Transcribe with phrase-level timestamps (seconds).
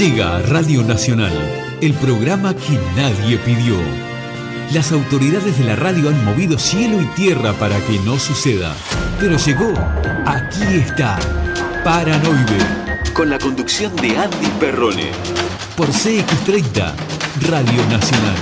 [0.00, 1.30] Llega a Radio Nacional,
[1.82, 3.76] el programa que nadie pidió.
[4.72, 8.74] Las autoridades de la radio han movido cielo y tierra para que no suceda.
[9.18, 9.74] Pero llegó,
[10.24, 11.18] aquí está,
[11.84, 13.12] Paranoide.
[13.12, 15.10] Con la conducción de Andy Perrone.
[15.76, 16.94] Por CX30,
[17.50, 18.36] Radio Nacional.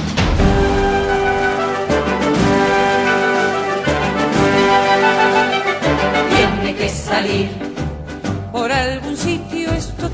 [6.37, 7.49] Tiene que salir.
[8.53, 8.98] Por esto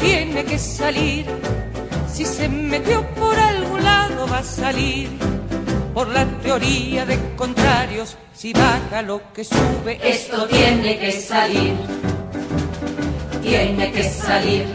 [0.04, 1.26] tiene que salir.
[2.12, 5.08] Si se metió por algún lado va a salir.
[5.94, 11.74] Por la teoría de contrarios, si baja lo que sube, Esto tiene que salir.
[13.42, 14.66] Tiene que salir.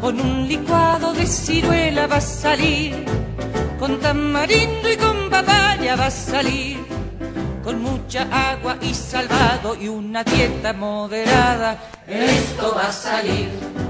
[0.00, 3.04] con un licuado de ciruela va a salir.
[3.78, 6.78] Con tamarindo y con papaya va a salir.
[7.62, 11.76] Con mucha agua y salvado y una dieta moderada.
[12.06, 13.89] Esto va a salir.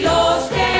[0.00, 0.77] los que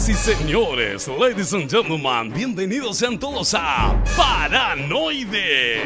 [0.00, 5.78] Señoras y señores, ladies and gentlemen, bienvenidos sean todos a Paranoide.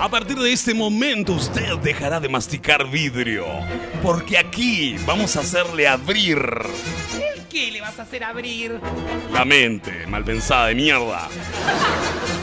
[0.00, 3.44] A partir de este momento usted dejará de masticar vidrio,
[4.02, 6.40] porque aquí vamos a hacerle abrir
[7.48, 8.80] ¿Qué le vas a hacer abrir?
[9.32, 11.28] la mente mal pensada de mierda.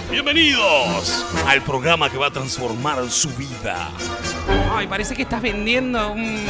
[0.09, 3.91] Bienvenidos al programa que va a transformar su vida.
[4.75, 6.45] Ay, parece que estás vendiendo un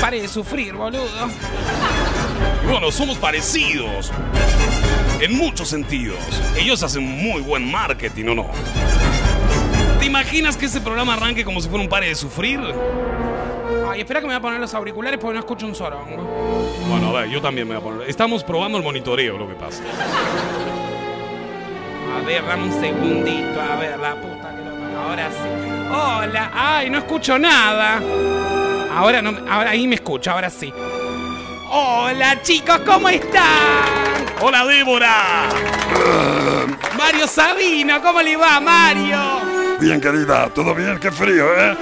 [0.00, 1.28] pare de sufrir, boludo.
[2.68, 4.12] Bueno, somos parecidos.
[5.20, 6.18] En muchos sentidos.
[6.58, 8.50] Ellos hacen muy buen marketing, ¿o no?
[9.98, 12.60] ¿Te imaginas que ese programa arranque como si fuera un pare de sufrir?
[13.88, 16.22] Ay, espera que me voy a poner los auriculares porque no escucho un sorongo.
[16.88, 18.10] Bueno, a ver, yo también me voy a poner.
[18.10, 19.82] Estamos probando el monitoreo, lo que pasa.
[22.14, 23.60] A ver, dame un segundito.
[23.60, 25.65] A ver, la puta que lo Ahora sí.
[25.90, 26.50] Hola.
[26.54, 28.00] Ay, no escucho nada.
[28.94, 30.72] Ahora no, ahora ahí me escucho, ahora sí.
[31.68, 33.44] Hola, chicos, ¿cómo están?
[34.40, 35.48] ¡Hola, Débora!
[36.96, 39.18] Mario Sabino, ¿cómo le va, Mario?
[39.80, 40.98] Bien, querida, ¿todo bien?
[40.98, 41.76] Qué frío, ¿eh?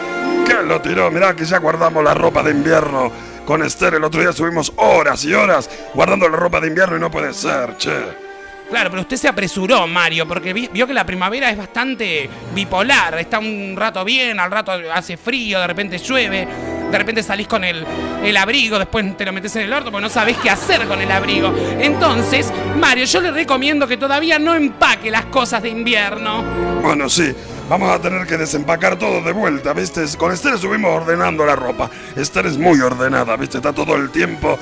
[0.47, 1.11] ¿Qué lo tiró?
[1.11, 3.13] Mirá que ya guardamos la ropa de invierno.
[3.47, 7.01] Con Esther el otro día estuvimos horas y horas guardando la ropa de invierno y
[7.01, 8.24] no puede ser, che.
[8.71, 13.19] Claro, pero usted se apresuró, Mario, porque vi- vio que la primavera es bastante bipolar.
[13.21, 16.49] Está un rato bien, al rato hace frío, de repente llueve,
[16.91, 17.85] de repente salís con el,
[18.25, 21.01] el abrigo, después te lo metes en el orto porque no sabés qué hacer con
[21.01, 21.55] el abrigo.
[21.79, 26.43] Entonces, Mario, yo le recomiendo que todavía no empaque las cosas de invierno.
[26.83, 27.33] Bueno, sí,
[27.69, 30.03] vamos a tener que desempacar todo de vuelta, ¿viste?
[30.17, 31.91] Con Esther estuvimos ordenando la ropa.
[32.17, 33.59] Esther es muy ordenada, ¿viste?
[33.59, 34.59] Está todo el tiempo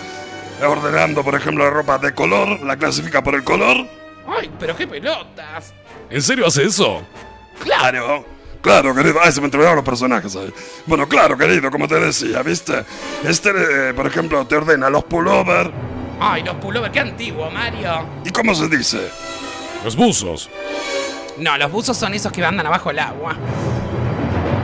[0.68, 3.86] ordenando, por ejemplo, la ropa de color, la clasifica por el color.
[4.26, 5.74] Ay, pero qué pelotas.
[6.10, 7.02] ¿En serio hace eso?
[7.62, 8.24] Claro,
[8.60, 9.18] claro, querido.
[9.22, 10.52] Ay, se me entregaron los personajes ahí.
[10.86, 12.84] Bueno, claro, querido, como te decía, ¿viste?
[13.24, 15.70] Esther, eh, por ejemplo, te ordena los pullover.
[16.20, 18.06] Ay, los pullovers, qué antiguo, Mario.
[18.24, 19.10] ¿Y cómo se dice?
[19.84, 20.48] Los buzos.
[21.38, 23.36] No, los buzos son esos que andan abajo del agua.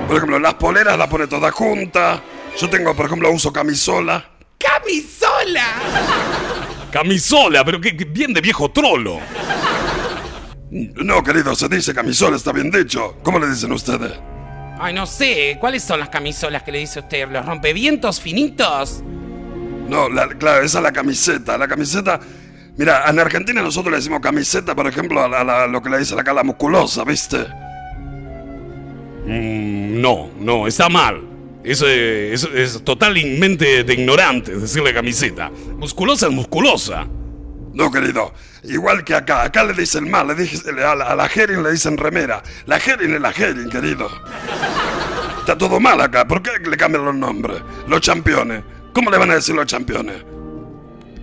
[0.07, 2.21] Por ejemplo, las poleras las pone todas juntas.
[2.59, 4.25] Yo tengo, por ejemplo, uso camisola.
[4.59, 5.65] ¡Camisola!
[6.91, 9.19] Camisola, pero que, que bien de viejo trolo.
[10.71, 13.17] No, querido, se dice camisola, está bien dicho.
[13.23, 14.13] ¿Cómo le dicen ustedes?
[14.81, 17.29] Ay, no sé, ¿cuáles son las camisolas que le dice usted?
[17.31, 19.03] ¿Los rompevientos finitos?
[19.89, 21.57] No, la- claro, esa es la camiseta.
[21.57, 22.21] La camiseta.
[22.77, 25.91] Mira, en Argentina nosotros le decimos camiseta, por ejemplo, a, la- a la- lo que
[25.91, 27.39] le dicen acá la musculosa, ¿viste?
[29.25, 31.23] Mm, no, no, está mal.
[31.65, 35.51] Eso es, es- es totalmente de ignorante decirle camiseta.
[35.77, 37.07] Musculosa es musculosa.
[37.75, 38.33] No, querido.
[38.65, 39.43] Igual que acá.
[39.43, 40.27] Acá le dicen mal.
[40.29, 42.43] Le dije, a la, a la Herin le dicen remera.
[42.67, 44.09] La Herin es la Herin, querido.
[45.41, 46.27] Está todo mal acá.
[46.27, 47.59] ¿Por qué le cambian los nombres?
[47.87, 48.63] Los campeones.
[48.93, 50.17] ¿Cómo le van a decir los campeones?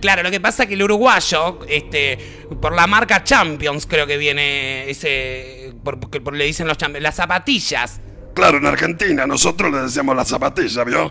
[0.00, 2.18] Claro, lo que pasa es que el uruguayo, este,
[2.60, 5.72] por la marca Champions, creo que viene ese.
[5.82, 8.00] Por, por- por- le dicen los champions, las zapatillas.
[8.36, 11.10] Claro, en Argentina nosotros le decíamos la zapatilla, ¿vio?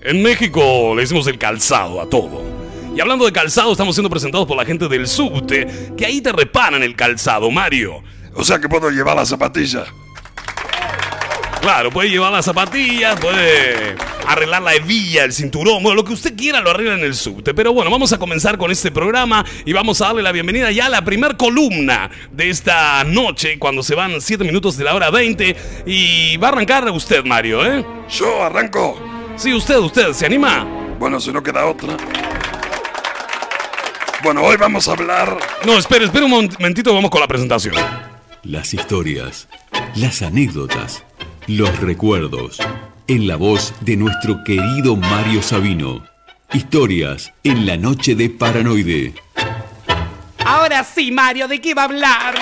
[0.00, 2.42] En México le decimos el calzado a todo.
[2.96, 6.32] Y hablando de calzado, estamos siendo presentados por la gente del subte, que ahí te
[6.32, 8.02] reparan el calzado, Mario.
[8.34, 9.84] O sea que puedo llevar la zapatilla.
[11.66, 13.96] Claro, puede llevar las zapatillas, puede
[14.28, 17.54] arreglar la hebilla, el cinturón, bueno, lo que usted quiera lo arregla en el subte.
[17.54, 20.86] Pero bueno, vamos a comenzar con este programa y vamos a darle la bienvenida ya
[20.86, 25.10] a la primer columna de esta noche, cuando se van 7 minutos de la hora
[25.10, 25.56] 20.
[25.86, 27.84] Y va a arrancar usted, Mario, ¿eh?
[28.10, 29.02] Yo arranco.
[29.34, 30.64] Sí, usted, usted, ¿se anima?
[31.00, 31.96] Bueno, si no queda otra.
[34.22, 35.36] Bueno, hoy vamos a hablar...
[35.66, 37.74] No, espere, espere un momentito, vamos con la presentación.
[38.44, 39.48] Las historias,
[39.96, 41.02] las anécdotas,
[41.46, 42.58] los recuerdos,
[43.06, 46.04] en la voz de nuestro querido Mario Sabino.
[46.52, 49.14] Historias en la noche de Paranoide.
[50.44, 52.34] Ahora sí, Mario, ¿de qué va a hablar?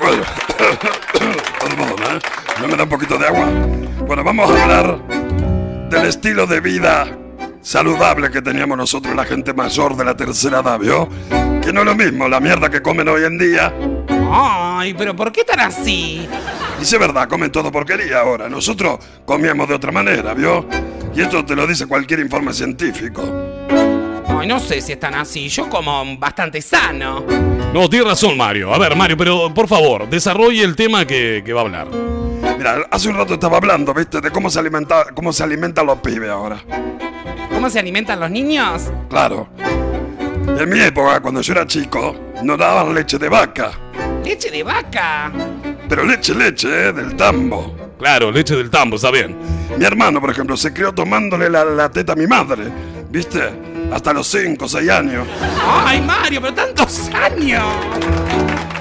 [0.00, 0.22] Bueno,
[1.60, 2.20] perdón, ¿eh?
[2.60, 3.46] ¿No me da un poquito de agua?
[4.06, 5.08] Bueno, vamos a hablar
[5.90, 7.18] del estilo de vida
[7.60, 11.08] saludable que teníamos nosotros, la gente mayor de la tercera edad, ¿vio?
[11.62, 13.72] Que no es lo mismo la mierda que comen hoy en día.
[14.34, 16.26] Ay, pero ¿por qué tan así?
[16.80, 18.48] Es verdad, comen todo porquería ahora.
[18.48, 20.66] Nosotros comíamos de otra manera, ¿vio?
[21.14, 23.22] Y esto te lo dice cualquier informe científico.
[24.26, 25.48] Ay, no sé si están así.
[25.48, 27.24] Yo como bastante sano.
[27.74, 28.72] No, tiene razón, Mario.
[28.72, 31.88] A ver, Mario, pero por favor, desarrolle el tema que, que va a hablar.
[32.56, 34.20] Mira, hace un rato estaba hablando, ¿viste?
[34.20, 36.58] De cómo se alimenta, cómo se alimentan los pibes ahora.
[37.52, 38.90] ¿Cómo se alimentan los niños?
[39.10, 39.48] Claro.
[40.58, 43.72] En mi época, cuando yo era chico, nos daban leche de vaca.
[44.24, 45.30] Leche de vaca.
[45.88, 46.92] Pero leche, leche, ¿eh?
[46.92, 47.76] Del tambo.
[47.98, 49.36] Claro, leche del tambo, está bien.
[49.76, 52.64] Mi hermano, por ejemplo, se crió tomándole la, la teta a mi madre.
[53.10, 53.40] ¿Viste?
[53.92, 55.26] Hasta los 5 o 6 años.
[55.84, 57.62] Ay, Mario, pero tantos años.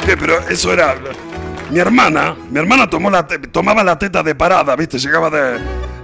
[0.05, 0.15] ¿Qué?
[0.15, 0.95] Pero eso era...
[1.69, 4.97] Mi hermana, mi hermana tomó la te- tomaba la teta de parada, ¿viste?
[4.99, 5.59] Llegaba de...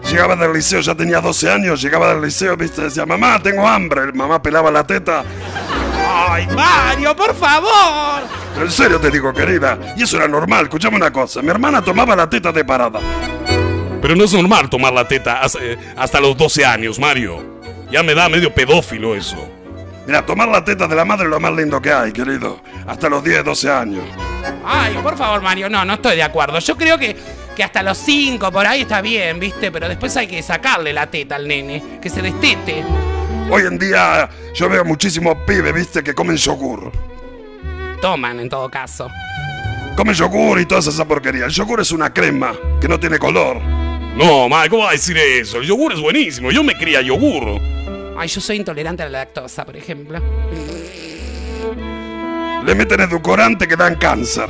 [0.10, 2.84] Llegaba del liceo, ya tenía 12 años, llegaba del liceo, ¿viste?
[2.84, 4.12] Decía, mamá, tengo hambre.
[4.14, 5.24] Mamá pelaba la teta.
[6.10, 8.22] Ay, Mario, por favor.
[8.60, 9.78] En serio te digo, querida.
[9.98, 10.64] Y eso era normal.
[10.66, 11.42] Escuchame una cosa.
[11.42, 13.00] Mi hermana tomaba la teta de parada.
[14.02, 17.44] Pero no es normal tomar la teta hasta, eh, hasta los 12 años, Mario.
[17.92, 19.38] Ya me da medio pedófilo eso.
[20.06, 22.62] Mira, tomar la teta de la madre es lo más lindo que hay, querido.
[22.86, 24.04] Hasta los 10, 12 años.
[24.66, 26.60] Ay, por favor, Mario, no, no estoy de acuerdo.
[26.60, 27.16] Yo creo que,
[27.56, 29.72] que hasta los cinco por ahí está bien, ¿viste?
[29.72, 32.86] Pero después hay que sacarle la teta al nene, que se destete.
[33.50, 36.92] Hoy en día yo veo muchísimos pibes, viste, que comen yogur.
[38.02, 39.10] Toman, en todo caso.
[39.96, 41.46] Comen yogur y toda esa porquería.
[41.46, 43.62] El yogur es una crema que no tiene color.
[43.62, 45.60] No, Mario, ¿cómo va a decir eso?
[45.60, 46.52] El yogur es buenísimo.
[46.52, 47.62] Yo me cría yogur.
[48.18, 50.20] Ay, yo soy intolerante a la lactosa, por ejemplo.
[52.66, 54.50] Le meten edulcorante que dan cáncer.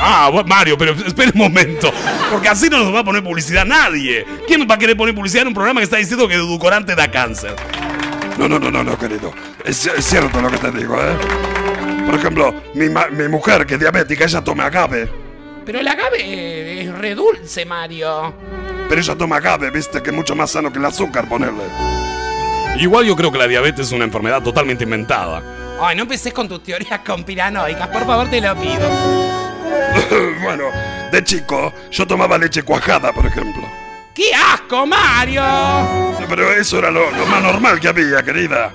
[0.00, 1.90] Ah, Mario, pero espere un momento.
[2.30, 4.24] Porque así no nos va a poner publicidad nadie.
[4.46, 6.94] ¿Quién va a querer poner publicidad en un programa que está diciendo que el edulcorante
[6.94, 7.56] da cáncer?
[8.38, 9.32] No, no, no, no, no, querido.
[9.64, 11.16] Es, es cierto lo que te digo, ¿eh?
[12.06, 15.08] Por ejemplo, mi, ma- mi mujer, que es diabética, ella toma agave.
[15.64, 18.34] Pero el agave es re dulce, Mario.
[18.88, 21.62] Pero ella toma agave, viste, que es mucho más sano que el azúcar ponerle.
[22.78, 25.42] Igual yo creo que la diabetes es una enfermedad totalmente inventada.
[25.80, 28.88] Ay, no empecés con tus teorías conspiranoicas, por favor, te lo pido.
[30.42, 30.64] bueno,
[31.10, 33.62] de chico, yo tomaba leche cuajada, por ejemplo.
[34.14, 35.42] ¡Qué asco, Mario!
[36.28, 38.70] Pero eso era lo, lo más normal que había, querida.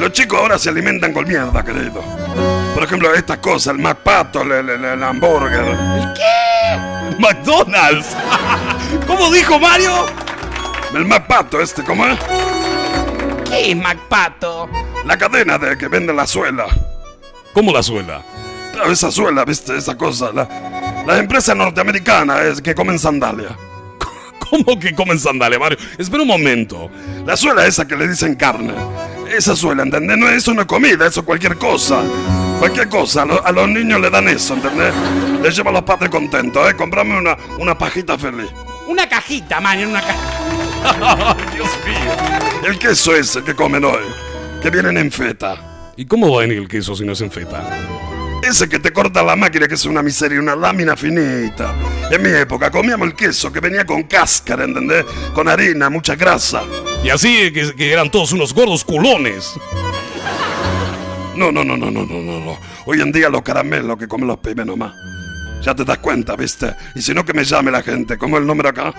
[0.00, 2.02] Los chicos ahora se alimentan con mierda, querido.
[2.74, 5.64] Por ejemplo, estas cosas, el McPato, el, el, el hamburger.
[5.64, 7.16] ¿El qué?
[7.20, 8.16] ¡McDonald's!
[9.06, 10.06] ¿Cómo dijo Mario?
[10.92, 12.18] El McPato este, ¿cómo es?
[13.48, 14.68] ¿Qué es MacPato?
[15.04, 16.66] La cadena de que vende la suela.
[17.54, 18.22] ¿Cómo la suela?
[18.72, 20.32] Claro, esa suela, viste, esa cosa.
[20.32, 20.48] La,
[21.06, 23.56] las empresas norteamericanas es que comen sandalia.
[24.50, 25.78] ¿Cómo que comen sandalias, Mario?
[25.98, 26.90] Espera un momento.
[27.26, 28.74] La suela esa que le dicen carne.
[29.34, 30.18] Esa suela, ¿entendés?
[30.18, 32.02] No, eso no es comida, eso es cualquier cosa.
[32.58, 33.22] Cualquier cosa.
[33.22, 34.92] A, lo- a los niños le dan eso, ¿entendés?
[35.42, 36.74] Les lleva a los padres contentos, ¿eh?
[36.76, 38.50] Comprame una, una pajita feliz.
[38.86, 41.36] Una cajita, Mario, una cajita.
[41.54, 42.68] Dios mío.
[42.68, 44.02] El queso ese que comen hoy,
[44.60, 45.92] que vienen en feta.
[45.96, 47.62] ¿Y cómo va a venir el queso si no es en feta?
[48.42, 51.74] Ese que te corta la máquina, que es una miseria, una lámina finita.
[52.10, 55.04] En mi época comíamos el queso que venía con cáscara, ¿entendés?
[55.32, 56.62] Con harina, mucha grasa.
[57.04, 59.54] Y así que, que eran todos unos gordos culones.
[61.36, 62.58] No, no, no, no, no, no, no, no.
[62.84, 64.92] Hoy en día los caramelos que comen los pibes nomás.
[65.62, 66.74] Ya te das cuenta, ¿viste?
[66.96, 68.18] Y si no, que me llame la gente.
[68.18, 68.92] ¿Cómo es el número acá?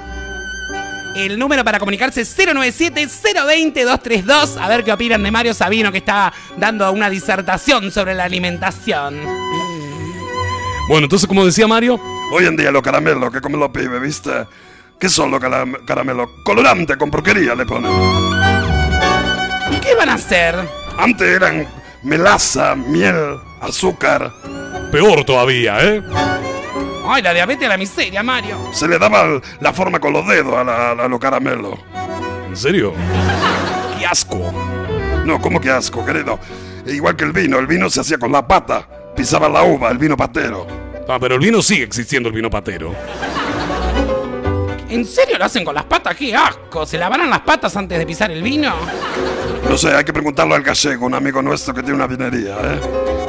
[1.16, 4.58] El número para comunicarse es 097-020-232.
[4.60, 9.16] A ver qué opinan de Mario Sabino, que está dando una disertación sobre la alimentación.
[10.90, 12.00] Bueno, entonces, como decía Mario,
[12.32, 14.32] Hoy en día los caramelos que comen los pibes, ¿viste?
[15.00, 16.30] ¿Qué son los caram- caramelos?
[16.44, 17.92] Colorante con porquería le ponen.
[19.72, 20.56] ¿Y qué van a hacer?
[20.98, 21.68] Antes eran
[22.02, 24.32] melaza, miel, azúcar.
[24.92, 26.02] peor todavía, ¿eh?
[27.06, 28.58] Ay, la diabetes a la miseria, Mario.
[28.72, 31.78] Se le daba la forma con los dedos a, la- a los caramelos.
[32.48, 32.94] ¿En serio?
[34.00, 34.54] ¡Qué asco!
[35.26, 36.40] No, ¿cómo que asco, querido?
[36.86, 38.88] Igual que el vino, el vino se hacía con la pata.
[39.16, 40.66] Pisaba la uva, el vino patero.
[41.08, 42.94] Ah, pero el vino sigue existiendo, el vino patero.
[44.90, 46.16] ¿En serio lo hacen con las patas?
[46.16, 46.86] ¡Qué asco!
[46.86, 48.74] ¿Se lavarán las patas antes de pisar el vino?
[49.68, 52.80] No sé, hay que preguntarlo al gallego, un amigo nuestro que tiene una vinería, ¿eh?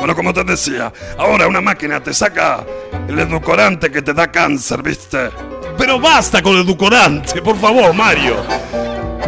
[0.05, 2.63] Bueno, como te decía, ahora una máquina te saca
[3.09, 5.31] el edulcorante que te da cáncer, ¿viste?
[5.79, 8.37] Pero basta con el edulcorante, por favor, Mario.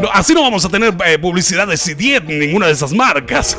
[0.02, 3.56] No, así no vamos a tener eh, publicidad de Cidiet ni ninguna de esas marcas.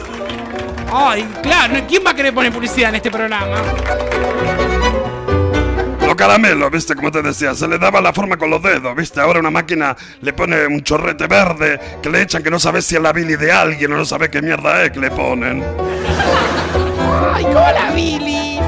[0.93, 3.63] Ay, claro, ¿quién va a querer poner publicidad en este programa?
[6.05, 6.93] Los caramelos, ¿viste?
[6.93, 9.21] Como te decía, se le daba la forma con los dedos, ¿viste?
[9.21, 12.95] Ahora una máquina le pone un chorrete verde que le echan que no sabes si
[12.95, 15.63] es la bili de alguien o no sabes qué mierda es que le ponen.
[17.33, 18.59] Ay, ¿cómo la Billy?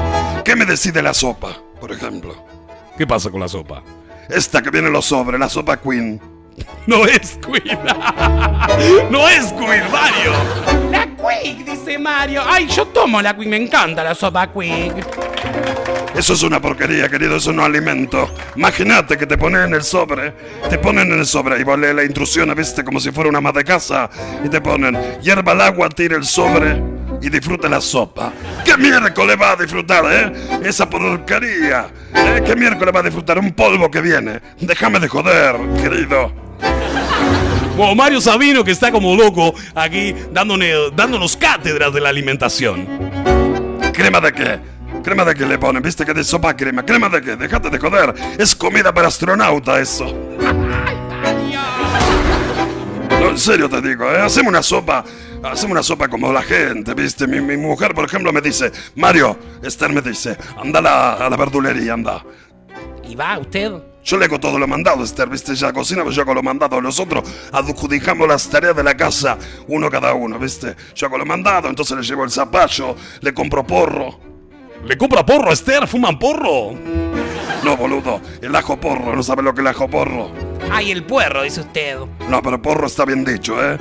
[0.44, 2.34] ¿Qué me decide la sopa, por ejemplo?
[2.96, 3.82] ¿Qué pasa con la sopa?
[4.28, 6.20] Esta que viene en los sobres, la sopa Queen.
[6.86, 7.78] No es Queen.
[9.10, 10.32] no es Queen, Mario.
[10.90, 12.42] La Quick, dice Mario.
[12.46, 15.06] Ay, yo tomo la Quick, me encanta la sopa Quick.
[16.14, 18.28] Eso es una porquería, querido, eso no alimento.
[18.56, 20.32] Imagínate que te ponen en el sobre,
[20.68, 23.52] te ponen en el sobre y lees la instrucción, viste, como si fuera una ama
[23.52, 24.10] de casa,
[24.44, 28.32] y te ponen, hierva el agua, tira el sobre y disfruta la sopa.
[28.64, 30.32] ¿Qué miércoles va a disfrutar, eh?
[30.64, 31.86] Esa porquería.
[32.14, 32.42] ¿Eh?
[32.44, 33.38] ¿Qué miércoles va a disfrutar?
[33.38, 34.40] Un polvo que viene.
[34.60, 36.32] Déjame de joder, querido.
[37.76, 42.86] Bueno, Mario Sabino que está como loco aquí dándole- dándonos cátedras de la alimentación.
[43.92, 44.58] ¿Crema de qué?
[45.02, 45.82] ¿Crema de qué le ponen?
[45.82, 46.84] ¿Viste que de sopa crema?
[46.84, 47.36] ¿Crema de qué?
[47.36, 48.12] Déjate de joder.
[48.38, 50.06] Es comida para astronauta eso.
[53.20, 54.20] No, en serio te digo, ¿eh?
[54.20, 55.04] Hacemos una sopa.
[55.42, 57.26] Hacemos una sopa como la gente, ¿viste?
[57.26, 61.30] Mi, mi mujer, por ejemplo, me dice, Mario, Esther me dice, anda a la, a
[61.30, 62.22] la verdulería, anda.
[63.08, 63.72] ¿Y va usted?
[64.04, 65.52] Yo le hago todo lo mandado, Esther, ¿viste?
[65.52, 66.80] Ella cocina, pero yo hago lo mandado.
[66.80, 69.36] Nosotros adjudicamos las tareas de la casa,
[69.68, 70.74] uno cada uno, ¿viste?
[70.94, 74.18] Yo hago lo mandado, entonces le llevo el zapallo, le compro porro.
[74.86, 75.86] ¿Le compra porro Esther?
[75.86, 76.72] ¿Fuman porro?
[77.64, 80.30] No, boludo, el ajo porro, no sabe lo que es el ajo porro.
[80.70, 81.98] Ay, el puerro, dice usted.
[82.28, 83.78] No, pero porro está bien dicho, ¿eh?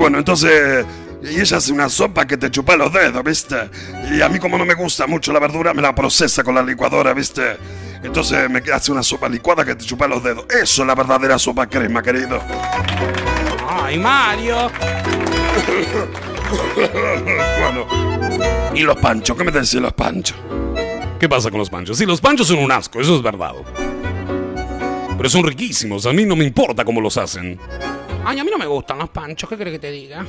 [0.00, 0.86] Bueno, entonces...
[1.22, 3.68] Y ella hace una sopa que te chupa los dedos, ¿viste?
[4.10, 6.62] Y a mí como no me gusta mucho la verdura, me la procesa con la
[6.62, 7.58] licuadora, ¿viste?
[8.02, 10.46] Entonces me hace una sopa licuada que te chupa los dedos.
[10.48, 12.40] Eso es la verdadera sopa crema, querido.
[13.68, 14.70] Ay, Mario.
[17.60, 17.86] bueno.
[18.74, 19.36] ¿Y los panchos?
[19.36, 20.38] ¿Qué me decís los panchos?
[21.18, 21.98] ¿Qué pasa con los panchos?
[21.98, 23.52] Sí, los panchos son un asco, eso es verdad.
[25.18, 27.60] Pero son riquísimos, a mí no me importa cómo los hacen.
[28.24, 30.24] Ay, a mí no me gustan los panchos, ¿qué crees que te diga?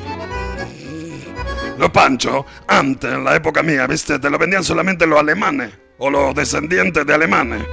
[1.77, 4.19] Los panchos, antes, en la época mía, ¿viste?
[4.19, 5.71] Te lo vendían solamente los alemanes.
[5.97, 7.63] O los descendientes de alemanes.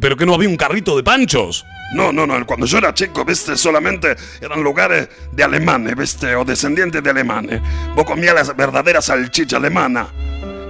[0.00, 1.64] ¿Pero que no había un carrito de panchos?
[1.94, 2.44] No, no, no.
[2.46, 7.60] Cuando yo era chico, viste, solamente eran lugares de alemanes, viste, o descendientes de alemanes.
[7.94, 10.08] Vos comías la verdadera salchicha alemana,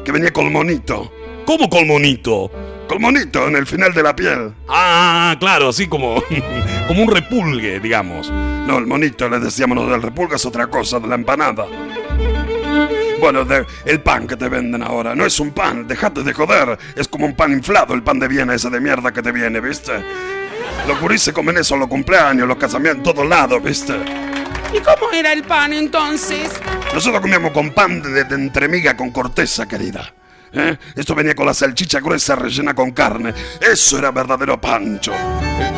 [0.05, 1.13] que venía con monito.
[1.51, 2.49] ¿Cómo con monito?
[2.87, 4.55] Con monito en el final de la piel.
[4.69, 6.23] Ah, claro, así como,
[6.87, 8.31] como un repulgue, digamos.
[8.31, 11.67] No, el monito, le decíamos lo del repulga es otra cosa, de la empanada.
[13.19, 16.79] Bueno, de- el pan que te venden ahora, no es un pan, dejate de joder.
[16.95, 19.59] Es como un pan inflado, el pan de Viena ese de mierda que te viene,
[19.61, 19.95] ¿viste?
[20.87, 23.95] Los gurises comen eso en los cumpleaños, los casamientos, en todos lados, ¿viste?
[24.73, 26.49] ¿Y cómo era el pan entonces?
[26.95, 30.15] Nosotros comíamos con pan de, de entremiga con corteza, querida.
[30.53, 30.77] ¿Eh?
[30.97, 33.33] Esto venía con la salchicha gruesa rellena con carne.
[33.61, 35.13] Eso era verdadero pancho.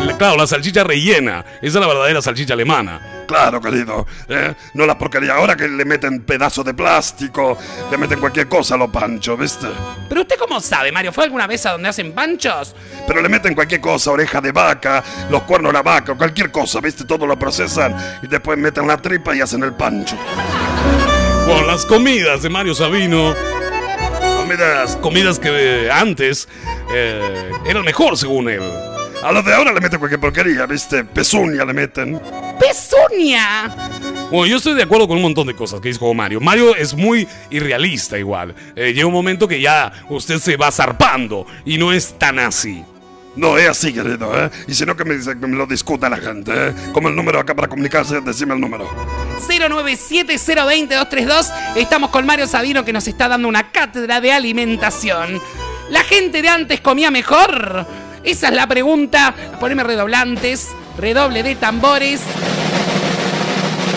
[0.05, 1.45] Le- Claro, la salchicha rellena.
[1.61, 3.25] Esa es la verdadera salchicha alemana.
[3.29, 4.07] Claro, querido.
[4.29, 4.55] ¿eh?
[4.75, 5.35] No la porquería.
[5.35, 7.57] Ahora que le meten pedazos de plástico,
[7.91, 9.67] le meten cualquier cosa a los panchos, ¿viste?
[10.09, 11.13] ¿Pero usted cómo sabe, Mario?
[11.13, 12.75] ¿Fue alguna vez a donde hacen panchos?
[13.07, 16.81] Pero le meten cualquier cosa, oreja de vaca, los cuernos de la vaca, cualquier cosa,
[16.81, 17.05] ¿viste?
[17.05, 20.17] Todo lo procesan y después meten la tripa y hacen el pancho.
[21.47, 23.35] Bueno, las comidas de Mario Sabino.
[24.43, 24.97] Comidas.
[24.97, 26.49] Comidas que eh, antes
[26.93, 28.63] eh, eran mejor, según él.
[29.23, 31.05] A los de ahora le meten cualquier porquería, ¿viste?
[31.05, 32.21] Pezuña le meten.
[32.59, 33.73] ¡Pezuña!
[34.33, 36.41] Bueno, yo estoy de acuerdo con un montón de cosas que dijo Mario.
[36.41, 38.53] Mario es muy irrealista igual.
[38.75, 42.83] Eh, llega un momento que ya usted se va zarpando y no es tan así.
[43.35, 44.51] No es así, querido, ¿eh?
[44.67, 46.75] Y si no, que me, dice- que me lo discuta la gente, ¿eh?
[46.93, 48.87] Como el número acá para comunicarse, decime el número.
[49.49, 51.51] 097-020-232.
[51.77, 55.41] Estamos con Mario Sabino que nos está dando una cátedra de alimentación.
[55.89, 57.87] ¿La gente de antes comía mejor?
[58.23, 59.35] Esa es la pregunta.
[59.59, 62.21] Poneme redoblantes, redoble de tambores.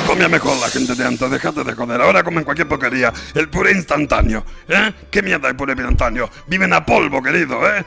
[0.07, 1.99] Comía mejor la gente de antes, déjate de joder.
[1.99, 3.11] Ahora comen cualquier porquería.
[3.33, 4.93] El puré instantáneo, ¿eh?
[5.09, 6.29] ¿Qué mierda el puré instantáneo?
[6.47, 7.83] Viven a polvo, querido, ¿eh?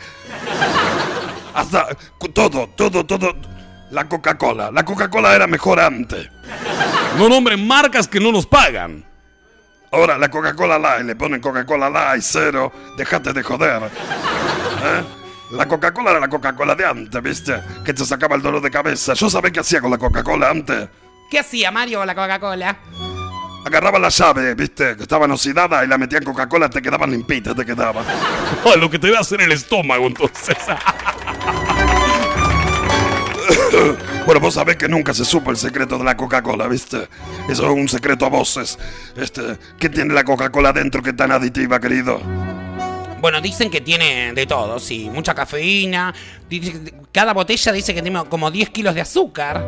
[1.59, 1.89] Hasta
[2.33, 3.35] todo, todo, todo.
[3.91, 4.71] La Coca-Cola.
[4.71, 6.29] La Coca-Cola era mejor antes.
[7.19, 9.05] No nombren marcas que no nos pagan.
[9.91, 12.71] Ahora la Coca-Cola Light, le ponen Coca-Cola Light, cero.
[12.97, 13.83] Déjate de joder.
[13.83, 15.03] ¿Eh?
[15.53, 17.61] La Coca-Cola era la Coca-Cola de antes, ¿viste?
[17.85, 19.15] Que te sacaba el dolor de cabeza.
[19.15, 20.89] Yo sabía qué hacía con la Coca-Cola antes.
[21.29, 22.79] ¿Qué hacía Mario con la Coca-Cola?
[23.65, 24.97] Agarraba la llave, ¿viste?
[24.97, 28.05] Que estaban oxidadas y la metían en Coca-Cola, te quedaban limpitas, te quedaban.
[28.65, 30.57] Oh, lo que te va a hacer el estómago entonces.
[34.27, 37.09] Bueno, vos sabés que nunca se supo el secreto de la Coca-Cola, ¿viste?
[37.49, 38.79] Eso es un secreto a voces.
[39.17, 39.43] Este,
[39.79, 42.21] ¿qué tiene la Coca-Cola dentro que es tan aditiva, querido?
[43.21, 45.11] Bueno, dicen que tiene de todo, sí.
[45.13, 46.15] Mucha cafeína.
[47.11, 49.65] Cada botella dice que tiene como 10 kilos de azúcar.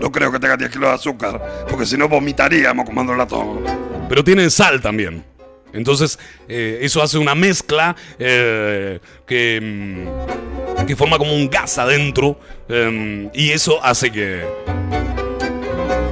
[0.00, 3.62] No creo que tenga 10 kilos de azúcar, porque si no vomitaríamos comándola todo.
[4.08, 5.24] Pero tienen sal también.
[5.72, 10.55] Entonces, eh, eso hace una mezcla eh, que, mm,
[10.86, 12.38] que forma como un gas adentro.
[12.68, 14.44] em, y eso hace que,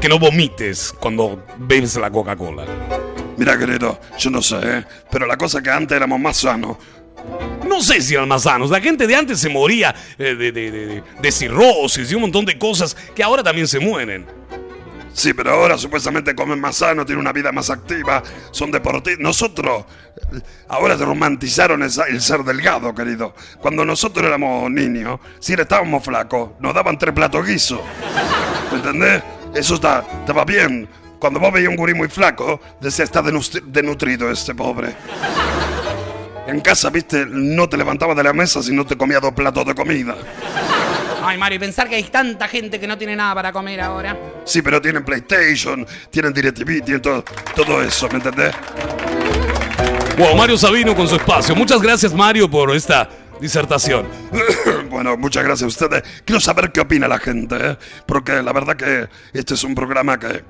[0.01, 2.65] que no vomites cuando bebes la Coca-Cola.
[3.37, 4.85] Mira, querido, yo no sé, ¿eh?
[5.11, 6.77] pero la cosa es que antes éramos más sanos.
[7.67, 8.71] No sé si eran más sanos.
[8.71, 12.45] La gente de antes se moría eh, de, de, de- de cirrosis y un montón
[12.45, 14.27] de cosas que ahora también se mueren.
[15.15, 19.23] Sí, pero ahora supuestamente comen más sano, tienen una vida más activa, son deportistas.
[19.23, 19.85] Nosotros,
[20.69, 23.33] ahora se romantizaron el, el ser delgado, querido.
[23.61, 27.81] Cuando nosotros éramos niños, si estábamos flacos, nos daban tres platos guiso.
[28.73, 29.23] ¿Me entendés?
[29.55, 30.89] Eso está, estaba bien.
[31.21, 34.97] Cuando vos veías un gurí muy flaco, decía, está denutrido este pobre.
[36.49, 39.65] En casa, viste, no te levantabas de la mesa si no te comía dos platos
[39.65, 40.17] de comida.
[41.27, 44.17] Ay, Mario, y pensar que hay tanta gente que no tiene nada para comer ahora.
[44.45, 48.55] Sí, pero tienen PlayStation, tienen DirecTV, tienen todo, todo eso, ¿me entendés?
[50.19, 51.57] Wow, Mario Sabino con su espacio.
[51.57, 53.09] Muchas gracias, Mario, por esta
[53.45, 54.07] disertación.
[54.91, 56.03] bueno, muchas gracias a ustedes.
[56.25, 57.77] Quiero saber qué opina la gente, ¿eh?
[58.07, 60.43] porque la verdad que este es un programa que,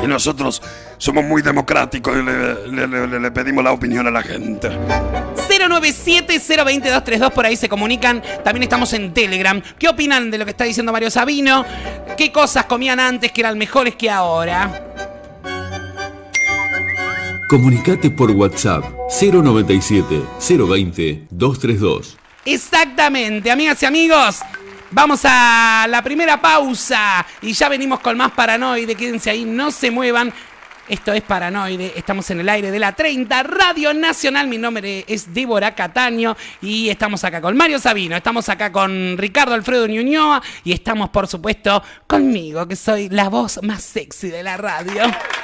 [0.00, 0.60] que nosotros
[0.98, 4.68] somos muy democráticos y le, le- le- le pedimos la opinión a la gente.
[5.48, 8.22] 097-020-232, por ahí se comunican.
[8.44, 9.60] También estamos en Telegram.
[9.78, 11.64] ¿Qué opinan de lo que está diciendo Mario Sabino?
[12.16, 15.11] ¿Qué cosas comían antes que eran mejores que ahora?
[17.52, 22.16] Comunicate por WhatsApp 097 020 232.
[22.46, 24.40] Exactamente, amigas y amigos.
[24.90, 28.94] Vamos a la primera pausa y ya venimos con más Paranoide.
[28.94, 30.32] Quédense ahí, no se muevan.
[30.88, 34.48] Esto es Paranoide, estamos en el aire de la 30 Radio Nacional.
[34.48, 39.52] Mi nombre es Débora Cataño y estamos acá con Mario Sabino, estamos acá con Ricardo
[39.52, 44.56] Alfredo Ñuñoa y estamos, por supuesto, conmigo, que soy la voz más sexy de la
[44.56, 45.02] radio.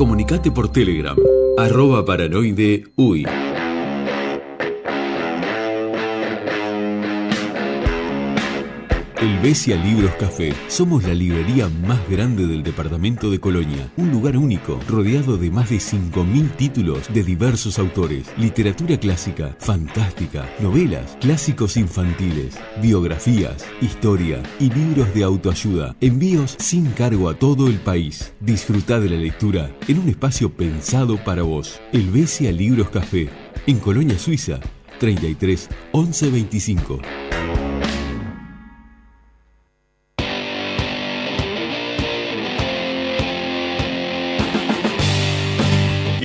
[0.00, 1.14] Comunicate por Telegram,
[1.58, 3.26] arroba paranoide uy.
[9.20, 10.54] El Besia Libros Café.
[10.68, 13.92] Somos la librería más grande del departamento de Colonia.
[13.98, 18.32] Un lugar único, rodeado de más de 5.000 títulos de diversos autores.
[18.38, 25.94] Literatura clásica, fantástica, novelas, clásicos infantiles, biografías, historia y libros de autoayuda.
[26.00, 28.32] Envíos sin cargo a todo el país.
[28.40, 31.78] Disfruta de la lectura en un espacio pensado para vos.
[31.92, 33.28] El Besia Libros Café.
[33.66, 34.60] En Colonia Suiza,
[34.98, 37.00] 33 11 25.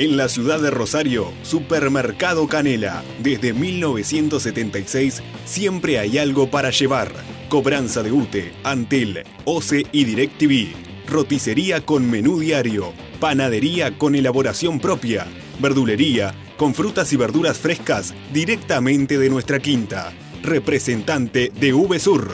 [0.05, 3.03] En la ciudad de Rosario, Supermercado Canela.
[3.23, 7.11] Desde 1976 siempre hay algo para llevar.
[7.49, 10.75] Cobranza de UTE, Antel, OCE y DirecTV.
[11.07, 12.93] Roticería con menú diario.
[13.19, 15.25] Panadería con elaboración propia.
[15.59, 20.13] Verdulería con frutas y verduras frescas directamente de nuestra quinta.
[20.43, 22.31] Representante de VSUR.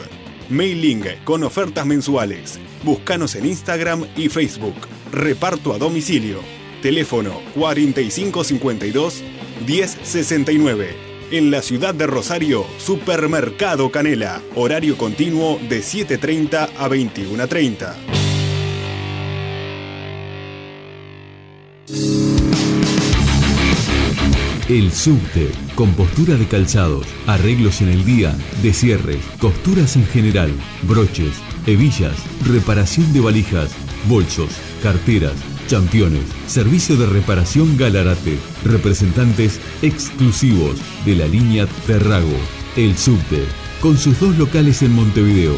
[0.50, 2.60] Mailing con ofertas mensuales.
[2.84, 4.76] Búscanos en Instagram y Facebook.
[5.10, 6.61] Reparto a domicilio.
[6.82, 9.22] Teléfono 4552
[9.66, 14.42] 1069 en la ciudad de Rosario, Supermercado Canela.
[14.54, 17.94] Horario continuo de 7.30 a 21.30.
[24.68, 30.50] El subte, compostura de calzados, arreglos en el día, desierres, costuras en general,
[30.82, 31.32] broches,
[31.66, 32.16] hebillas,
[32.46, 33.72] reparación de valijas,
[34.08, 34.50] bolsos,
[34.82, 35.34] carteras,
[35.72, 42.36] Championes, servicio de reparación Galarate, representantes exclusivos de la línea Terrago,
[42.76, 43.46] El Subte,
[43.80, 45.54] con sus dos locales en Montevideo,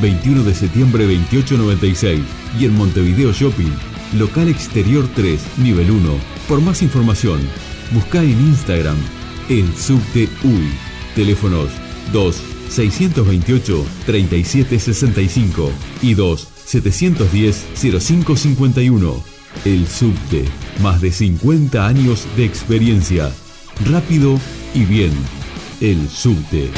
[0.00, 2.20] 21 de septiembre 2896
[2.60, 3.72] y en Montevideo Shopping,
[4.16, 6.08] local exterior 3, nivel 1.
[6.46, 7.40] Por más información,
[7.90, 8.98] busca en Instagram
[9.48, 10.70] El Subte UI,
[11.16, 11.70] teléfonos
[12.12, 12.36] 2
[12.68, 19.37] 628 3765 y 2 710 0551.
[19.64, 20.44] El subte,
[20.80, 23.32] más de 50 años de experiencia.
[23.84, 24.38] Rápido
[24.74, 25.12] y bien.
[25.80, 26.70] El subte.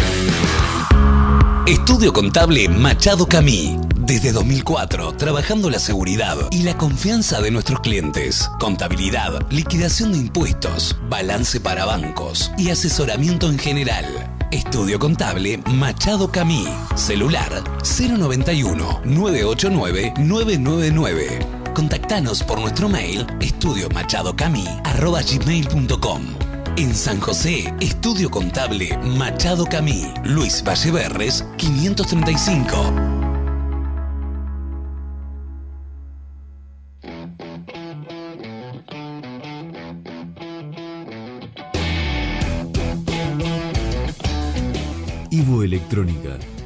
[1.67, 3.79] Estudio Contable Machado Camí.
[3.99, 8.51] Desde 2004, trabajando la seguridad y la confianza de nuestros clientes.
[8.59, 14.05] Contabilidad, liquidación de impuestos, balance para bancos y asesoramiento en general.
[14.51, 16.67] Estudio Contable Machado Camí.
[16.97, 21.60] Celular 091 989 999.
[21.75, 26.23] Contactanos por nuestro mail estudiomachadocami.com.
[26.77, 33.21] En San José, Estudio Contable Machado Camí, Luis Valleverres, 535.
[45.31, 46.39] Ivo Electrónica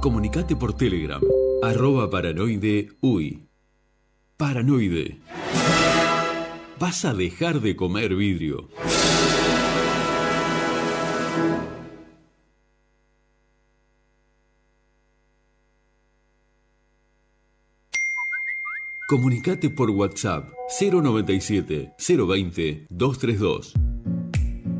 [0.00, 1.20] Comunicate por Telegram,
[1.62, 3.48] arroba paranoide uy.
[4.36, 5.18] Paranoide.
[6.78, 8.68] Vas a dejar de comer vidrio.
[19.08, 23.95] Comunicate por WhatsApp 097 020 232.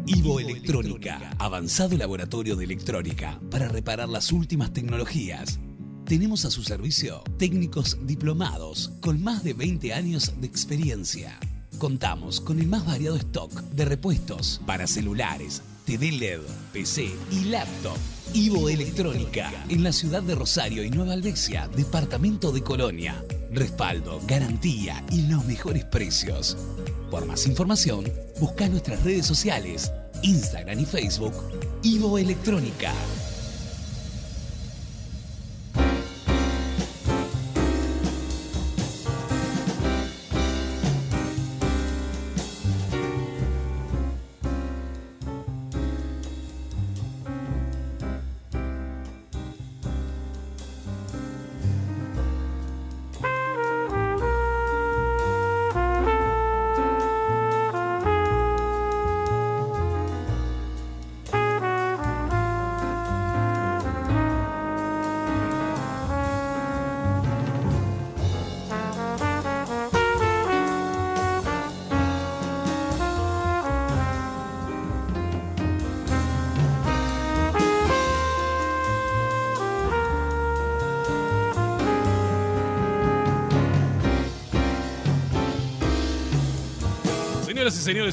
[0.08, 5.58] Ivo Electrónica, avanzado laboratorio de electrónica para reparar las últimas tecnologías.
[6.04, 11.36] Tenemos a su servicio técnicos diplomados con más de 20 años de experiencia.
[11.78, 16.40] Contamos con el más variado stock de repuestos para celulares, TV LED,
[16.72, 17.96] PC y laptop.
[18.35, 23.25] Ivo Electrónica, en la ciudad de Rosario y Nueva Albesia, departamento de Colonia.
[23.53, 26.57] Respaldo, garantía y los mejores precios.
[27.09, 28.05] Por más información,
[28.40, 29.92] busca nuestras redes sociales,
[30.25, 31.35] Instagram y Facebook,
[31.85, 32.92] Ivo Electrónica.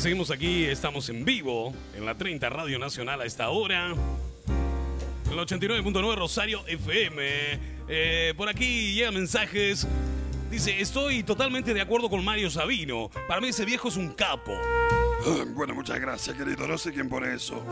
[0.04, 3.92] Seguimos aquí, estamos en vivo en la 30 Radio Nacional a esta hora.
[3.92, 7.22] En el 89.9 Rosario FM.
[7.88, 9.88] Eh, por aquí llegan mensajes.
[10.52, 13.10] Dice, estoy totalmente de acuerdo con Mario Sabino.
[13.30, 14.52] Para mí ese viejo es un capo.
[15.56, 16.68] Bueno, muchas gracias, querido.
[16.68, 17.64] No sé quién pone eso.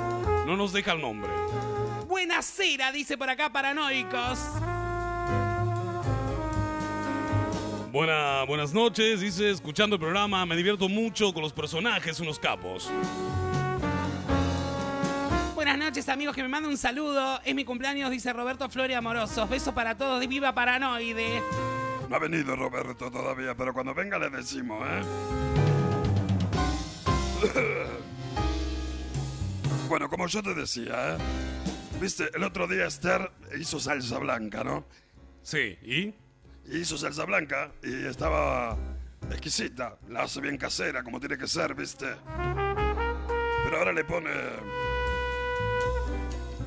[0.48, 1.30] No nos deja el nombre.
[2.08, 4.40] Buena cera, dice por acá, paranoicos.
[7.92, 12.90] Buena, buenas noches, dice, escuchando el programa, me divierto mucho con los personajes, unos capos.
[15.56, 17.42] Buenas noches, amigos, que me mandan un saludo.
[17.44, 19.50] Es mi cumpleaños, dice Roberto Flores Amorosos.
[19.50, 21.44] Besos para todos, viva paranoide.
[22.10, 25.02] No ha venido Roberto todavía, pero cuando venga le decimos, ¿eh?
[29.90, 31.18] Bueno, como yo te decía, ¿eh?
[32.00, 34.86] Viste, el otro día Esther hizo salsa blanca, ¿no?
[35.44, 36.14] Sí, ¿y?
[36.70, 38.78] Hizo salsa blanca y estaba
[39.30, 39.98] exquisita.
[40.10, 42.08] La hace bien casera, como tiene que ser, ¿viste?
[43.64, 44.30] Pero ahora le pone...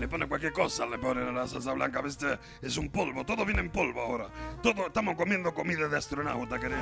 [0.00, 2.38] Le pone cualquier cosa, le pone la salsa blanca, ¿viste?
[2.60, 4.26] Es un polvo, todo viene en polvo ahora.
[4.62, 6.80] Todo, estamos comiendo comida de astronauta, querido.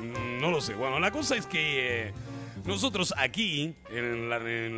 [0.00, 0.74] Mm, No lo sé.
[0.74, 2.14] Bueno, la cosa es que eh,
[2.64, 4.28] nosotros aquí, en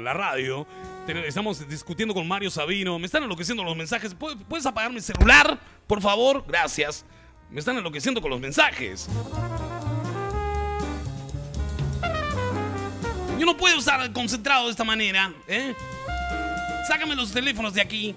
[0.05, 0.67] la, radio,
[1.27, 2.99] estamos discutiendo con Mario Sabino.
[2.99, 4.15] Me están enloqueciendo los mensajes.
[4.15, 6.45] ¿Puedes, apagar mi celular, por favor?
[6.47, 7.05] Gracias.
[7.51, 9.09] Me están enloqueciendo con los mensajes.
[13.39, 15.75] Yo no puedo estar concentrado de esta manera, ¿eh?
[16.89, 18.15] Sácame los teléfonos de aquí.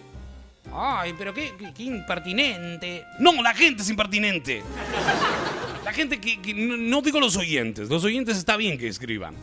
[0.73, 3.03] Ay, pero qué- qué impertinente.
[3.19, 4.63] No, la gente es impertinente.
[5.87, 7.87] La gente que, no, digo los oyentes.
[7.87, 9.37] Los oyentes está bien que escriban.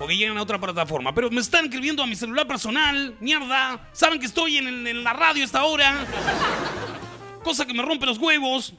[0.00, 1.14] Porque llegan a otra plataforma.
[1.14, 3.14] Pero me están escribiendo a mi celular personal.
[3.20, 3.88] Mierda.
[3.92, 6.04] Saben que estoy en, la radio a esta hora.
[7.44, 8.74] Cosa que me rompe los huevos.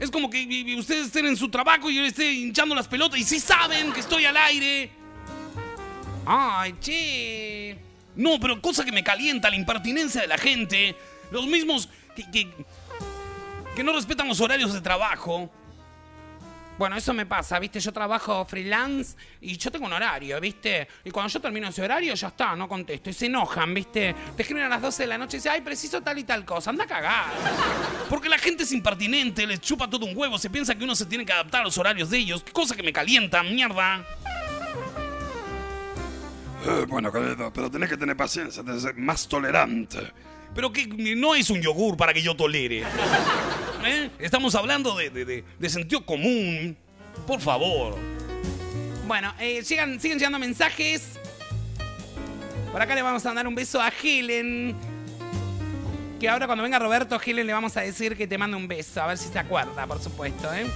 [0.00, 3.20] Es como que ustedes estén en su trabajo y yo les esté hinchando las pelotas
[3.20, 4.90] y sí saben que estoy al aire.
[6.24, 7.76] Ay, che.
[8.16, 10.96] No, pero cosa que me calienta la impertinencia de la gente.
[11.30, 11.90] Los mismos
[12.32, 12.48] que,
[13.78, 15.48] que no respetan los horarios de trabajo.
[16.76, 17.78] Bueno, eso me pasa, ¿viste?
[17.78, 20.88] Yo trabajo freelance y yo tengo un horario, ¿viste?
[21.04, 23.08] Y cuando yo termino ese horario, ya está, no contesto.
[23.08, 24.16] Y se enojan, ¿viste?
[24.34, 26.44] Te escriben a las 12 de la noche y dicen, ay, preciso tal y tal
[26.44, 26.70] cosa.
[26.70, 27.26] Anda a cagar.
[28.10, 31.06] Porque la gente es impertinente, les chupa todo un huevo, se piensa que uno se
[31.06, 32.42] tiene que adaptar a los horarios de ellos.
[32.42, 34.04] Qué cosa que me calienta, mierda.
[36.66, 40.12] Eh, bueno, querido, pero tenés que tener paciencia, tenés que ser más tolerante.
[40.52, 42.82] Pero que no es un yogur para que yo tolere.
[43.84, 44.10] ¿Eh?
[44.18, 46.76] Estamos hablando de, de- de- de sentido común.
[47.26, 47.96] Por favor.
[49.06, 51.02] Bueno, eh, llegan, siguen llegando mensajes.
[52.72, 54.76] Por acá le vamos a mandar un beso a Helen.
[56.20, 59.00] Que ahora cuando venga Roberto, Helen le vamos a decir que te mande un beso.
[59.02, 60.66] A ver si se acuerda, por supuesto, ¿eh?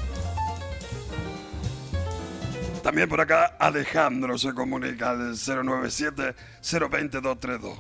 [2.83, 7.77] También por acá Alejandro se comunica al 097-020-232.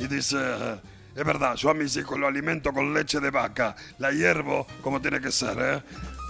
[0.00, 0.76] Y dice, eh,
[1.14, 5.00] es verdad, yo a mis hijos lo alimento con leche de vaca, la hiervo como
[5.00, 5.82] tiene que ser, ¿eh?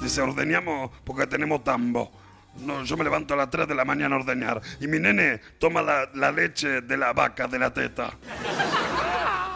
[0.03, 2.11] Dice, ordeñamos porque tenemos tambo.
[2.57, 4.61] No, yo me levanto a las 3 de la mañana a ordeñar.
[4.81, 8.11] Y mi nene toma la, la leche de la vaca, de la teta.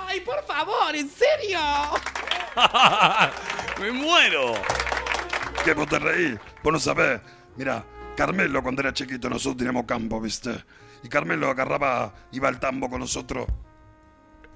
[0.06, 0.94] ¡Ay, por favor!
[0.94, 1.58] ¿En serio?
[3.80, 4.54] me muero.
[5.64, 6.38] ¿Qué vos te reí?
[6.62, 7.20] Vos no sabés.
[7.56, 7.84] Mira,
[8.16, 10.64] Carmelo cuando era chiquito nosotros teníamos campo, ¿viste?
[11.02, 13.46] Y Carmelo agarraba, iba al tambo con nosotros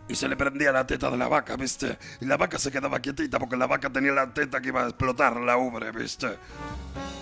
[0.08, 1.98] y se le prendía la teta de la vaca, ¿viste?
[2.20, 4.88] Y la vaca se quedaba quietita porque la vaca tenía la teta que iba a
[4.88, 6.36] explotar la ubre, ¿viste?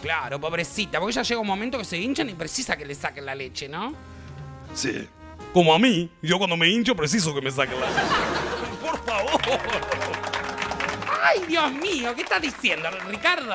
[0.02, 3.26] Claro, pobrecita, porque ya llega un momento que se hinchan y precisa que le saquen
[3.26, 3.92] la leche, ¿no?
[4.74, 5.08] Sí.
[5.52, 7.86] Como a mí, yo cuando me hincho preciso que me saquen la...
[8.80, 9.40] Por favor.
[11.22, 12.14] ¡Ay, Dios mío!
[12.14, 13.52] ¿Qué estás diciendo, Ricardo?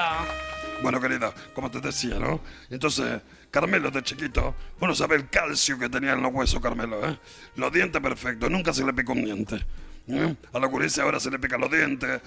[0.81, 2.41] Bueno, querida, como te decía, ¿no?
[2.69, 7.19] Entonces, Carmelo de chiquito, bueno, sabe el calcio que tenía en los huesos, Carmelo, ¿eh?
[7.55, 9.65] Los dientes perfectos, nunca se le pica un diente.
[10.07, 10.35] ¿eh?
[10.53, 12.21] A la curicia ahora se le pican los dientes,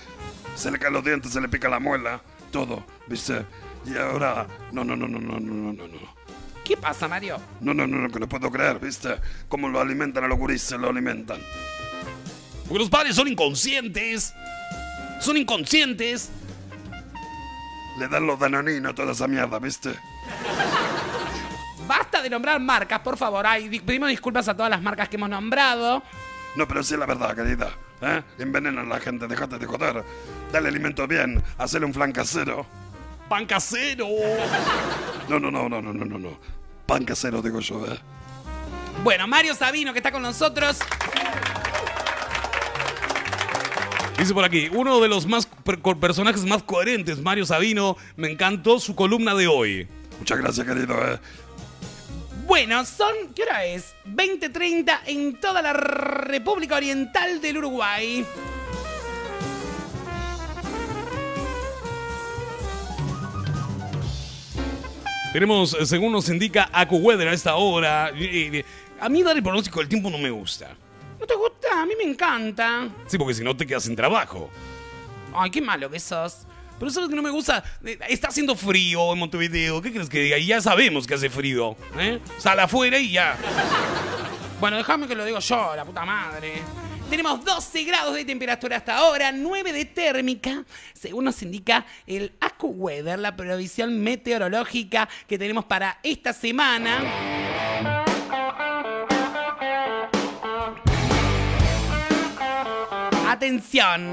[0.54, 2.20] se le caen los dientes, se le pica la muela,
[2.52, 3.44] todo, ¿viste?
[3.86, 6.14] Y ahora, no, no, no, no, no, no, no, no, no.
[6.62, 7.38] ¿Qué pasa, Mario?
[7.60, 9.16] No, no, no, no, que no puedo creer, ¿viste?
[9.48, 11.38] Cómo lo alimentan a los gurises, lo alimentan.
[12.66, 14.32] Porque los padres son inconscientes.
[15.20, 16.30] Son inconscientes.
[17.98, 19.90] Le dan los danoninos, toda esa mierda, ¿viste?
[21.86, 23.46] Basta de nombrar marcas, por favor.
[23.46, 26.02] Ay, di- pedimos disculpas a todas las marcas que hemos nombrado.
[26.56, 27.70] No, pero sí es la verdad, querida.
[28.00, 28.22] ¿eh?
[28.38, 30.04] Envenenan a la gente, déjate de joder.
[30.52, 32.64] Dale alimento bien, hacerle un flan casero.
[33.28, 34.06] Pan casero.
[35.28, 36.38] No, no, no, no, no, no, no, no.
[36.86, 37.98] Pan casero, digo yo, ¿eh?
[39.02, 40.78] Bueno, Mario Sabino, que está con nosotros.
[44.18, 48.30] Dice por aquí, uno de los más per- co- personajes más coherentes, Mario Sabino, me
[48.30, 49.88] encantó su columna de hoy.
[50.20, 51.18] Muchas gracias, querido, ¿eh?
[52.46, 53.94] Bueno, son, ¿qué hora es?
[54.06, 58.24] 20.30 en toda la República Oriental del Uruguay.
[65.32, 68.12] Tenemos, eh, según nos indica AcuWeather a esta hora,
[69.00, 70.76] a mí dar el pronóstico del tiempo no me gusta.
[71.18, 71.80] ¿No te gusta?
[71.80, 72.88] A mí me encanta.
[73.06, 74.50] Sí, porque si no te quedas sin trabajo.
[75.34, 76.46] Ay, qué malo que sos.
[76.78, 77.62] Pero sabes que no me gusta.
[77.84, 79.80] Eh, Está haciendo frío en Montevideo.
[79.80, 80.38] ¿Qué crees que diga?
[80.38, 81.76] Y ya sabemos que hace frío.
[81.98, 82.20] ¿eh?
[82.38, 83.36] Sal afuera y ya.
[84.60, 86.62] Bueno, déjame que lo digo yo, la puta madre.
[87.10, 93.18] Tenemos 12 grados de temperatura hasta ahora, 9 de térmica, según nos indica el AccuWeather,
[93.18, 97.02] la previsión meteorológica que tenemos para esta semana.
[103.28, 104.12] Atención,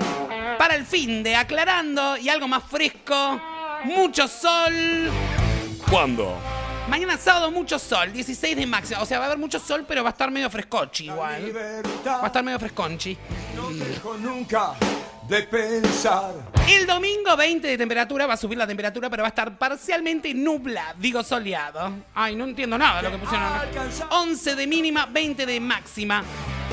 [0.72, 3.42] para el fin de aclarando y algo más fresco,
[3.84, 5.12] mucho sol.
[5.90, 6.34] ¿Cuándo?
[6.88, 9.02] Mañana sábado mucho sol, 16 de máxima.
[9.02, 11.54] O sea, va a haber mucho sol, pero va a estar medio frescochi igual.
[12.08, 13.18] Va a estar medio fresconchi.
[13.54, 14.72] No dejo nunca
[15.28, 16.36] de pensar.
[16.70, 20.34] El domingo 20 de temperatura, va a subir la temperatura, pero va a estar parcialmente
[20.34, 21.92] nubla, digo soleado.
[22.16, 23.90] Ay, no entiendo nada de lo que pusieron acá.
[24.10, 26.24] 11 de mínima, 20 de máxima.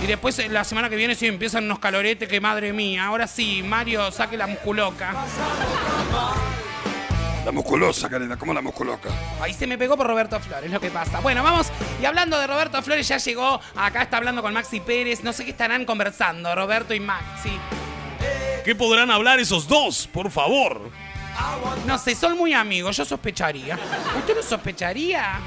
[0.02, 3.06] Y después eh, la semana que viene sí empiezan unos caloretes que madre mía.
[3.06, 5.14] Ahora sí, Mario, saque la musculoca.
[7.44, 9.08] La musculosa, Karina, ¿cómo la musculoca?
[9.40, 11.20] Ahí se me pegó por Roberto Flores, lo que pasa.
[11.20, 11.68] Bueno, vamos.
[12.00, 13.60] Y hablando de Roberto Flores, ya llegó.
[13.74, 15.24] Acá está hablando con Maxi Pérez.
[15.24, 17.58] No sé qué estarán conversando, Roberto y Maxi.
[18.64, 20.90] ¿Qué podrán hablar esos dos, por favor?
[21.86, 22.96] No sé, son muy amigos.
[22.96, 23.78] Yo sospecharía.
[24.18, 25.40] ¿Usted no sospecharía?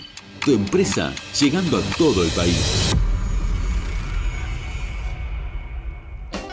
[0.44, 2.94] Tu empresa llegando a todo el país.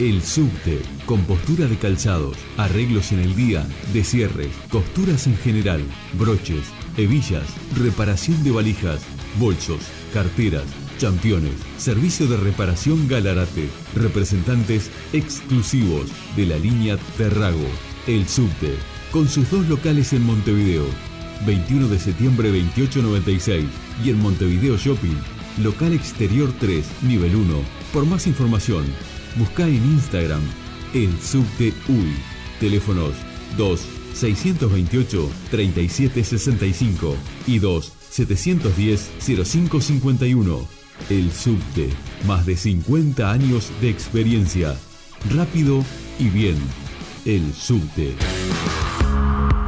[0.00, 5.82] El subte, compostura de calzados, arreglos en el día, descierres, costuras en general,
[6.14, 6.64] broches,
[6.96, 7.46] hebillas,
[7.78, 9.02] reparación de valijas,
[9.38, 9.80] bolsos,
[10.12, 10.64] carteras,
[11.00, 17.66] championes, servicio de reparación Galarate, representantes exclusivos de la línea Terrago.
[18.06, 18.74] El subte,
[19.10, 20.84] con sus dos locales en Montevideo,
[21.46, 23.64] 21 de septiembre 2896
[24.04, 25.16] y en Montevideo Shopping,
[25.62, 27.54] local exterior 3, nivel 1.
[27.94, 28.84] Por más información,
[29.36, 30.42] busca en Instagram
[30.92, 32.14] el subte UI.
[32.60, 33.14] Teléfonos
[33.56, 33.80] 2
[34.12, 40.79] 628 3765 y 2 710 0551.
[41.08, 41.90] El subte,
[42.26, 44.74] más de 50 años de experiencia.
[45.34, 45.84] Rápido
[46.18, 46.56] y bien.
[47.24, 48.14] El subte.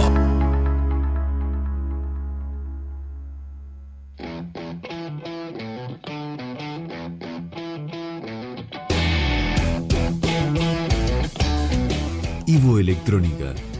[12.45, 13.53] Ivo Electrónica,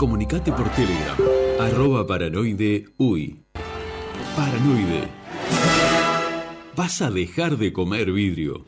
[0.00, 1.14] Comunicate por Telegram,
[1.60, 3.44] arroba paranoide uy.
[4.34, 5.08] Paranoide.
[6.74, 8.64] Vas a dejar de comer vidrio.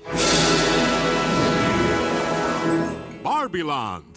[3.24, 4.11] Barbiland.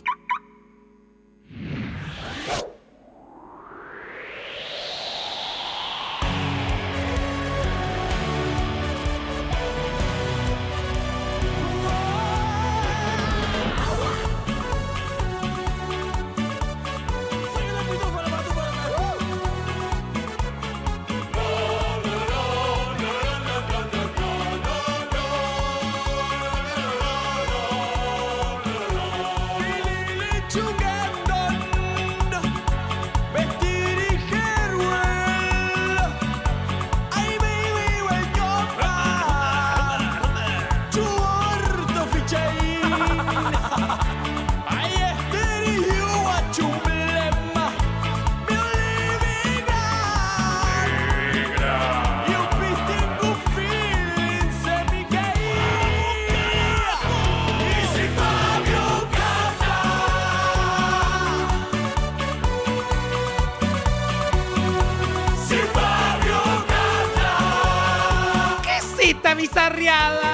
[69.86, 70.34] Bizarreada?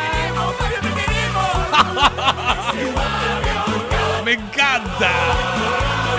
[4.25, 5.11] Me encanta.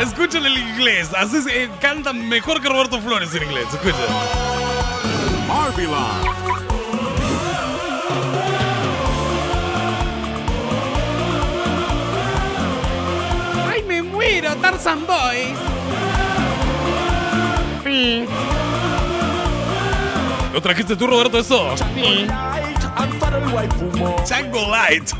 [0.00, 1.10] Escuchen el inglés.
[1.14, 3.66] Haces, eh, canta mejor que Roberto Flores en inglés.
[5.48, 6.26] Barbiland.
[13.70, 14.54] ¡Ay, me muero!
[14.56, 15.56] Tarzan Boys.
[17.84, 18.26] Sí.
[20.52, 21.74] ¿Lo trajiste tú, Roberto, eso?
[21.94, 22.26] Sí.
[24.24, 25.12] Chango Light.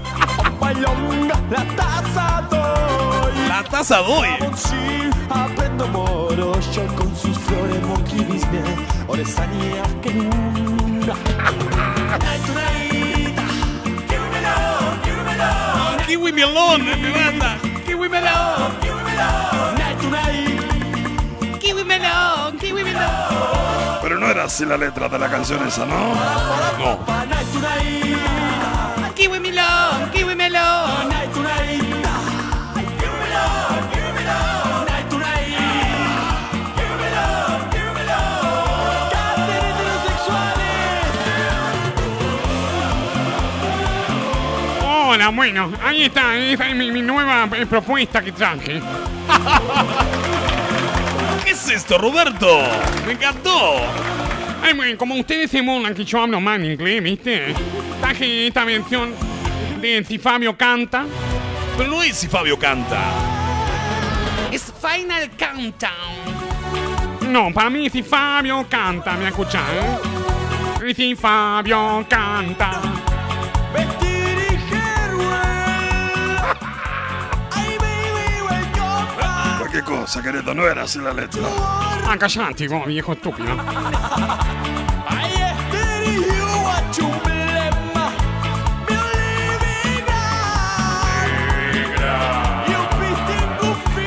[1.51, 3.49] La taza doy.
[3.49, 4.29] La taza doy.
[4.57, 7.63] Sí, aprendo moro yo con sus flores.
[16.07, 17.59] Kiwi Melón, me banda.
[17.87, 18.73] Kiwi melón.
[21.61, 22.59] Kiwi melón.
[22.59, 22.93] Kiwi melón.
[22.93, 23.72] Pero
[24.23, 26.15] no era así la letra de la canción esa, ¿no?
[26.79, 27.01] No.
[29.17, 30.11] Kiwi melón.
[30.13, 31.13] Kiwi melón.
[44.85, 48.81] Hola, bueno, ahí está, esa es mi, mi nueva eh, propuesta que traje.
[51.45, 52.63] ¿Qué es esto, Roberto?
[53.07, 53.77] Me encantó.
[54.63, 57.55] Ay, bueno, como ustedes se molan que yo hablo mal inglés, ¿viste?
[58.01, 59.13] Traje esta versión
[59.81, 61.05] de Si Fabio canta.
[61.77, 63.01] Pero no es si Fabio canta.
[64.53, 67.33] Es Final Countdown.
[67.33, 69.63] No, para mí si Fabio canta, ¿me escuchas?
[70.83, 70.95] Eh?
[70.95, 72.81] Si Fabio canta.
[79.93, 81.43] Cosa, querido, no era así la letra.
[82.07, 83.49] Ah, callate, vos, viejo estúpido.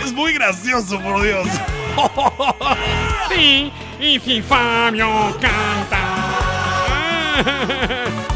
[0.03, 1.47] Es muy gracioso, por Dios.
[3.29, 6.01] Sí, y si Fabio canta.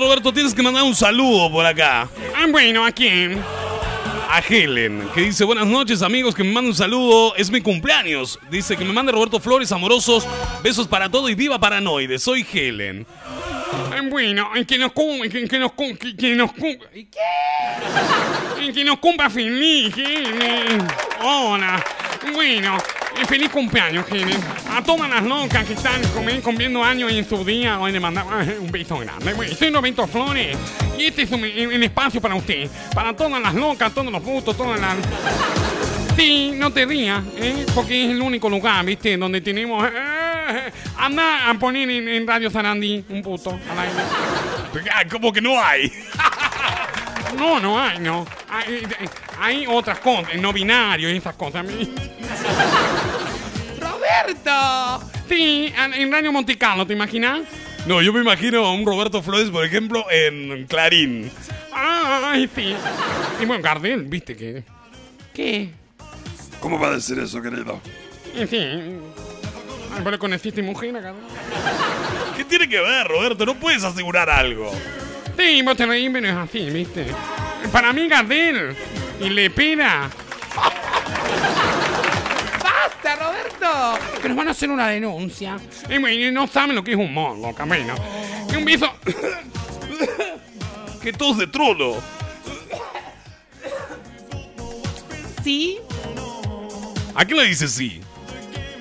[0.00, 2.08] Roberto, tienes que mandar un saludo por acá.
[2.36, 3.40] Ah, bueno, ¿a quién?
[4.30, 8.38] A Helen, que dice buenas noches amigos, que me manda un saludo, es mi cumpleaños.
[8.50, 10.26] Dice que me mande Roberto Flores, amorosos,
[10.62, 12.18] besos para todo y viva Paranoide.
[12.18, 13.06] Soy Helen.
[13.92, 16.88] Ah, Bueno, y que nos cumpla, que, que nos cum- que, que nos cumpla.
[16.94, 18.72] ¿Y qué?
[18.72, 20.86] Que nos cumpla feliz, Helen.
[21.22, 21.84] Hola.
[22.32, 22.78] Bueno,
[23.20, 24.40] eh, feliz cumpleaños, Helen.
[24.70, 26.00] A todas las locas que están
[26.42, 29.34] cumpliendo años en su día, hoy le mandamos eh, un beso grande.
[29.54, 30.56] Soy Roberto Flores
[30.98, 32.68] y este es un, espacio para usted.
[32.94, 34.96] Para todas las locas, todos los gustos, todas las.
[36.16, 37.66] Sí, no te rías, ¿eh?
[37.74, 39.16] porque es el único lugar, ¿viste?
[39.16, 39.86] Donde tenemos.
[39.86, 44.02] eh, anda a poner en, Radio Sarandí un puto al aire.
[44.94, 45.90] Ah, ¿Cómo que no hay?
[47.36, 48.26] No, no hay, no.
[48.48, 48.86] Hay,
[49.40, 51.66] hay otras cosas, no binario y esas cosas.
[53.80, 55.10] ¡Roberto!
[55.28, 57.40] Sí, en Radio Monticano, ¿te imaginas?
[57.86, 61.30] No, yo me imagino a un Roberto Flores, por ejemplo, en Clarín.
[61.72, 62.74] Ay, sí.
[63.40, 64.62] Y bueno, Gardel, viste que.
[65.34, 65.70] ¿Qué?
[66.60, 67.80] ¿Cómo va a decir eso, querido?
[68.36, 69.00] En fin.
[70.02, 71.12] ¿Vos le conociste mujer acá?
[72.36, 73.44] ¿Qué tiene que ver, Roberto?
[73.44, 74.70] No puedes asegurar algo.
[75.38, 77.06] Sí, vos te reís, pero es así, ¿viste?
[77.70, 78.76] Para mí, Gardel.
[79.20, 80.10] Y le pena.
[82.62, 83.98] ¡Basta, Roberto!
[84.20, 85.58] Que nos van a hacer una denuncia.
[85.88, 87.94] Y no saben lo que es un mono, camino.
[88.52, 88.92] Y un beso.
[91.02, 92.00] ¡Qué tos de trolo!
[95.42, 95.78] ¿Sí?
[97.14, 98.00] ¿A qué le dices sí?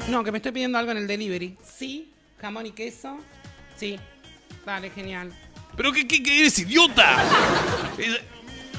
[0.08, 1.58] No, que me estoy pidiendo algo en el delivery.
[1.64, 2.12] ¿Sí?
[2.39, 3.18] ¿Jamón y queso?
[3.76, 3.99] Sí.
[4.66, 5.32] Vale, genial.
[5.76, 7.17] ¿Pero qué, qué, qué eres idiota?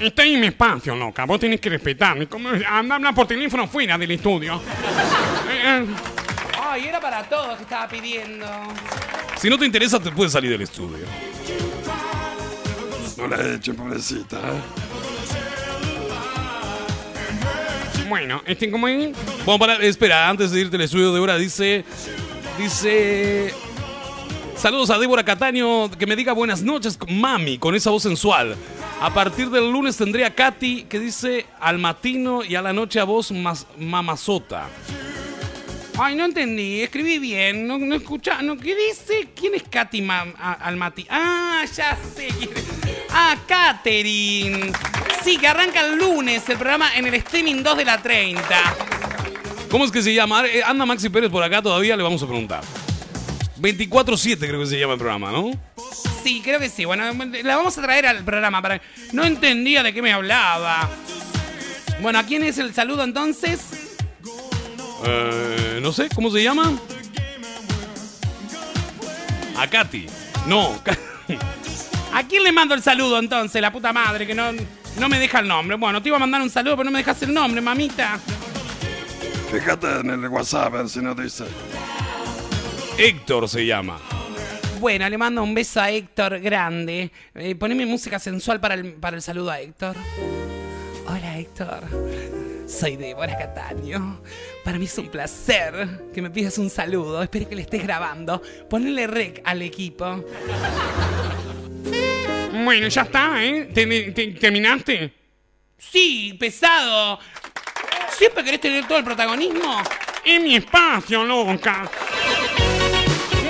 [0.00, 1.24] Está en mi espacio, loca.
[1.24, 2.26] Vos tenés que respetarme.
[2.68, 4.60] Anda, habla por teléfono fuera del estudio.
[6.60, 8.46] Ay, era para todos que estaba pidiendo.
[9.36, 11.04] Si no te interesa, te puedes salir del estudio.
[13.16, 14.40] No la he hecho, pobrecita.
[18.08, 19.16] Bueno, este como es.
[19.44, 21.84] Bueno, para, espera, antes de irte al estudio de hora, dice.
[22.58, 23.54] Dice.
[24.56, 28.56] Saludos a Débora Cataño, que me diga buenas noches, mami, con esa voz sensual.
[29.00, 33.00] A partir del lunes tendré a Katy, que dice al matino y a la noche
[33.00, 34.68] a voz más mamazota.
[35.98, 39.30] Ay, no entendí, escribí bien, no, no escucha, no, ¿qué dice?
[39.34, 40.06] ¿Quién es Katy
[40.38, 41.06] Almati?
[41.10, 42.64] Ah, ya sé quién es.
[43.10, 44.72] Ah, Katherine.
[45.22, 48.42] Sí, que arranca el lunes el programa en el streaming 2 de la 30.
[49.70, 50.46] ¿Cómo es que se llama?
[50.46, 52.62] Eh, anda Maxi Pérez por acá todavía, le vamos a preguntar.
[53.62, 55.52] 24-7 creo que se llama el programa, ¿no?
[56.24, 56.84] Sí, creo que sí.
[56.84, 57.04] Bueno,
[57.42, 58.80] la vamos a traer al programa para...
[59.12, 60.90] No entendía de qué me hablaba.
[62.00, 63.60] Bueno, ¿a quién es el saludo entonces?
[65.04, 66.72] Eh, no sé, ¿cómo se llama?
[69.56, 70.06] A Katy.
[70.46, 70.82] No.
[72.12, 73.62] ¿A quién le mando el saludo entonces?
[73.62, 74.50] La puta madre que no,
[74.98, 75.76] no me deja el nombre.
[75.76, 78.18] Bueno, te iba a mandar un saludo, pero no me dejas el nombre, mamita.
[79.50, 81.44] Fíjate en el WhatsApp, a ver si no dice.
[83.02, 83.98] Héctor se llama.
[84.78, 87.10] Bueno, le mando un beso a Héctor grande.
[87.34, 89.96] Eh, poneme música sensual para el, para el saludo a Héctor.
[91.08, 91.82] Hola, Héctor.
[92.68, 94.22] Soy Débora Cataño.
[94.64, 97.20] Para mí es un placer que me pidas un saludo.
[97.24, 98.40] Espero que le estés grabando.
[98.70, 100.24] Ponle rec al equipo.
[102.52, 103.68] Bueno, ya está, ¿eh?
[103.74, 105.12] terminaste
[105.76, 107.18] Sí, pesado.
[108.16, 109.82] ¿Siempre querés tener todo el protagonismo?
[110.24, 111.90] En mi espacio, loca.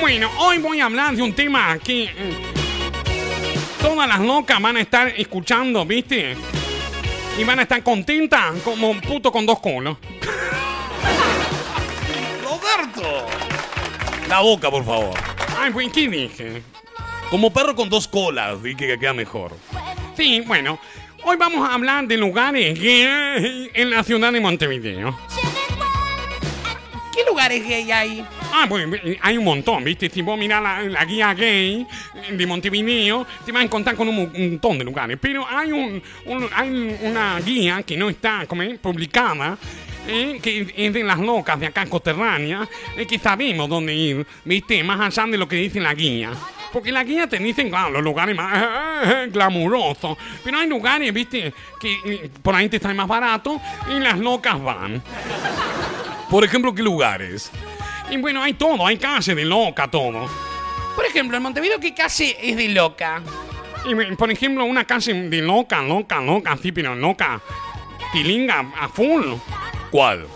[0.03, 4.81] Bueno, hoy voy a hablar de un tema que mm, todas las locas van a
[4.81, 6.37] estar escuchando, ¿viste?
[7.39, 9.97] Y van a estar contentas como un puto con dos colos.
[12.43, 13.27] ¡Roberto!
[14.29, 15.15] La boca, por favor.
[15.57, 16.65] Ay, pues, ¿qué dije?
[17.31, 19.57] Como perro con dos colas, dije que queda mejor.
[20.17, 20.81] Sí, bueno.
[21.23, 25.17] Hoy vamos a hablar de lugares gay en la ciudad de Montevideo.
[27.15, 28.27] ¿Qué lugares gay hay?
[28.53, 28.87] Ah, pues
[29.21, 30.11] hay un montón, ¿viste?
[30.11, 31.87] Si vos mirás la, guía gay
[32.31, 35.19] de Montevideo, te vas a encontrar con un, montón de lugares.
[35.21, 36.03] Pero hay, un,
[36.55, 39.59] hay una guía que no está como publicada
[40.07, 44.83] eh, que es de las locas de acá coterránea, eh, que sabemos dónde ir, ¿viste?
[44.83, 46.33] Más allá de lo que dice la guía.
[46.73, 48.65] Porque la guía te dicen, claro, los lugares más
[49.05, 50.19] eh, glamurosos.
[50.43, 53.61] Pero hay lugares, viste, que por ahí te están más barato
[53.95, 55.03] y las locas van.
[56.29, 57.53] Por ejemplo, ¿qué lugares?
[58.13, 60.29] Y bueno, hay todo, hay calle de loca, todo.
[60.95, 63.23] Por ejemplo, en Montevideo, ¿qué calle es de loca?
[63.87, 67.41] Y, por ejemplo, una calle de loca, loca, loca, sí, pero loca.
[68.13, 69.33] Tilinga a full.
[69.91, 70.27] ¿Cuál?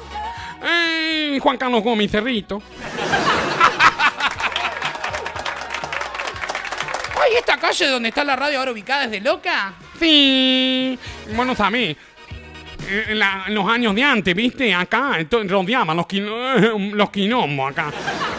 [0.64, 2.62] Eh, Juan Carlos Gómez Cerrito.
[7.22, 9.74] Ay, ¿esta calle donde está la radio ahora ubicada es de loca?
[10.01, 10.99] Sí.
[11.35, 11.95] Bueno, también.
[12.89, 14.72] En, los años de antes, ¿viste?
[14.74, 16.07] Acá rodeaban los,
[16.93, 17.93] los quinomos acá.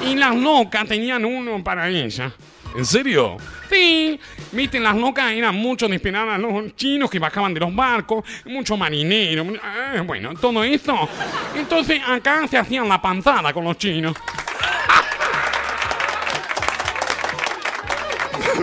[0.06, 2.32] Y las locas tenían uno para ella.
[2.76, 3.38] ¿En serio?
[3.70, 4.20] Sí,
[4.52, 8.24] viste, las locas eran mucho de esperar a los chinos que bajaban de los barcos,
[8.46, 11.10] muchos marineros, eh, bueno, todo eso.
[11.56, 14.16] Entonces acá se hacían la panzada con los chinos.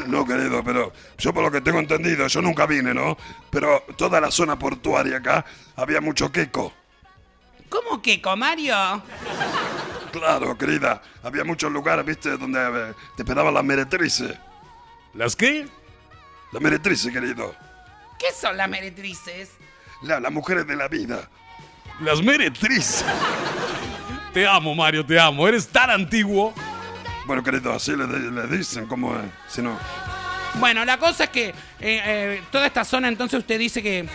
[0.07, 3.17] No, querido, pero yo por lo que tengo entendido, yo nunca vine, ¿no?
[3.51, 5.45] Pero toda la zona portuaria acá
[5.77, 6.73] había mucho queco.
[7.69, 9.03] ¿Cómo queco, Mario?
[10.13, 11.03] Claro, querida.
[11.23, 14.37] Había muchos lugares, viste, donde te esperaban las meretrices.
[15.15, 15.67] ¿Las qué?
[16.53, 17.55] Las meretrices, querido.
[18.19, 19.51] ¿Qué son las meretrices?
[20.03, 21.29] La- las mujeres de la vida.
[22.01, 23.05] Las meretrices.
[24.33, 25.47] Te amo, Mario, te amo.
[25.47, 26.53] Eres tan antiguo.
[27.27, 29.25] Bueno, querido, así le, le dicen, ¿cómo es?
[29.49, 29.79] Si no...
[30.57, 34.07] Bueno, la cosa es que eh, eh, toda esta zona, entonces usted dice que.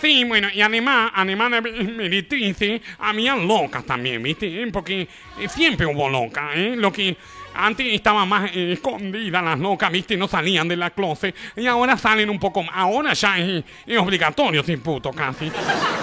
[0.00, 4.62] Sí, bueno, y además, además de meretrices, habían locas también, ¿viste?
[4.62, 6.74] Eh, Porque eh, siempre hubo locas, ¿eh?
[6.76, 7.16] Lo que
[7.54, 10.16] antes estaban más eh, escondidas las locas, ¿viste?
[10.16, 11.34] No salían de la closet.
[11.56, 12.74] Y ahora salen un poco más.
[12.74, 15.50] Ahora ya es, es obligatorio ser puto casi.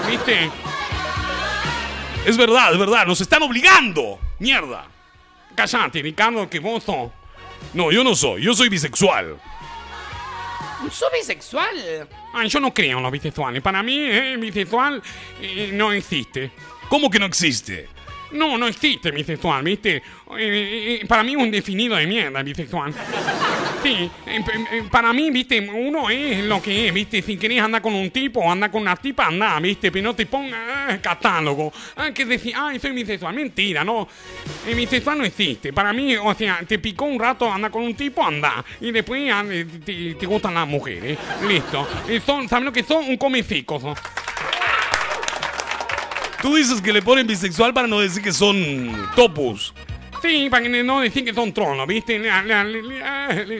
[0.07, 0.51] ¿Viste?
[2.25, 3.05] Es verdad, es verdad.
[3.07, 4.19] Nos están obligando.
[4.39, 4.92] Mierda.
[5.55, 7.11] Cállate, Ricardo, que vos sos.
[7.73, 8.41] No, yo no soy.
[8.43, 9.39] Yo soy bisexual.
[10.91, 12.07] ¿Sos bisexual?
[12.33, 13.61] Ay, yo no creo en los bisexuales.
[13.61, 15.01] Para mí, eh, bisexual
[15.41, 16.51] eh, no existe.
[16.89, 17.87] ¿Cómo que no existe?
[18.33, 19.97] No, no existe bisexual, ¿viste?
[20.37, 22.93] Eh, eh, para mí un definido de mierda bisexual.
[23.83, 25.59] Sí, eh, p- eh, para mí, ¿viste?
[25.59, 27.21] Uno es lo que es, ¿viste?
[27.21, 29.91] Si querés andar con un tipo andar con una tipa, anda, ¿viste?
[29.91, 31.71] Pero no te pongas catálogo.
[31.95, 33.35] Hay que decir, ay, soy bisexual.
[33.35, 34.07] Mentira, no.
[34.67, 35.71] El bisexual no existe.
[35.73, 38.63] Para mí, o sea, te picó un rato, anda con un tipo, anda.
[38.81, 41.17] Y después ah, eh, te, te gustan las mujeres.
[41.47, 41.87] Listo.
[42.25, 43.03] Son, ¿Saben lo que son?
[43.05, 43.95] Un comecico.
[46.43, 49.73] Tú dices que le ponen bisexual para no decir que son topus.
[50.21, 52.21] Sí, para que no decir que son tronos, ¿viste?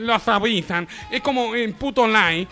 [0.01, 0.85] Los avisan.
[1.09, 2.45] Es como en puto online.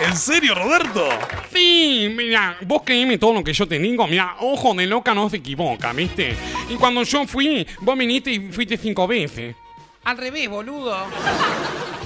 [0.00, 1.10] ¿En serio, Roberto?
[1.52, 4.06] Sí, mira, vos creíme todo lo que yo te digo.
[4.06, 6.34] Mira, ojo de loca no se equivoca, ¿viste?
[6.70, 9.56] Y cuando yo fui, vos viniste y fuiste cinco veces.
[10.04, 10.96] Al revés, boludo.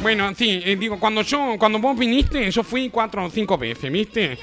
[0.03, 3.91] Bueno, sí, eh, digo, cuando yo, cuando vos viniste, yo fui cuatro o cinco veces,
[3.91, 4.39] ¿viste?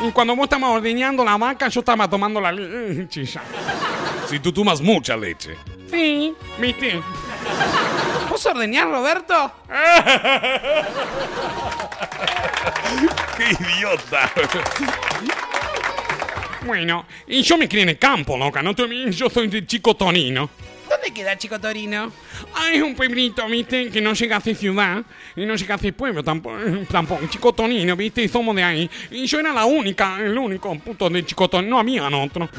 [0.00, 3.42] Y cuando vos estabas ordeñando la vaca, yo estaba tomando la leche ya.
[4.28, 5.56] Si tú tomas mucha leche.
[5.90, 7.00] Sí, ¿viste?
[8.30, 9.52] ¿Vos ordeñás, Roberto?
[13.36, 14.30] ¡Qué idiota!
[16.68, 18.74] Bueno, y yo me crié en el campo, loca, ¿no?
[18.76, 20.50] Yo soy de Chico Torino.
[20.86, 22.12] ¿Dónde queda Chico Torino?
[22.54, 23.88] Ah, es un pueblito, ¿viste?
[23.88, 25.02] Que no llega a ser ciudad
[25.34, 26.56] y no llega a ser pueblo tampoco.
[26.90, 27.26] tampoco.
[27.28, 28.22] Chico Tonino, ¿viste?
[28.24, 28.90] Y somos de ahí.
[29.10, 31.70] Y yo era la única, el único puto de Chico Tonino.
[31.76, 32.50] No había otro.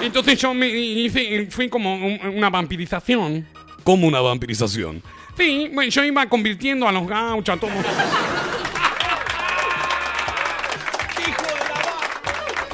[0.00, 3.46] Entonces yo me hice, fui como un- una vampirización.
[3.82, 5.02] Como una vampirización.
[5.36, 7.74] Sí, bueno, yo iba convirtiendo a los gauchos, a todos.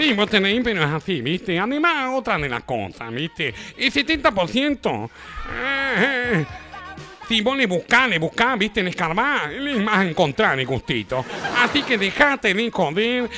[0.00, 1.58] Sí, vos tenéis, pero es así, ¿viste?
[1.58, 3.54] Además, otra de las cosas, ¿viste?
[3.76, 5.10] El 70%.
[5.52, 6.46] eh,
[7.28, 8.80] si vos le buscás, le buscás, ¿viste?
[8.80, 11.22] En escarbar, le vas a encontrar el gustito.
[11.58, 13.28] Así que dejate de joder.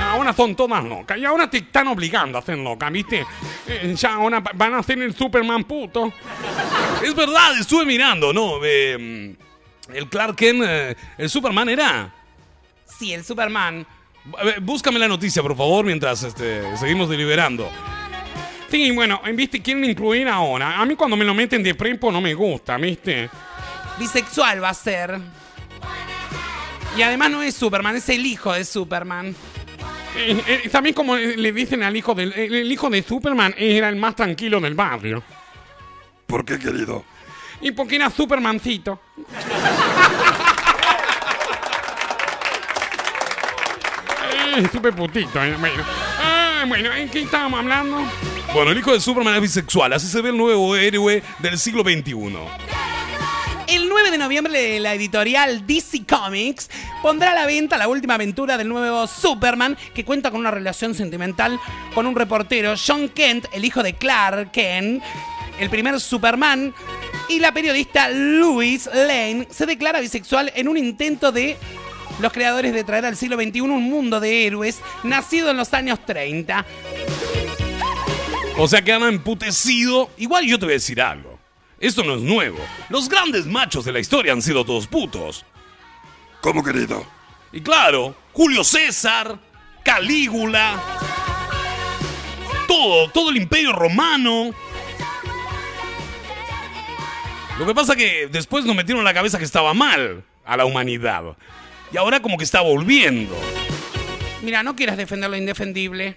[0.00, 1.18] Ahora son todas locas.
[1.18, 3.26] Y ahora te están obligando a ser loca, ¿viste?
[3.66, 6.12] Eh, Ya ahora va- van a ser el Superman puto.
[7.02, 8.60] Es verdad, estuve mirando, ¿no?
[8.64, 9.34] Eh,
[9.92, 12.14] el Clark Kent, eh, el Superman era.
[12.86, 13.84] Sí, el Superman.
[14.38, 17.70] A ver, Búscame la noticia, por favor, mientras este, seguimos deliberando.
[18.70, 19.60] Sí, bueno, ¿viste?
[19.60, 20.80] Quieren incluir ahora.
[20.80, 23.28] A mí cuando me lo meten de prepo no me gusta, ¿viste?
[23.98, 25.18] Bisexual va a ser.
[26.96, 29.34] Y además no es Superman, es el hijo de Superman.
[30.16, 32.32] Eh, eh, También como le dicen al hijo del...
[32.32, 35.22] El, el hijo de Superman era el más tranquilo del barrio.
[36.26, 37.04] ¿Por qué, querido?
[37.60, 39.00] Y porque era Supermancito.
[44.72, 45.82] Super putito, eh, bueno.
[46.18, 48.04] Ah, bueno, ¿en qué estábamos hablando?
[48.52, 51.82] Bueno, el hijo de Superman es bisexual, así se ve el nuevo héroe del siglo
[51.82, 52.14] XXI.
[53.68, 56.68] El 9 de noviembre la editorial DC Comics
[57.02, 60.94] pondrá a la venta la última aventura del nuevo Superman que cuenta con una relación
[60.94, 61.60] sentimental
[61.94, 65.02] con un reportero, John Kent, el hijo de Clark Kent,
[65.60, 66.74] el primer Superman,
[67.28, 71.56] y la periodista Louis Lane se declara bisexual en un intento de
[72.20, 76.04] los creadores de traer al siglo XXI un mundo de héroes nacido en los años
[76.04, 76.64] 30.
[78.58, 80.10] O sea que han emputecido.
[80.18, 81.38] Igual yo te voy a decir algo.
[81.78, 82.58] Esto no es nuevo.
[82.90, 85.46] Los grandes machos de la historia han sido todos putos.
[86.42, 87.06] ¿Cómo, querido?
[87.52, 89.38] Y claro, Julio César,
[89.82, 90.80] Calígula,
[92.68, 94.50] todo, todo el imperio romano.
[97.58, 100.64] Lo que pasa que después nos metieron en la cabeza que estaba mal a la
[100.64, 101.36] humanidad.
[101.92, 103.36] Y ahora como que está volviendo.
[104.42, 106.16] Mira, no quieras defender lo indefendible.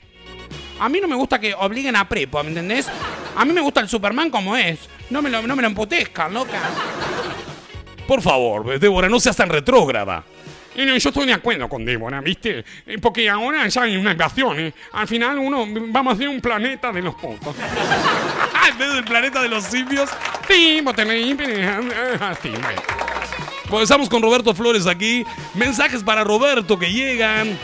[0.80, 2.88] A mí no me gusta que obliguen a prepo, ¿me entendés?
[3.36, 4.80] A mí me gusta el Superman como es.
[5.10, 6.60] No me lo, no me lo emputezcan, loca.
[8.08, 10.24] Por favor, Débora, no seas tan retrógrada.
[10.76, 12.66] Y no, yo estoy de acuerdo con Débora, ¿viste?
[12.88, 14.74] Eh, Porque ahora ya hay una invasión, ¿eh?
[14.94, 17.56] Al final uno vamos a hacer un planeta de los putos.
[18.72, 20.10] en vez del planeta de los simios.
[20.48, 21.40] Sí, vos tenés...
[22.20, 22.82] Así, bueno.
[23.74, 25.26] Pues estamos con Roberto Flores aquí.
[25.56, 27.58] Mensajes para Roberto que llegan.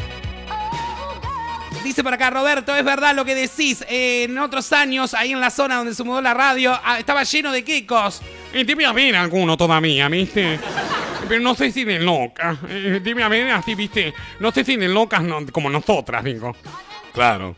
[1.83, 3.85] Dice por acá Roberto, es verdad lo que decís.
[3.87, 7.21] Eh, en otros años, ahí en la zona donde se mudó la radio, ah, estaba
[7.25, 8.23] lleno de quecos.
[8.55, 10.59] Y debe haber alguno todavía, ¿viste?
[11.27, 12.57] Pero no sé si de loca.
[12.67, 14.11] Eh, Debe haber así, ¿viste?
[14.39, 16.55] No sé si de locas no- como nosotras, digo.
[17.13, 17.55] Claro.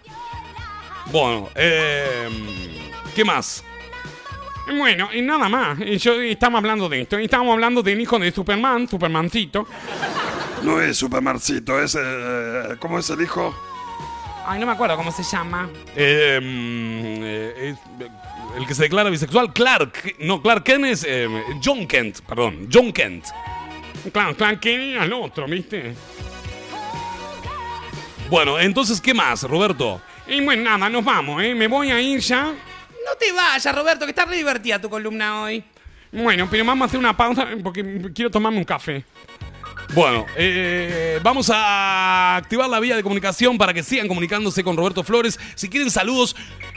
[1.06, 2.28] Bueno, eh,
[3.16, 3.64] ¿qué más?
[4.78, 5.80] Bueno, y nada más.
[5.80, 7.20] Y Yo, estamos hablando de esto.
[7.20, 9.68] y Estamos hablando del hijo de Superman, Supermancito.
[10.64, 11.98] No es Supermarcito, es.
[12.00, 13.54] eh, ¿Cómo es el hijo?
[14.46, 15.70] Ay, no me acuerdo cómo se llama.
[15.96, 20.16] Eh, mm, eh, es- el que se declara bisexual, Clark.
[20.20, 21.28] No, Clark Kent es eh,
[21.64, 23.26] John Kent, perdón, John Kent.
[24.12, 25.94] Claro, Clark Kent al otro, ¿viste?
[28.30, 30.02] Bueno, entonces, ¿qué más, Roberto?
[30.28, 31.54] Y bueno, nada, nos vamos, ¿eh?
[31.54, 32.54] Me voy a ir ya.
[33.06, 35.64] No te vayas, Roberto, que está re divertida tu columna hoy.
[36.12, 39.04] Bueno, pero vamos a hacer una pausa porque quiero tomarme un café.
[39.94, 45.04] Bueno, eh, vamos a activar la vía de comunicación para que sigan comunicándose con Roberto
[45.04, 45.38] Flores.
[45.56, 46.36] Si quieren saludos,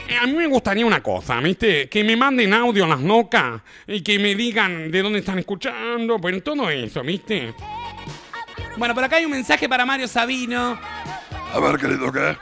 [0.09, 1.87] eh, a mí me gustaría una cosa, ¿viste?
[1.87, 6.19] Que me manden audio a las nocas y que me digan de dónde están escuchando,
[6.19, 7.53] pues todo eso, ¿viste?
[8.75, 10.77] Bueno, por acá hay un mensaje para Mario Sabino.
[11.53, 12.35] A ver, querido, ¿qué?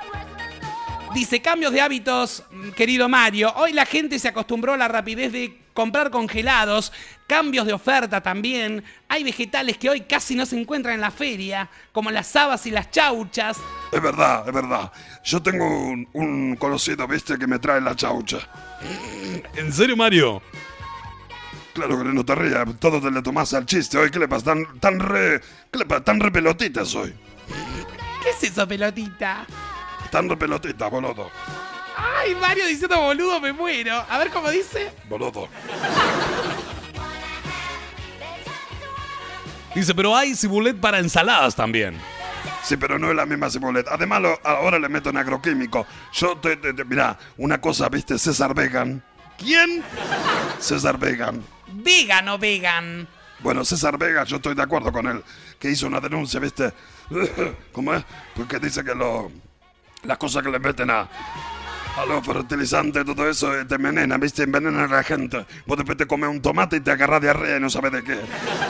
[1.14, 3.53] Dice, cambios de hábitos, mm, querido Mario.
[3.55, 6.91] Hoy la gente se acostumbró a la rapidez de comprar congelados,
[7.28, 8.84] cambios de oferta también.
[9.09, 12.72] Hay vegetales que hoy casi no se encuentran en la feria, como las habas y
[12.72, 13.57] las chauchas.
[13.91, 14.91] Es verdad, es verdad.
[15.24, 17.38] Yo tengo un, un conocido, ¿viste?
[17.38, 18.39] Que me trae la chaucha.
[19.55, 20.41] ¿En serio, Mario?
[21.74, 23.99] Claro que no te rías, todo te le tomás al chiste.
[23.99, 24.45] Hoy, ¿qué le pasa?
[24.45, 25.41] Tan, tan re...
[25.72, 26.03] ¿Qué le pasa?
[26.03, 27.14] Tan re pelotita soy.
[28.24, 29.45] ¿Qué es eso, pelotita?
[30.14, 31.32] Tan re pelotita, boludo.
[31.97, 34.05] Ay, Mario diciendo boludo, me muero.
[34.07, 34.91] A ver cómo dice.
[35.09, 35.47] Boludo.
[39.74, 41.97] Dice, pero hay cibulet para ensaladas también.
[42.64, 43.91] Sí, pero no es la misma ciboleta.
[43.95, 45.88] Además, lo- ahora le meto en agroquímico.
[46.14, 48.20] Yo te, te- te- mirá, una cosa, ¿viste?
[48.20, 49.03] César Vegan.
[49.39, 49.84] ¿Quién?
[50.59, 51.43] César Vegan.
[51.70, 53.07] Vegan o vegan.
[53.39, 55.24] Bueno, César Vega, yo estoy de acuerdo con él,
[55.59, 56.72] que hizo una denuncia, ¿viste?
[57.74, 58.03] ¿Cómo es?
[58.36, 59.32] Porque dice que lo,
[60.04, 61.08] las cosas que le meten a,
[61.95, 64.43] a los fertilizantes, todo eso, eh, te envenenan, ¿viste?
[64.43, 65.45] Envenenan a la gente.
[65.66, 68.20] Vos después te comes un tomate y te agarras diarrea y no sabes de qué.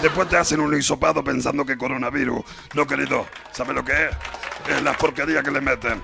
[0.01, 2.43] Después te hacen un hisopado pensando que coronavirus.
[2.73, 4.75] No, querido, ¿sabes lo que es?
[4.75, 6.01] Es la porquería que le meten.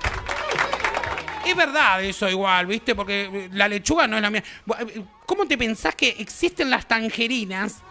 [1.46, 2.96] Es verdad eso igual, ¿viste?
[2.96, 4.44] Porque eh, la lechuga no es la mía.
[4.80, 7.82] Eh, ¿Cómo te pensás que existen las tangerinas?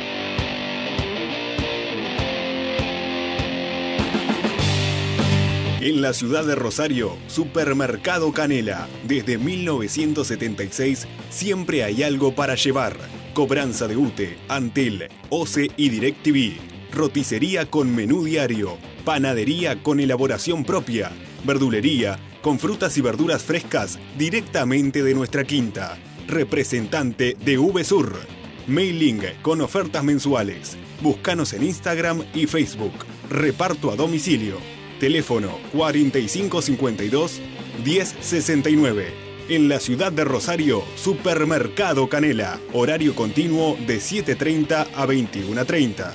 [5.81, 8.87] En la ciudad de Rosario, Supermercado Canela.
[9.07, 12.95] Desde 1976 siempre hay algo para llevar.
[13.33, 16.59] Cobranza de UTE, Antel, OCE y DirecTV.
[16.93, 18.77] Roticería con menú diario.
[19.05, 21.11] Panadería con elaboración propia.
[21.45, 25.97] Verdulería con frutas y verduras frescas directamente de nuestra quinta.
[26.27, 28.19] Representante de VSUR.
[28.67, 30.77] Mailing con ofertas mensuales.
[31.01, 32.93] Búscanos en Instagram y Facebook.
[33.31, 34.80] Reparto a domicilio.
[35.01, 37.41] Teléfono 4552
[37.83, 39.07] 1069.
[39.49, 42.59] En la ciudad de Rosario, Supermercado Canela.
[42.71, 46.11] Horario continuo de 7.30 a 21.30.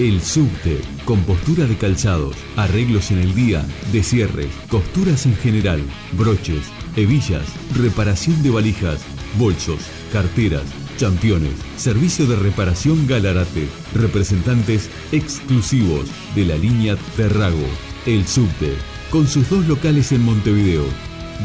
[0.00, 5.80] El subte, compostura de calzados, arreglos en el día, descierres, costuras en general,
[6.14, 7.46] broches, hebillas,
[7.76, 9.00] reparación de valijas,
[9.38, 9.78] bolsos,
[10.12, 10.64] carteras,
[11.00, 17.66] championes, servicio de reparación Galarate, representantes exclusivos de la línea Terrago,
[18.04, 18.74] El subte,
[19.10, 20.84] con sus dos locales en Montevideo,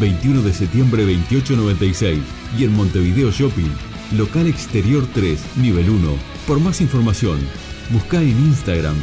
[0.01, 2.19] 21 de septiembre 2896
[2.59, 3.71] y en Montevideo Shopping,
[4.17, 6.13] local exterior 3, nivel 1.
[6.45, 7.39] Por más información,
[7.91, 8.95] Busca en Instagram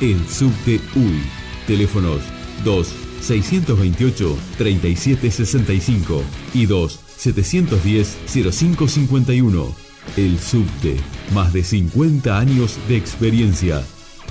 [0.00, 1.22] el subte UI.
[1.66, 2.20] Teléfonos
[2.64, 2.88] 2
[3.20, 6.22] 628 3765
[6.54, 9.87] y 2 710 0551.
[10.16, 10.96] El subte,
[11.32, 13.82] más de 50 años de experiencia.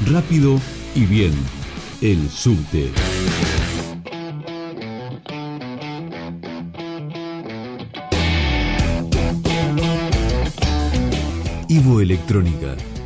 [0.05, 0.59] Rápido
[0.95, 1.33] y bien.
[2.01, 2.91] El subte.
[11.69, 12.75] Ivo Electrónica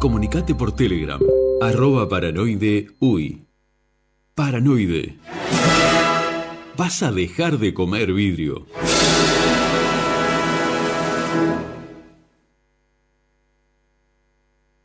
[0.00, 1.20] Comunicate por Telegram,
[1.60, 3.44] arroba paranoide uy.
[4.34, 5.18] Paranoide.
[6.74, 8.66] Vas a dejar de comer vidrio.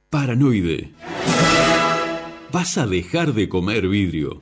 [0.09, 0.91] Paranoide.
[2.51, 4.41] Vas a dejar de comer vidrio.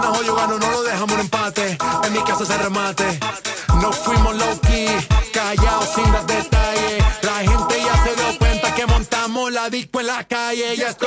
[0.00, 1.78] Ganas yo gano, no lo dejamos en empate.
[2.04, 3.18] En mi casa se remate.
[3.80, 4.88] No fuimos low key,
[5.32, 7.04] callados sin dar detalles.
[7.22, 10.74] La gente ya se dio cuenta que montamos la disco en la calle.
[10.76, 11.06] Y esto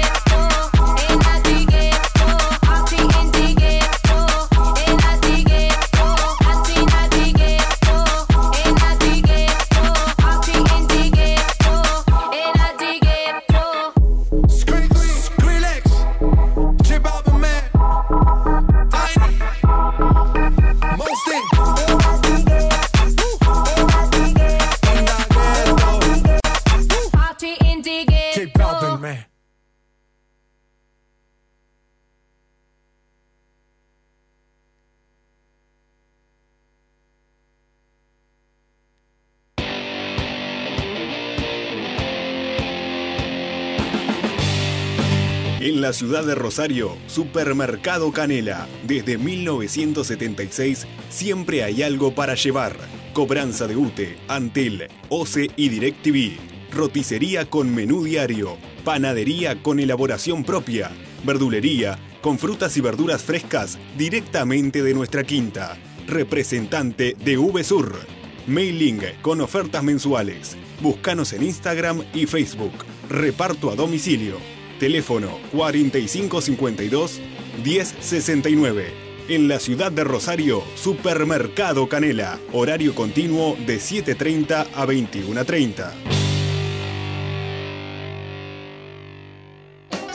[45.93, 48.67] ciudad de Rosario, Supermercado Canela.
[48.87, 52.75] Desde 1976 siempre hay algo para llevar.
[53.13, 56.37] Cobranza de UTE, Antel, OCE y DirecTV.
[56.71, 58.57] Roticería con menú diario.
[58.83, 60.91] Panadería con elaboración propia.
[61.23, 65.77] Verdulería con frutas y verduras frescas directamente de nuestra quinta.
[66.07, 67.99] Representante de VSUR.
[68.47, 70.57] Mailing con ofertas mensuales.
[70.81, 72.73] Búscanos en Instagram y Facebook.
[73.09, 74.60] Reparto a domicilio.
[74.81, 77.21] Teléfono 4552
[77.63, 78.87] 1069.
[79.29, 82.39] En la ciudad de Rosario, Supermercado Canela.
[82.51, 86.30] Horario continuo de 7.30 a 21.30.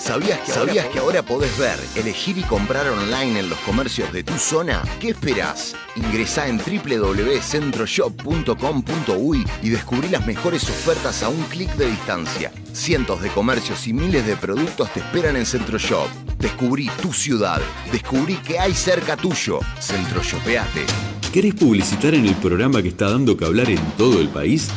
[0.06, 4.22] ¿Sabías que, ¿Sabías que ahora podés ver, elegir y comprar online en los comercios de
[4.22, 4.80] tu zona?
[5.00, 5.74] ¿Qué esperás?
[5.96, 12.52] Ingresá en www.centroshop.com.uy y descubrí las mejores ofertas a un clic de distancia.
[12.72, 16.06] Cientos de comercios y miles de productos te esperan en Centroshop.
[16.38, 17.60] Descubrí tu ciudad.
[17.90, 19.58] Descubrí que hay cerca tuyo.
[19.80, 20.86] Centroshopeate.
[21.32, 24.68] ¿Querés publicitar en el programa que está dando que hablar en todo el país?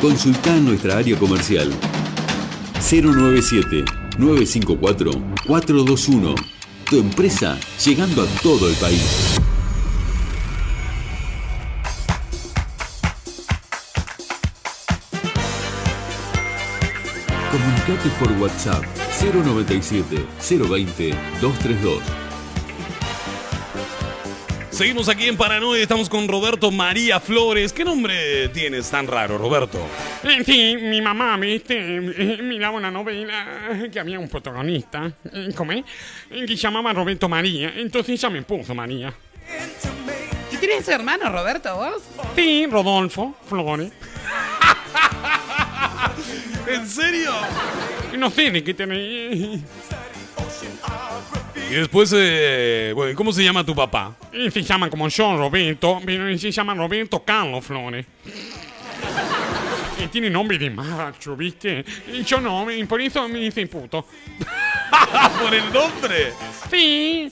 [0.00, 1.72] Consultá en nuestra área comercial
[2.88, 6.34] 097 954-421.
[6.88, 9.40] Tu empresa llegando a todo el país.
[17.50, 18.82] Comunicate por WhatsApp
[19.20, 20.26] 097
[20.68, 21.10] 020
[21.40, 22.02] 232.
[24.70, 27.72] Seguimos aquí en Paranoia, estamos con Roberto María Flores.
[27.72, 29.78] ¿Qué nombre tienes tan raro, Roberto?
[30.24, 35.70] Eh, sí, mi mamá, viste, eh, miraba una novela que había un protagonista, eh, ¿cómo
[35.72, 35.84] es?
[36.30, 39.14] Que se llamaba Roberto María, entonces ya me puso María.
[40.50, 42.02] ¿Y tienes hermano, Roberto, vos?
[42.34, 43.92] Sí, Rodolfo Flores.
[46.68, 47.30] ¿En serio?
[48.16, 49.60] No sé de qué tenéis.
[51.70, 54.14] Y después, eh, bueno, ¿cómo se llama tu papá?
[54.52, 58.06] Se llama como yo, Roberto, pero se llama Roberto Carlos Flores.
[60.02, 61.84] Y tiene nombre de macho, ¿viste?
[62.12, 64.06] Y yo no, y por eso me dice puto.
[65.42, 66.32] ¿Por el nombre?
[66.70, 67.30] Sí.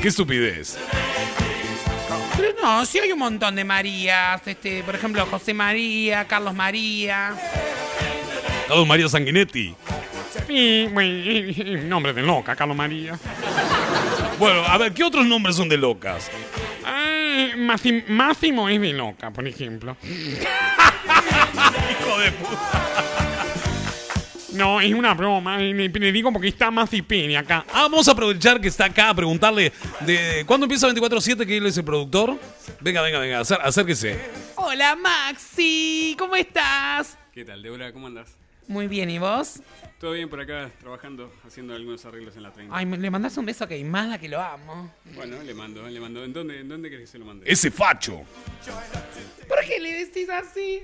[0.00, 0.78] Qué estupidez.
[2.36, 4.42] Pero no, sí hay un montón de Marías.
[4.46, 7.34] Este, por ejemplo, José María, Carlos María.
[8.66, 9.74] Carlos María Sanguinetti.
[10.46, 13.18] Sí, bueno, nombre de loca, Carlos María.
[14.38, 16.30] Bueno, a ver, ¿qué otros nombres son de locas?
[16.86, 19.96] Eh, Máximo, Máximo es de loca, por ejemplo.
[22.00, 22.80] Hijo de puta.
[24.52, 25.60] No, es una broma.
[25.62, 27.64] y Le, le digo porque está Macipini acá.
[27.72, 31.66] Ah, vamos a aprovechar que está acá a preguntarle de cuándo empieza 24-7, que él
[31.66, 32.38] es el productor.
[32.80, 34.18] Venga, venga, venga, acér- acérquese.
[34.54, 36.14] Hola, Maxi.
[36.18, 37.18] ¿Cómo estás?
[37.32, 37.92] ¿Qué tal, Débora?
[37.92, 38.36] ¿Cómo andas?
[38.68, 39.60] Muy bien, ¿y vos?
[40.00, 42.74] Todo bien por acá, trabajando, haciendo algunos arreglos en la 30.
[42.76, 44.92] Ay, me- le mandás un beso a Queimada que lo amo.
[45.16, 46.22] Bueno, le mando, le mando.
[46.24, 47.50] ¿En dónde, en dónde querés que se lo mande?
[47.50, 48.22] Ese facho.
[49.48, 50.82] ¿Por qué le decís así?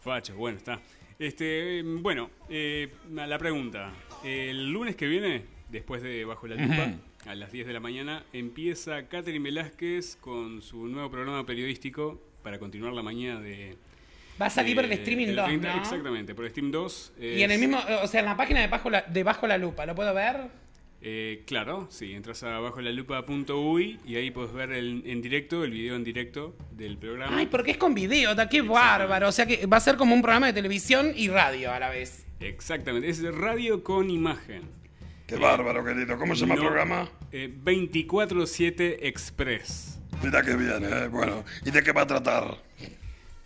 [0.00, 0.80] Facho, bueno, está.
[1.18, 3.92] Este, bueno, eh, la pregunta.
[4.24, 6.92] El lunes que viene, después de Bajo la Lupa,
[7.26, 12.58] a las 10 de la mañana, empieza Catherine Velázquez con su nuevo programa periodístico para
[12.58, 13.76] continuar la mañana de...
[14.40, 15.80] Va a salir por el de- streaming del 2, 30, ¿no?
[15.82, 17.12] Exactamente, por Steam 2.
[17.20, 19.58] Y en el mismo, o sea, en la página de Bajo la, de Bajo la
[19.58, 20.42] Lupa, ¿lo puedo ver?
[21.00, 25.94] Eh, claro, sí, entras a bajolalupa.uy y ahí puedes ver el- en directo, el video
[25.94, 27.36] en directo del programa.
[27.38, 29.28] Ay, porque es con video, qué bárbaro.
[29.28, 31.88] O sea que va a ser como un programa de televisión y radio a la
[31.90, 32.26] vez.
[32.40, 34.62] Exactamente, es radio con imagen.
[35.26, 36.18] Qué bárbaro, querido.
[36.18, 37.08] ¿Cómo se llama el programa?
[37.30, 40.00] eh, 24-7 Express.
[40.22, 41.06] Mira qué bien, ¿eh?
[41.08, 42.56] Bueno, ¿y de qué va a tratar?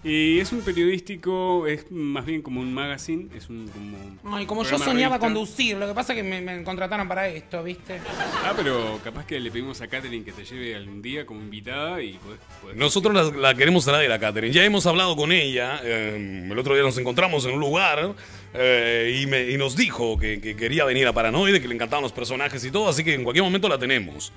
[0.05, 4.37] Y es un periodístico, es más bien como un magazine, es un como...
[4.37, 5.19] Ay, como yo soñaba revista.
[5.21, 8.01] conducir, lo que pasa es que me, me contrataron para esto, ¿viste?
[8.45, 12.03] Ah, pero capaz que le pedimos a Katherine que te lleve algún día como invitada
[12.03, 12.41] y podés...
[12.61, 14.53] podés- Nosotros la, la queremos traer a Catherine.
[14.53, 15.81] Ya hemos hablado con ella.
[15.85, 18.17] eh, el otro día nos encontramos en un lugar
[18.55, 22.03] eh, y, me- y nos dijo que, que quería venir a Paranoide, que le encantaban
[22.03, 24.33] los personajes y todo, así que en cualquier momento la tenemos.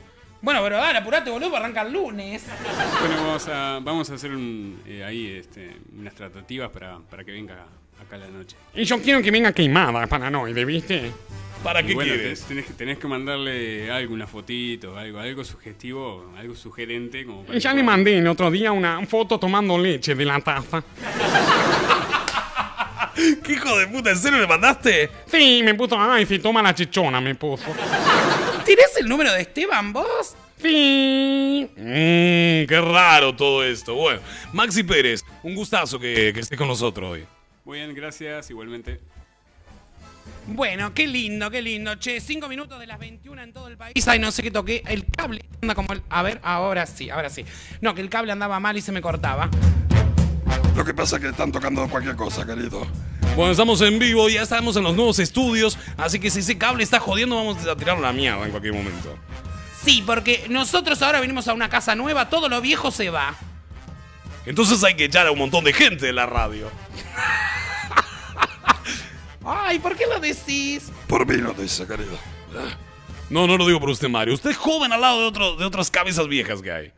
[0.46, 2.44] Bueno, pero dale, apurate, boludo, arranca el lunes.
[3.00, 7.32] Bueno, vamos a, vamos a hacer un, eh, ahí este, unas tratativas para, para que
[7.32, 7.66] venga
[8.00, 8.56] acá a la noche.
[8.76, 11.12] Y yo quiero que venga queimada, paranoide, ¿viste?
[11.64, 12.44] ¿Para Y qué bueno, quieres?
[12.44, 17.26] Tenés, que- tenés que mandarle algo, una fotito, algo, algo sugestivo, algo sugerente.
[17.26, 20.26] Como para Y ya le pueda- mandé el otro día una foto tomando leche de
[20.26, 20.84] la taza.
[23.44, 24.12] ¿Qué hijo de puta?
[24.12, 25.10] ¿En serio le mandaste?
[25.26, 27.74] Sí, me puso, ay, si toma la chichona, me puso.
[28.66, 30.36] ¿Tienes el número de Esteban, vos?
[30.60, 31.70] Sí.
[31.76, 33.94] Mmm, qué raro todo esto.
[33.94, 34.22] Bueno,
[34.54, 37.26] Maxi Pérez, un gustazo que, que estés con nosotros hoy.
[37.64, 39.00] Muy bien, gracias, igualmente.
[40.48, 41.96] Bueno, qué lindo, qué lindo.
[41.96, 44.08] Che, cinco minutos de las 21 en todo el país.
[44.08, 44.84] Ay, no sé qué toqué.
[44.88, 46.02] El cable anda como el...
[46.10, 47.46] A ver, ahora sí, ahora sí.
[47.82, 49.50] No, que el cable andaba mal y se me cortaba.
[50.76, 52.86] Lo que pasa es que están tocando cualquier cosa, querido.
[53.36, 56.84] Bueno, estamos en vivo, ya estamos en los nuevos estudios, así que si ese cable
[56.84, 59.18] está jodiendo, vamos a tirar la mierda en cualquier momento.
[59.84, 63.36] Sí, porque nosotros ahora venimos a una casa nueva, todo lo viejo se va.
[64.46, 66.72] Entonces hay que echar a un montón de gente de la radio.
[69.44, 70.90] Ay, ¿por qué lo decís?
[71.06, 72.18] Por mí lo dice, querido.
[73.30, 74.34] No, no lo digo por usted, Mario.
[74.34, 76.94] Usted es joven al lado de, otro, de otras cabezas viejas que hay.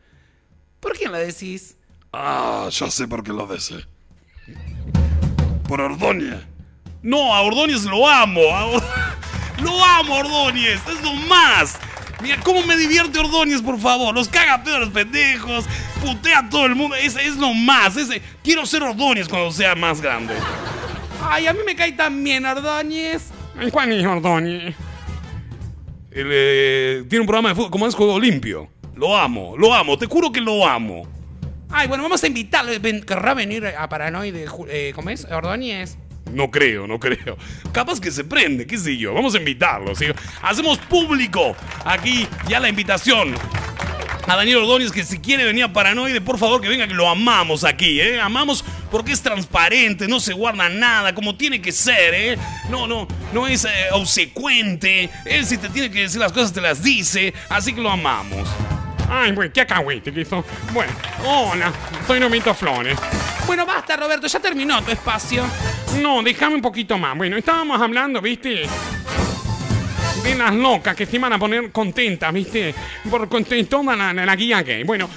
[0.78, 1.76] ¿Por qué lo decís?
[2.12, 3.84] Ah, ya sé por qué lo dice.
[5.68, 6.40] Por Ordóñez.
[7.02, 8.40] No, a Ordóñez lo amo.
[8.40, 8.82] Or-
[9.62, 10.80] Lo amo, Ordóñez.
[10.86, 11.78] Es lo más.
[12.22, 14.14] Mira, cómo me divierte Ordóñez, por favor.
[14.14, 15.64] Los caga pedo a los pendejos.
[16.00, 16.94] Putea a todo el mundo.
[16.96, 17.96] Es, es lo más.
[17.96, 20.34] Ese- Quiero ser Ordóñez cuando sea más grande.
[21.28, 23.30] Ay, a mí me cae tan bien Ordóñez.
[23.72, 24.74] Juan y Ordóñez.
[26.12, 28.68] Él, eh, tiene un programa de fútbol, como es Juego Limpio.
[28.94, 29.98] Lo amo, lo amo.
[29.98, 31.06] Te juro que lo amo.
[31.70, 32.72] Ay, bueno, vamos a invitarlo.
[33.06, 34.46] ¿Querrá venir a Paranoide?
[34.68, 35.26] Eh, ¿Cómo es?
[35.26, 35.98] Ordóñez.
[36.32, 37.36] No creo, no creo.
[37.72, 39.14] Capaz que se prende, qué sé yo.
[39.14, 40.06] Vamos a invitarlo, ¿sí?
[40.42, 43.34] Hacemos público aquí ya la invitación
[44.26, 47.08] a Daniel Ordóñez que si quiere venir a Paranoide, por favor que venga, que lo
[47.08, 48.20] amamos aquí, ¿eh?
[48.20, 52.38] Amamos porque es transparente, no se guarda nada, como tiene que ser, ¿eh?
[52.68, 55.08] No, no, no es eh, obsecuente.
[55.24, 58.46] Él si te tiene que decir las cosas, te las dice, así que lo amamos.
[59.10, 60.44] Ay, bueno, qué acagüite que hizo.
[60.72, 60.92] Bueno,
[61.24, 61.72] hola,
[62.06, 62.98] soy Nomito Flores.
[63.46, 65.44] Bueno, basta, Roberto, ya terminó tu espacio.
[66.02, 67.16] No, déjame un poquito más.
[67.16, 68.66] Bueno, estábamos hablando, ¿viste?
[70.22, 72.74] De las locas que se iban a poner contentas, ¿viste?
[73.08, 73.26] Por
[73.68, 74.84] toda la, la- la guía gay.
[74.84, 75.08] Bueno,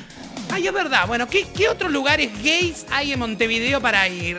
[0.54, 1.08] Ay, es verdad.
[1.08, 4.38] Bueno, ¿qué, qué otros lugares gays hay en Montevideo para ir?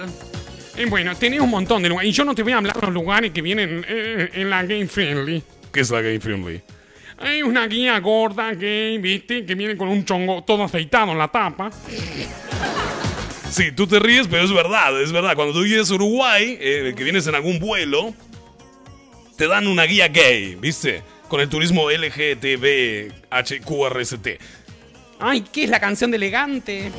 [0.76, 2.10] eh, bueno, tenés un montón de lugares.
[2.10, 4.62] Y yo no te voy a hablar de los lugares que vienen eh, en la
[4.62, 5.42] Gay Friendly.
[5.72, 6.60] ¿Qué es la gay friendly?
[7.22, 9.46] Hay una guía gorda gay, ¿viste?
[9.46, 11.70] Que viene con un chongo todo aceitado en la tapa.
[13.50, 15.34] Sí, tú te ríes, pero es verdad, es verdad.
[15.36, 18.12] Cuando tú vienes a Uruguay, eh, que vienes en algún vuelo,
[19.36, 21.02] te dan una guía gay, ¿viste?
[21.28, 24.28] Con el turismo LGTBHQRST.
[25.20, 26.90] Ay, ¿qué es la canción de elegante?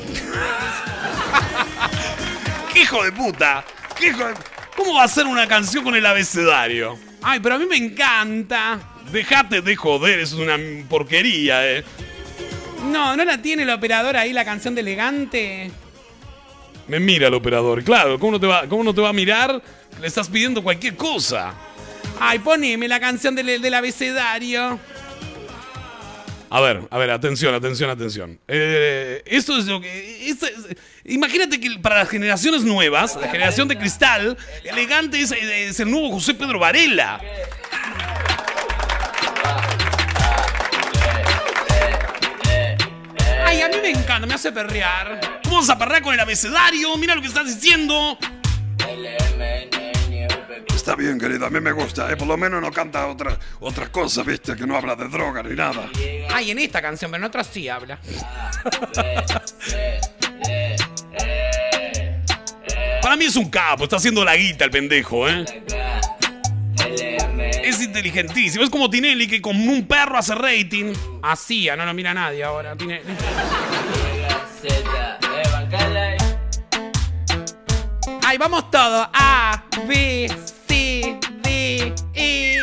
[2.74, 3.66] ¡Qué hijo de puta!
[3.98, 4.34] ¿Qué hijo de-
[4.78, 6.98] ¿Cómo va a ser una canción con el abecedario?
[7.22, 8.80] Ay, pero a mí me encanta.
[9.14, 10.58] Dejate de joder, eso es una
[10.90, 11.84] porquería, ¿eh?
[12.92, 15.72] No, ¿no la tiene el operador ahí, la canción de elegante?
[16.88, 19.62] Me mira el operador, claro, ¿cómo no te va, cómo no te va a mirar?
[20.02, 21.54] Le estás pidiendo cualquier cosa.
[22.20, 24.80] Ay, poneme la canción del, del abecedario.
[26.50, 28.40] A ver, a ver, atención, atención, atención.
[28.48, 30.28] Eh, esto es lo que.
[30.30, 30.38] es-
[31.06, 36.12] imagínate que para las generaciones nuevas, la generación de cristal, elegante es, es el nuevo
[36.12, 37.22] José Pedro Varela.
[43.64, 45.40] A mí me encanta, me hace perrear.
[45.44, 46.96] ¿Cómo vas a perrar con el abecedario?
[46.98, 48.18] Mira lo que estás diciendo.
[50.74, 52.18] Está bien, querido, a mí me gusta, ¿eh?
[52.18, 54.56] Por lo menos no canta otra, otras cosas, ¿viste?
[54.56, 55.90] Que no habla de droga ni nada.
[56.34, 58.00] Ay, en esta canción, pero en otras sí habla.
[63.02, 65.46] Para mí es un capo, está haciendo la guita el pendejo, ¿eh?
[67.64, 70.94] Es inteligentísimo, es como Tinelli que con un perro hace rating.
[71.22, 72.76] Hacía, no lo mira nadie ahora.
[72.76, 73.02] Tiene...
[78.26, 79.08] Ay, vamos todos.
[79.14, 80.28] A, B,
[80.68, 82.58] C, D, E.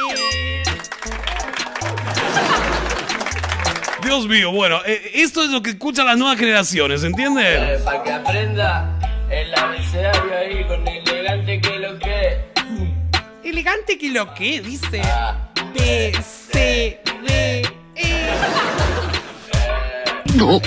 [4.02, 7.82] Dios mío, bueno, eh, esto es lo que escuchan las nuevas generaciones, ¿entiendes?
[7.82, 8.98] Para que aprenda
[9.30, 11.79] el abecedario ahí con elegante que.
[13.60, 15.02] Elegante que lo que dice.
[15.74, 16.98] B, C,
[17.28, 17.62] D,
[17.94, 18.26] E.
[20.34, 20.62] No.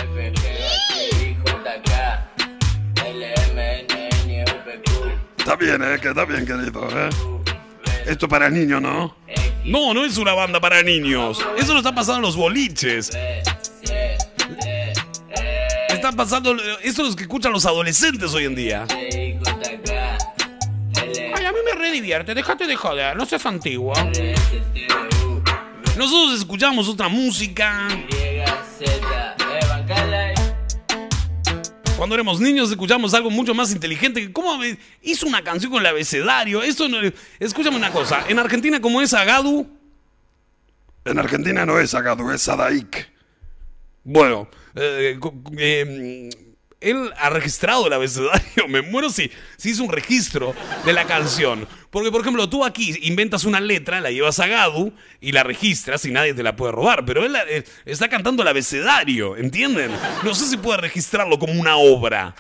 [5.40, 5.98] Está bien, ¿eh?
[5.99, 7.10] Que está bien, querido, ¿eh?
[8.06, 9.15] Esto para niños, ¿no?
[9.65, 11.44] No, no es una banda para niños.
[11.57, 13.10] Eso lo está pasando en los boliches.
[15.90, 16.56] Están pasando.
[16.84, 18.86] Eso es lo que escuchan los adolescentes hoy en día.
[21.84, 22.34] Ay, a mí me re divierte.
[22.34, 23.93] Déjate de joder, no seas antiguo.
[25.97, 27.88] Nosotros escuchamos otra música.
[31.97, 34.31] Cuando éramos niños escuchamos algo mucho más inteligente.
[34.34, 34.60] ¿Cómo
[35.01, 36.61] hizo una canción con el abecedario?
[36.64, 36.97] Esto no-
[37.39, 38.26] Escúchame una cosa.
[38.27, 39.68] En Argentina, ¿cómo es Agadu?
[41.05, 43.10] En Argentina no es Agadu, es Sadaik.
[44.03, 45.18] Bueno, eh,
[45.57, 46.30] eh,
[46.84, 48.43] él ha registrado el abecedario.
[48.68, 50.53] Me muero si, si hizo un registro
[50.85, 51.68] de la canción.
[51.89, 56.03] Porque, por ejemplo, tú aquí inventas una letra, la llevas a Gadu y la registras
[56.05, 57.05] y nadie te la puede robar.
[57.05, 59.91] Pero él eh, está cantando el abecedario, ¿entienden?
[60.23, 62.35] No sé si puede registrarlo como una obra.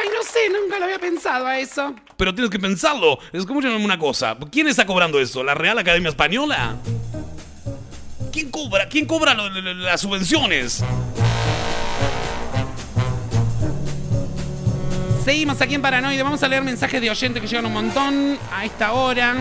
[0.00, 1.94] Ay, no sé, nunca lo había pensado a eso.
[2.16, 3.18] Pero tienes que pensarlo.
[3.32, 4.36] Escúchame una cosa.
[4.50, 5.42] ¿Quién está cobrando esto?
[5.42, 6.76] ¿La Real Academia Española?
[8.36, 8.86] ¿Quién cobra?
[8.86, 10.84] ¿Quién cobra las subvenciones?
[15.24, 16.22] Seguimos aquí en Paranoide.
[16.22, 19.36] Vamos a leer mensajes de oyentes que llegan un montón a esta hora.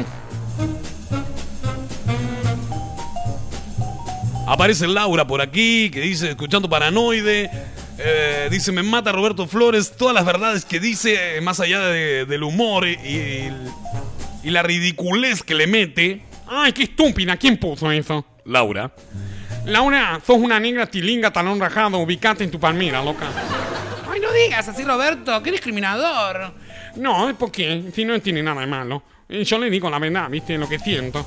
[4.48, 7.52] Aparece Laura por aquí, que dice, escuchando Paranoide.
[7.98, 12.44] Eh, dice, me mata Roberto Flores, todas las verdades que dice, eh, más allá del
[12.44, 13.52] humor y,
[14.44, 16.35] la ridiculez que le mete.
[16.48, 17.38] Ay, qué estúpida.
[17.38, 18.26] ¿Quién puso eso?
[18.46, 18.92] Laura.
[19.66, 21.98] Laura, sos una negra tilinga talón rajado.
[22.00, 23.28] Ubicate en tu palmera, loca.
[24.12, 25.42] Ay, no digas así, Roberto.
[25.42, 26.54] Qué discriminador.
[26.98, 29.04] No, es porque si no tiene nada de malo.
[29.28, 30.58] Yo le digo la verdad, ¿viste?
[30.58, 31.26] Lo que siento.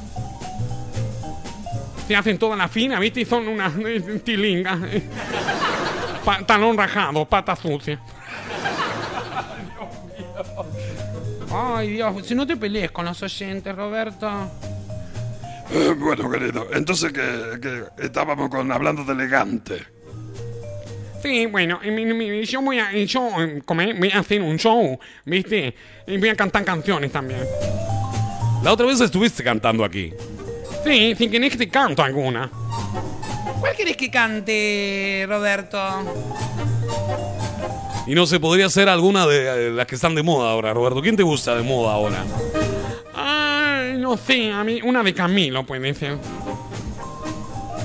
[2.07, 3.21] Se hacen toda la fina, ¿viste?
[3.21, 4.79] Y son unas eh, tilingas.
[6.25, 8.01] Pa- talón rajado, pata sucia.
[11.53, 14.51] Ay, Dios, si no te pelees con los oyentes, Roberto.
[15.99, 19.87] Bueno, querido, entonces que, que estábamos con, hablando de elegante.
[21.23, 25.75] Sí, bueno, yo voy a, yo, es, voy a hacer un show, ¿viste?
[26.07, 27.41] Y voy a cantar canciones también.
[28.63, 30.13] La otra vez estuviste cantando aquí.
[30.85, 32.51] Sí, si querés que te canto alguna.
[33.61, 35.79] ¿Cuál querés que cante, Roberto?
[38.07, 41.03] Y no se podría hacer alguna de eh, las que están de moda ahora, Roberto.
[41.03, 42.25] ¿Quién te gusta de moda ahora?
[43.15, 43.48] Ay,
[43.99, 46.17] no sé, a mí, una de Camilo puede ser.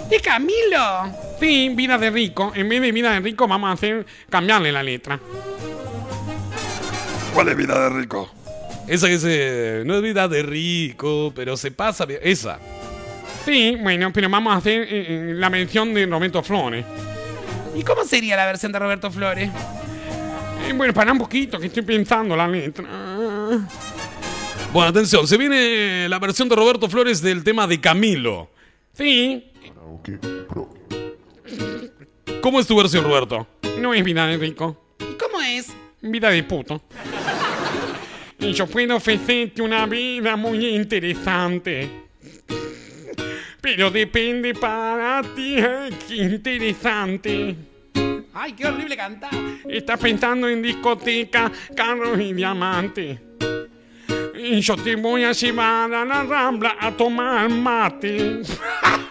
[0.10, 1.12] ¿De Camilo?
[1.40, 2.52] Sí, vida de rico.
[2.56, 5.20] En vez de vida de rico vamos a hacer, cambiarle la letra.
[7.34, 8.30] ¿Cuál es vida de rico?
[8.88, 9.84] Esa que se.
[9.86, 12.06] No es vida de rico, pero se pasa.
[12.22, 12.60] Esa.
[13.46, 16.86] Sí, bueno, pero vamos a hacer eh, eh, la mención de Roberto Flores.
[17.76, 19.50] ¿Y cómo sería la versión de Roberto Flores?
[20.68, 22.86] Eh, bueno, para un poquito, que estoy pensando la letra.
[24.74, 28.50] Bueno, atención, se viene la versión de Roberto Flores del tema de Camilo.
[28.94, 29.52] Sí.
[32.42, 33.46] ¿Cómo es tu versión, Roberto?
[33.78, 34.96] No es vida de rico.
[35.00, 35.68] ¿Y cómo es?
[36.02, 36.82] Vida de puto.
[38.40, 42.08] Y yo puedo ofrecerte una vida muy interesante.
[43.62, 47.56] Pero depende para ti, ay, qué interesante.
[48.34, 49.36] Ay, qué horrible cantar.
[49.70, 53.20] Estás pensando en discoteca, carros y diamantes.
[54.46, 58.42] Y yo te voy a llevar a la rambla a tomar mate.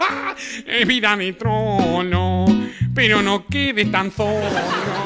[0.86, 2.44] vida de trono,
[2.94, 5.01] pero no quedes tan solo.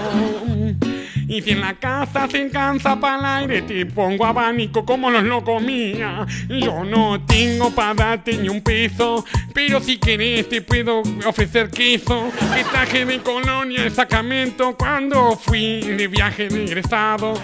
[1.28, 5.24] Y si en la casa se cansa para el aire, te pongo abanico como los
[5.24, 6.24] locos mía.
[6.48, 12.30] Yo no tengo para darte ni un peso, pero si querés te puedo ofrecer queso.
[12.54, 17.34] Que traje de Colonia el Sacramento cuando fui de viaje de egresado.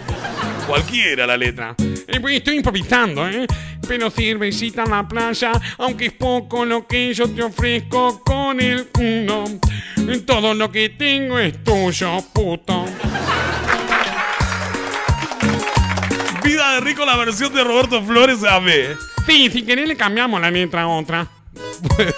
[0.67, 1.75] Cualquiera la letra.
[2.07, 3.47] Eh, pues, estoy improvisando, ¿eh?
[3.89, 8.89] Pero cervecita en la playa, aunque es poco lo que yo te ofrezco con el
[8.97, 9.45] uno.
[10.25, 12.87] Todo lo que tengo es tuyo, puto.
[16.83, 18.97] Rico, la versión de Roberto Flores a ver.
[19.27, 21.31] Sí, si querés le cambiamos la letra a otra.
[21.99, 22.13] ¡Qué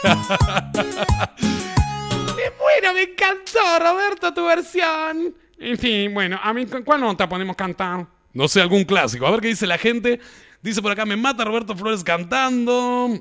[2.59, 2.95] bueno!
[2.95, 5.35] ¡Me encantó, Roberto, tu versión!
[5.59, 8.07] En fin, bueno, a mí, ¿cuál nota podemos cantar?
[8.33, 9.27] No sé, algún clásico.
[9.27, 10.21] A ver qué dice la gente.
[10.63, 13.21] Dice por acá, me mata Roberto Flores cantando.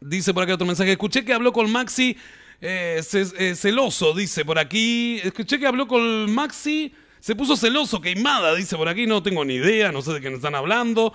[0.00, 0.92] Dice por acá otro mensaje.
[0.92, 2.16] Escuché que habló con Maxi
[2.60, 5.20] eh, eh, celoso, dice por aquí.
[5.22, 6.94] Escuché que habló con Maxi.
[7.24, 9.06] Se puso celoso, queimada, dice por aquí.
[9.06, 11.14] No tengo ni idea, no sé de quién están hablando.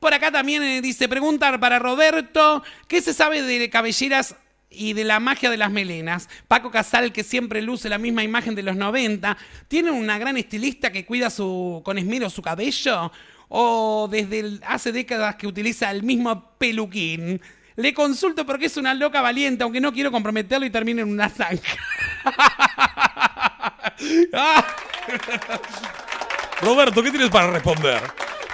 [0.00, 4.34] Por acá también eh, dice, preguntar para Roberto, ¿qué se sabe de cabelleras
[4.68, 6.28] y de la magia de las melenas?
[6.48, 9.36] Paco Casal, que siempre luce la misma imagen de los 90,
[9.68, 13.12] ¿tiene una gran estilista que cuida su, con esmero su cabello?
[13.46, 17.40] ¿O desde hace décadas que utiliza el mismo peluquín?
[17.76, 21.28] Le consulto porque es una loca valiente, aunque no quiero comprometerlo y termine en una
[21.28, 21.76] zanja.
[26.62, 28.00] Roberto, ¿qué tienes para responder?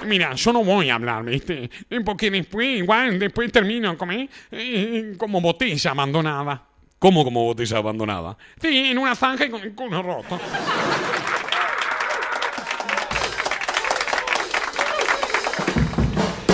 [0.07, 1.71] Mira, yo no voy a hablar, ¿viste?
[2.05, 4.13] Porque después, igual, después termino como,
[4.51, 6.63] eh, como botella abandonada.
[6.99, 8.37] ¿Cómo como botella abandonada?
[8.61, 10.39] Sí, en una zanja y con el culo roto.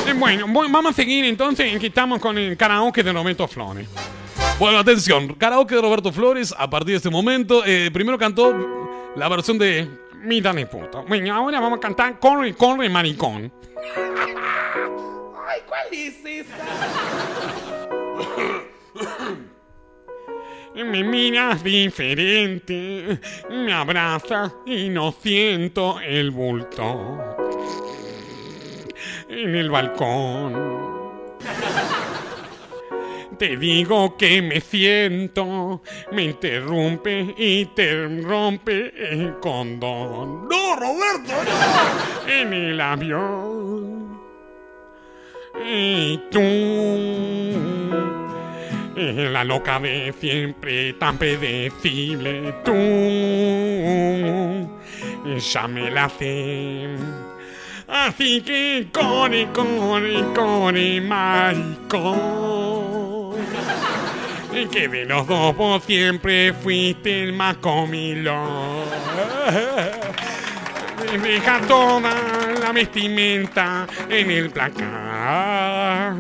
[0.07, 3.47] Eh, Bueno, voy- vamos a seguir entonces en que estamos con el karaoke de Roberto
[3.49, 3.89] Flores.
[4.59, 7.63] Bueno, atención, karaoke de Roberto Flores a partir de este momento.
[7.67, 8.55] eh, primero cantó
[9.15, 9.87] la versión de
[10.23, 11.05] Mira puto.
[11.07, 13.53] Bueno, ahora vamos a cantar Corre, corre, maricón.
[15.47, 16.57] Ay, ¿cuál es esa?
[20.75, 23.21] Me miras diferente,
[23.51, 27.19] me abrazas y no siento el bulto
[29.29, 30.97] en el balcón.
[33.39, 35.83] Te digo que me siento,
[36.13, 40.49] me interrumpe y te rompe el condón.
[40.49, 41.35] ¡No, Roberto!
[41.45, 42.33] ¡No!
[42.33, 44.19] En el avión.
[45.69, 46.41] Y tú,
[48.97, 52.73] la loca de siempre, tan predecible, tú,
[55.39, 56.97] ya me la sé.
[57.89, 63.06] Así que corre, corre, corre, maricón.
[64.71, 68.85] Que de los dos por siempre fuiste el más comilón.
[71.23, 72.15] Deja toda
[72.61, 76.15] la vestimenta en el placar.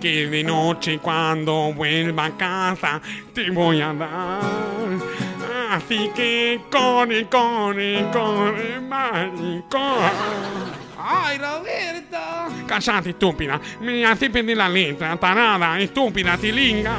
[0.00, 3.00] Que de noche cuando vuelva a casa
[3.34, 4.40] te voy a dar.
[5.70, 10.79] Así que corre, corre, corre, maricón.
[11.02, 12.18] ¡Ay, Roberto!
[12.66, 13.60] Cállate, estúpida.
[13.80, 16.98] Me hace perder la letra, tarada, estúpida, tilinga.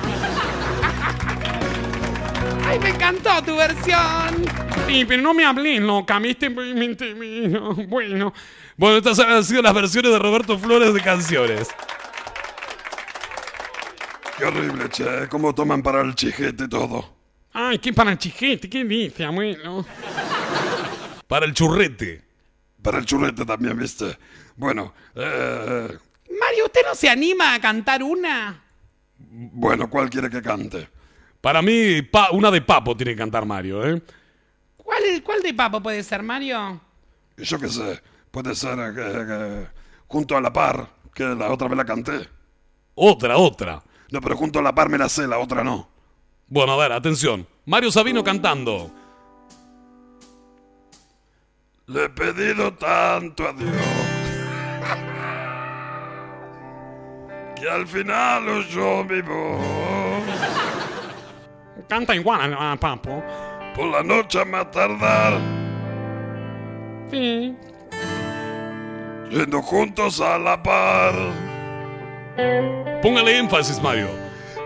[2.67, 4.45] ¡Ay, me encantó tu versión!
[4.87, 6.19] Sí, pero no me hablé, loca.
[6.19, 6.49] ¿viste?
[6.49, 8.33] Bueno.
[8.77, 11.69] Bueno, estas han sido las versiones de Roberto Flores de canciones.
[14.37, 15.27] Qué horrible, che.
[15.29, 17.13] ¿Cómo toman para el chijete todo?
[17.53, 18.69] Ay, ¿qué para el chijete?
[18.69, 19.85] ¿Qué dice, abuelo?
[21.27, 22.30] Para el churrete.
[22.81, 24.17] Para el churrete también, ¿viste?
[24.55, 25.97] Bueno, eh...
[26.39, 28.63] Mario, ¿usted no se anima a cantar una?
[29.17, 30.89] Bueno, ¿cuál quiere que cante?
[31.39, 34.01] Para mí, pa- una de Papo tiene que cantar Mario, ¿eh?
[34.77, 36.81] ¿Cuál, cuál de papo puede ser, Mario?
[37.37, 39.67] Yo qué sé, puede ser eh,
[40.07, 42.27] junto a la par, que la otra vez la canté.
[42.95, 43.81] Otra, otra.
[44.11, 45.87] No, pero junto a la par me la sé, la otra no.
[46.47, 47.47] Bueno, a ver, atención.
[47.65, 48.91] Mario Sabino cantando.
[51.91, 53.71] Le he pedido tanto a Dios
[57.59, 60.23] que al final oyó mi voz.
[61.89, 63.21] Canta igual a Papo.
[63.75, 65.33] Por la noche a más tardar,
[67.11, 67.55] Sí.
[69.29, 71.13] yendo juntos a la par.
[73.01, 74.07] Póngale énfasis, Mario.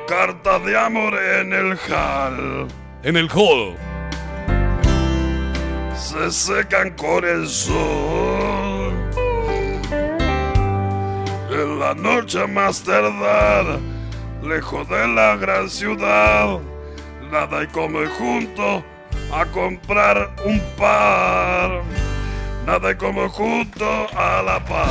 [0.08, 2.68] Cartas de amor en el hall.
[3.02, 3.76] En el hall.
[5.98, 8.94] Se secan con el sol.
[11.50, 13.80] En la noche más tardar,
[14.44, 16.60] lejos de la gran ciudad,
[17.32, 18.84] nada hay como ir juntos
[19.34, 21.82] a comprar un par.
[22.66, 24.88] Nada hay como ir juntos a la par.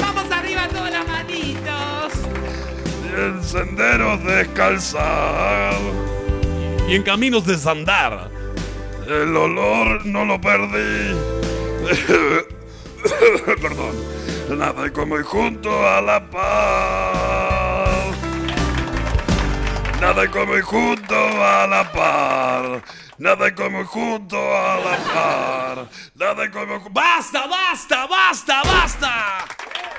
[0.00, 2.12] ¡Vamos arriba todas las manitos!
[3.04, 5.74] Y en senderos descalzar.
[6.88, 8.39] Y en caminos de sandar.
[9.10, 11.18] El olor no lo perdí.
[13.60, 13.96] Perdón.
[14.56, 18.16] Nada hay como junto a la paz.
[20.00, 22.82] Nada como junto a la par.
[23.18, 25.88] Nada como junto a la par.
[26.14, 29.44] Nada como ¡Basta, basta, basta, basta!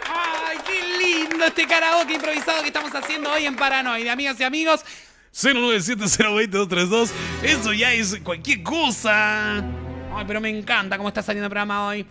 [0.07, 4.85] ¡Ay, qué lindo este karaoke improvisado que estamos haciendo hoy en Paranoide, amigas y amigos!
[5.33, 7.11] 0970232.
[7.43, 9.57] Eso ya es cualquier cosa.
[9.57, 12.05] Ay, pero me encanta cómo está saliendo el programa hoy.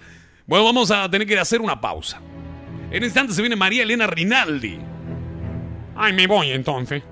[0.46, 2.20] Bueno, vamos a tener que hacer una pausa.
[2.90, 4.78] En instante se viene María Elena Rinaldi.
[5.96, 7.02] Ay, me voy entonces.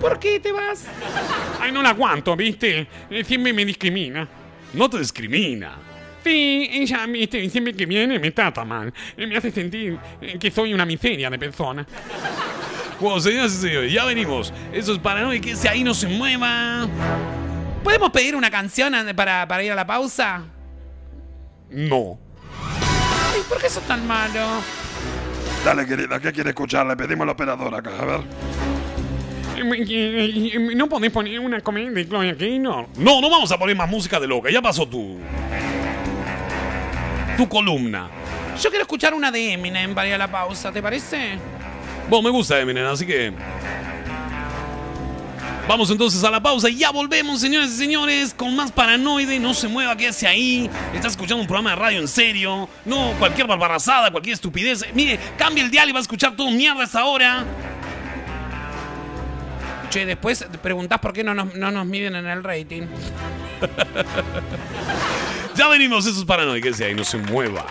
[0.00, 0.84] ¿Por qué te vas?
[1.60, 2.86] Ay, no la aguanto, ¿viste?
[3.10, 4.28] Eh, Siempre me discrimina.
[4.74, 5.76] No te discrimina.
[6.22, 7.48] Sí, ella, ¿viste?
[7.48, 8.92] Siempre que viene me trata mal.
[9.16, 11.86] Eh, Me hace sentir eh, que soy una miseria de persona.
[13.00, 14.52] Bueno, señoras y señores, ya venimos.
[14.72, 16.88] Eso es paranoia, que ahí no se mueva.
[17.84, 20.42] ¿Podemos pedir una canción an- para, para ir a la pausa?
[21.70, 22.18] No.
[23.32, 24.40] Ay, ¿por qué sos tan malo?
[25.64, 26.86] Dale, querida, ¿qué quiere escuchar?
[26.86, 28.20] Le pedimos al operador acá, a ver.
[29.56, 32.86] Eh, eh, eh, ¿No podés poner una comedia de Gloria Gaynor?
[32.96, 34.50] No, no vamos a poner más música de loca.
[34.50, 35.18] Ya pasó tu.
[37.36, 38.08] Tu columna.
[38.60, 41.38] Yo quiero escuchar una de Eminem para ir a la pausa, ¿te parece?
[42.08, 43.32] Bueno, me gusta Eminem, así que.
[45.68, 49.38] Vamos entonces a la pausa y ya volvemos, señores y señores, con más paranoide.
[49.38, 50.70] No se mueva, quédese ahí.
[50.94, 52.66] Estás escuchando un programa de radio en serio.
[52.86, 54.86] No cualquier barbarazada, cualquier estupidez.
[54.94, 57.44] Mire, cambia el dial y va a escuchar todo mierda a esa hora.
[59.90, 62.82] Che, después te preguntás por qué no nos, no nos miden en el rating.
[65.58, 67.66] Ya venimos, eso es paranoide, quédese ahí, no se mueva.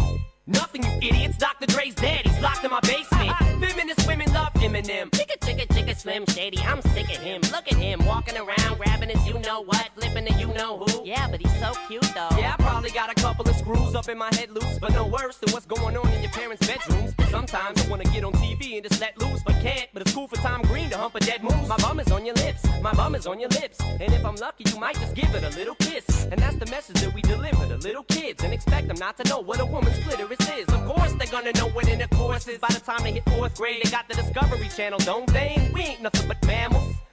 [0.46, 1.38] Nothing, you idiots.
[1.38, 1.64] Dr.
[1.64, 2.26] Dre's dead.
[2.26, 3.32] He's locked in my basement.
[3.64, 5.08] Feminist women love Eminem.
[5.08, 6.58] Chicka, chicka, chicka, Slim Shady.
[6.58, 7.40] I'm sick of him.
[7.50, 11.06] Look at him walking around, grabbing his you know what, flipping the you know who.
[11.06, 12.28] Yeah, but he's so cute though.
[12.36, 15.06] Yeah, I probably got a couple of screws up in my head loose, but no
[15.06, 17.12] worse than what's going on in your parents' bedrooms.
[17.30, 19.88] Sometimes I wanna get on TV and just let loose, but can't.
[19.92, 21.66] But it's cool for Tom Green to hump a dead moose.
[21.66, 22.62] My bum is on your lips.
[22.80, 23.80] My bum is on your lips.
[23.80, 26.26] And if I'm lucky, you might just give it a little kiss.
[26.30, 29.28] And that's the message that we deliver to little kids and expect them not to
[29.28, 30.68] know what a woman's clitoris is.
[30.68, 32.58] Of course, they're gonna know what intercourse is.
[32.58, 35.72] By the time they hit fourth grade, they got the Discovery Channel, don't they?
[35.74, 36.94] We ain't nothing but mammals.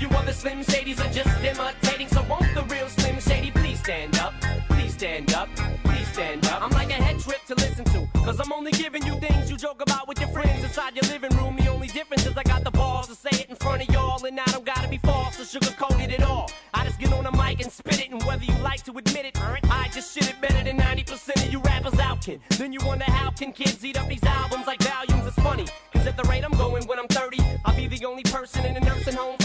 [0.00, 4.18] You other Slim Shadys are just imitating, so won't the real Slim Shady please stand
[4.18, 4.32] up?
[4.70, 5.48] Please stand up,
[5.84, 6.62] please stand up.
[6.62, 9.58] I'm like a head trip to listen to, cause I'm only giving you things you
[9.58, 11.54] joke about with your friends inside your living room.
[11.56, 14.24] The only difference is I got the balls to say it in front of y'all,
[14.24, 16.50] and I don't gotta be false or sugarcoat it at all.
[16.72, 19.26] I just get on the mic and spit it, and whether you like to admit
[19.26, 22.40] it, I just shit it better than 90% of you rappers out, kid.
[22.56, 25.26] Then you wonder how can kids eat up these albums like volumes?
[25.26, 28.22] It's funny, cause at the rate I'm going when I'm 30, I'll be the only
[28.22, 29.36] person in a nursing home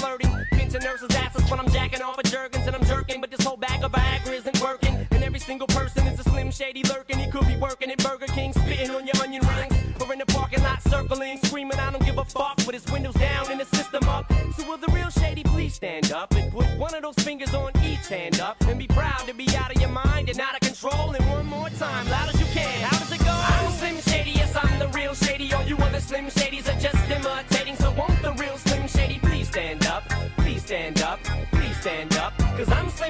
[0.76, 3.56] Pinching nurses' asses when I'm jacking off of jerkins and I'm jerking, but this whole
[3.56, 5.08] bag of Viagra isn't working.
[5.12, 7.18] And every single person is a slim shady lurking.
[7.18, 10.26] He could be working at Burger King, spitting on your onion rings, or in the
[10.26, 13.70] parking lot circling, screaming, I don't give a fuck, with his windows down and his
[13.70, 14.30] system up.
[14.58, 17.72] So will the real shady please stand up and put one of those fingers on
[17.82, 20.60] each hand up and be proud to be out of your mind and out of
[20.60, 21.12] control.
[21.12, 22.82] And one more time, loud as you can.
[22.82, 23.32] How does it go?
[23.32, 25.54] I'm Slim Shady, yes, I'm the real shady.
[25.54, 27.55] All you other Slim Shadys are just imitating.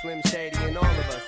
[0.00, 1.27] Slim Shady, and all of us.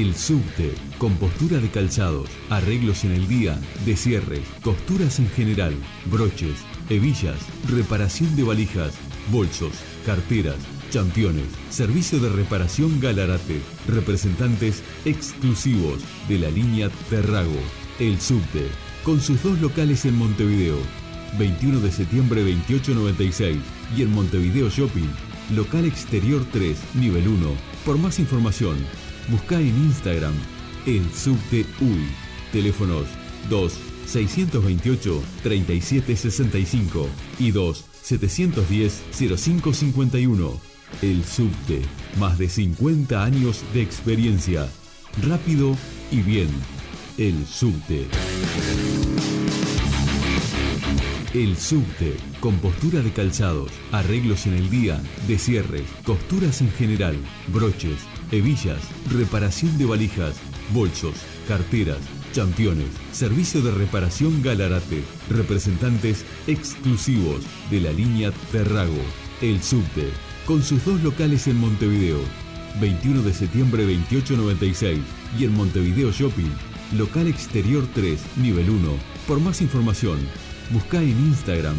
[0.00, 5.74] El subte, compostura de calzados, arreglos en el día, descierres, costuras en general,
[6.06, 6.56] broches,
[6.88, 7.36] hebillas,
[7.68, 8.94] reparación de valijas,
[9.30, 9.72] bolsos,
[10.06, 10.56] carteras,
[10.88, 16.00] championes, servicio de reparación Galarate, representantes exclusivos
[16.30, 17.60] de la línea Terrago.
[17.98, 18.68] El subte,
[19.04, 20.78] con sus dos locales en Montevideo,
[21.38, 23.58] 21 de septiembre 2896
[23.94, 25.10] y en Montevideo Shopping,
[25.54, 27.48] local exterior 3, nivel 1.
[27.84, 28.78] Por más información,
[29.30, 30.34] busca en Instagram
[30.86, 32.08] el subte UI.
[32.52, 33.06] Teléfonos
[33.48, 33.72] 2
[34.06, 37.08] 628 3765
[37.38, 40.60] y 2 710 0551.
[41.02, 41.82] El subte,
[42.18, 44.68] más de 50 años de experiencia.
[45.22, 45.76] Rápido
[46.10, 46.48] y bien.
[47.16, 48.06] El subte.
[51.32, 57.16] El subte, compostura de calzados, arreglos en el día, descierres, costuras en general,
[57.52, 57.98] broches,
[58.32, 58.80] hebillas,
[59.10, 60.36] reparación de valijas,
[60.72, 61.14] bolsos,
[61.48, 61.98] carteras,
[62.32, 69.02] championes, servicio de reparación Galarate, representantes exclusivos de la línea Terrago.
[69.40, 70.10] El subte,
[70.46, 72.20] con sus dos locales en Montevideo,
[72.80, 75.00] 21 de septiembre 2896
[75.38, 76.50] y en Montevideo Shopping,
[76.96, 78.92] local exterior 3, nivel 1.
[79.26, 80.18] Por más información,
[80.70, 81.76] busca en Instagram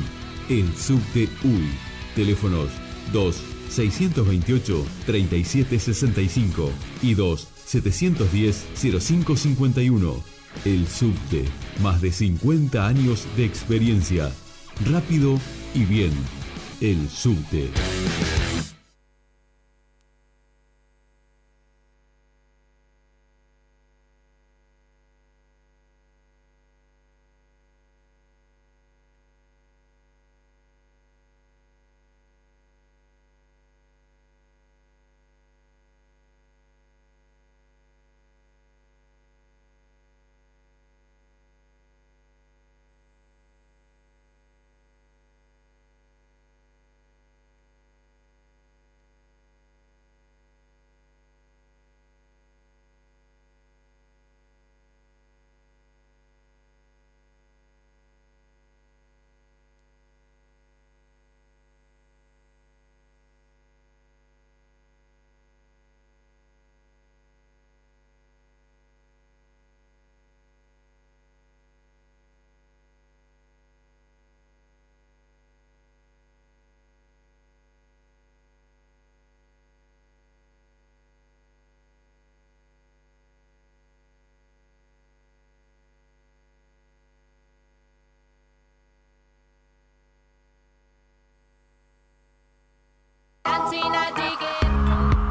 [0.49, 1.69] el subte UI.
[2.15, 2.67] Teléfonos
[3.13, 6.71] 2 628 3765
[7.01, 10.15] y 2 710 0551.
[10.65, 11.45] El subte,
[11.81, 14.31] más de 50 años de experiencia.
[14.91, 15.39] Rápido
[15.73, 16.11] y bien.
[16.81, 17.69] El subte.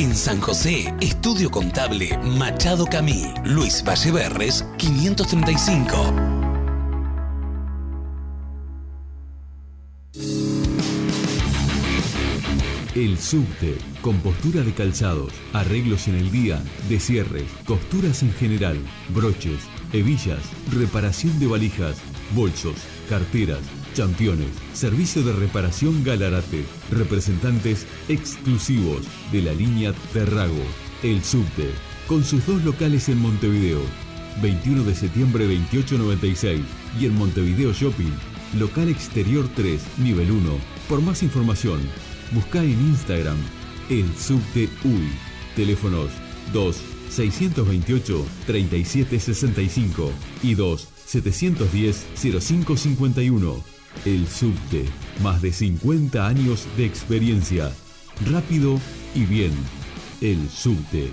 [0.00, 6.14] En San José, Estudio Contable Machado Camí, Luis Valleverres, 535.
[12.94, 18.78] El subte, compostura de calzados, arreglos en el día, descierres, costuras en general,
[19.10, 19.60] broches,
[19.92, 20.40] hebillas,
[20.72, 21.98] reparación de valijas,
[22.34, 22.76] bolsos,
[23.10, 23.60] carteras,
[23.94, 30.62] championes, servicio de reparación Galarate, representantes exclusivos de la línea Terrago.
[31.02, 31.70] El subte,
[32.06, 33.80] con sus dos locales en Montevideo,
[34.42, 36.60] 21 de septiembre 2896
[37.00, 38.12] y en Montevideo Shopping,
[38.58, 40.58] local exterior 3, nivel 1.
[40.88, 41.80] Por más información,
[42.32, 43.38] busca en Instagram
[43.88, 45.10] el subte UI.
[45.56, 46.10] Teléfonos
[46.52, 46.76] 2
[47.10, 50.12] 628 3765
[50.42, 53.79] y 2 710 0551.
[54.04, 54.86] El subte,
[55.22, 57.70] más de 50 años de experiencia.
[58.30, 58.80] Rápido
[59.14, 59.52] y bien.
[60.22, 61.10] El subte.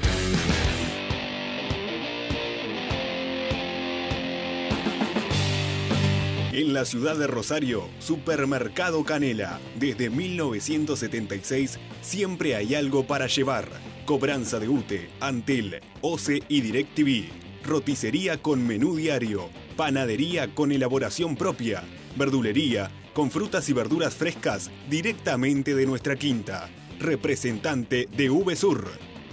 [6.53, 9.59] En la ciudad de Rosario, Supermercado Canela.
[9.75, 13.69] Desde 1976 siempre hay algo para llevar.
[14.05, 17.29] Cobranza de UTE, Antel, OCE y DirecTV.
[17.65, 19.49] Roticería con menú diario.
[19.75, 21.83] Panadería con elaboración propia.
[22.17, 26.69] Verdulería con frutas y verduras frescas directamente de nuestra quinta.
[26.99, 28.89] Representante de VSUR.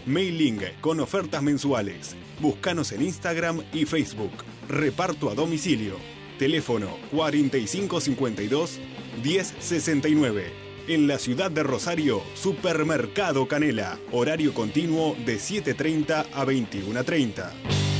[0.07, 2.15] Mailing con ofertas mensuales.
[2.41, 4.33] Búscanos en Instagram y Facebook.
[4.69, 5.97] Reparto a domicilio.
[6.39, 8.81] Teléfono 4552
[9.23, 10.65] 1069.
[10.87, 13.99] En la ciudad de Rosario, Supermercado Canela.
[14.13, 17.94] Horario continuo de 7.30 a 21.30.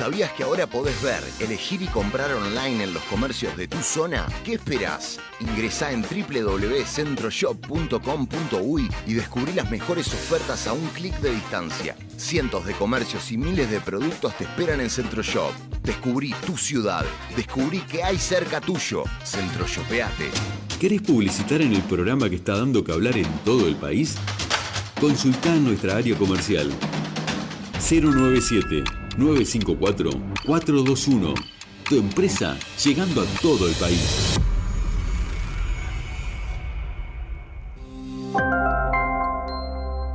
[0.00, 4.26] ¿Sabías que ahora podés ver, elegir y comprar online en los comercios de tu zona?
[4.46, 5.20] ¿Qué esperás?
[5.40, 11.94] Ingresá en www.centroshop.com.uy y descubrí las mejores ofertas a un clic de distancia.
[12.16, 15.52] Cientos de comercios y miles de productos te esperan en Centroshop.
[15.82, 17.04] Descubrí tu ciudad.
[17.36, 19.04] Descubrí que hay cerca tuyo.
[19.22, 20.30] Centroshopeate.
[20.80, 24.16] ¿Querés publicitar en el programa que está dando que hablar en todo el país?
[24.98, 26.72] Consultá en nuestra área comercial
[27.86, 30.10] 097 954
[30.46, 31.34] 421.
[31.88, 34.38] Tu empresa llegando a todo el país.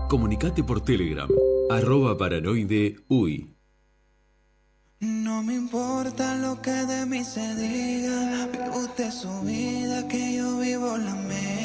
[0.09, 1.27] Comunicate por Telegram,
[1.69, 3.49] arroba paranoide uy.
[5.01, 10.57] No me importa lo que de mí se diga, vive usted su vida, que yo
[10.59, 11.64] vivo la mía.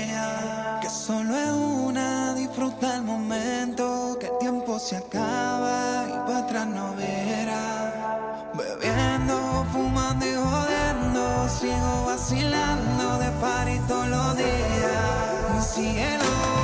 [0.90, 6.94] Solo es una, disfruta el momento, que el tiempo se acaba y para atrás no
[6.96, 8.50] verá.
[8.54, 15.74] Bebiendo, fumando y jodiendo, sigo vacilando de party todos los días.
[15.74, 16.59] Cielo.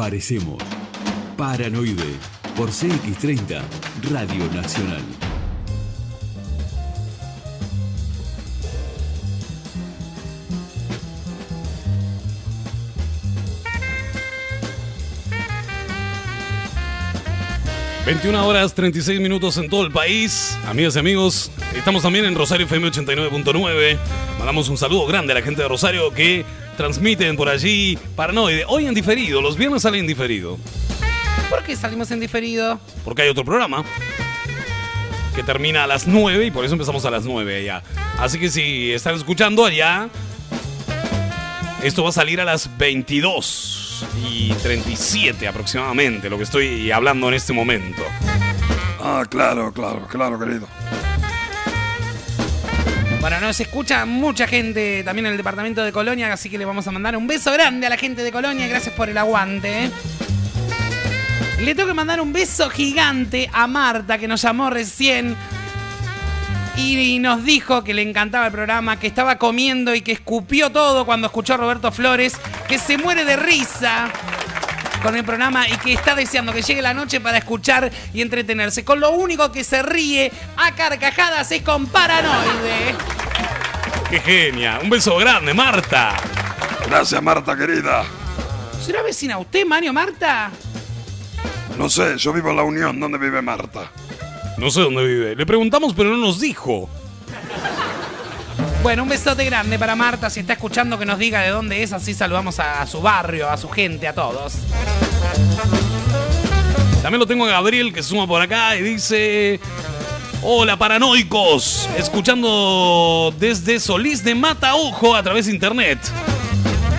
[0.00, 0.56] Aparecemos.
[1.36, 2.16] Paranoide.
[2.56, 3.60] Por CX30,
[4.10, 5.02] Radio Nacional.
[18.06, 20.58] ...21 horas 36 minutos en todo el país.
[20.66, 23.98] Amigas y amigos, estamos también en Rosario FM 89.9.
[24.38, 26.46] Mandamos un saludo grande a la gente de Rosario que
[26.80, 28.64] transmiten por allí Paranoide.
[28.66, 30.56] Hoy en diferido, los viernes salen en diferido.
[31.50, 32.80] ¿Por qué salimos en diferido?
[33.04, 33.84] Porque hay otro programa
[35.36, 37.82] que termina a las 9 y por eso empezamos a las 9 allá.
[38.18, 40.08] Así que si están escuchando allá,
[41.82, 47.34] esto va a salir a las 22 y 37 aproximadamente, lo que estoy hablando en
[47.34, 48.02] este momento.
[49.02, 50.66] Ah, claro, claro, claro, querido.
[53.20, 56.86] Bueno, nos escucha mucha gente también en el departamento de Colonia, así que le vamos
[56.86, 58.66] a mandar un beso grande a la gente de Colonia.
[58.66, 59.84] Gracias por el aguante.
[59.84, 59.90] ¿eh?
[61.60, 65.36] Le tengo que mandar un beso gigante a Marta, que nos llamó recién
[66.76, 71.04] y nos dijo que le encantaba el programa, que estaba comiendo y que escupió todo
[71.04, 72.38] cuando escuchó a Roberto Flores,
[72.68, 74.10] que se muere de risa
[75.02, 78.84] con el programa y que está deseando que llegue la noche para escuchar y entretenerse.
[78.84, 82.94] Con lo único que se ríe a carcajadas es con Paranoide.
[84.10, 84.80] ¡Qué genia!
[84.82, 86.16] Un beso grande, Marta.
[86.88, 88.04] Gracias, Marta, querida.
[88.84, 90.50] ¿Será vecina usted, Mario Marta?
[91.78, 92.98] No sé, yo vivo en La Unión.
[92.98, 93.90] ¿Dónde vive Marta?
[94.58, 95.36] No sé dónde vive.
[95.36, 96.88] Le preguntamos, pero no nos dijo.
[98.82, 100.30] Bueno, un besote grande para Marta.
[100.30, 101.92] Si está escuchando, que nos diga de dónde es.
[101.92, 104.54] Así saludamos a, a su barrio, a su gente, a todos.
[107.02, 109.60] También lo tengo a Gabriel que suma por acá y dice...
[110.42, 115.98] Hola paranoicos, escuchando desde Solís de Mataojo a través de internet.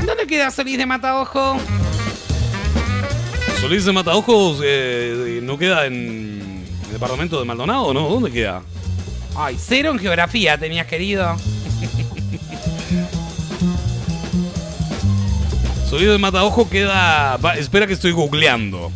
[0.05, 1.57] ¿Dónde queda Solís de Mataojo?
[3.59, 8.09] Solís de Mataojo eh, no queda en el departamento de Maldonado, ¿no?
[8.09, 8.61] ¿Dónde queda?
[9.35, 11.35] Ay, cero en geografía tenías querido.
[15.91, 17.35] Solís de Mataojo queda...
[17.35, 18.93] va, espera que estoy googleando.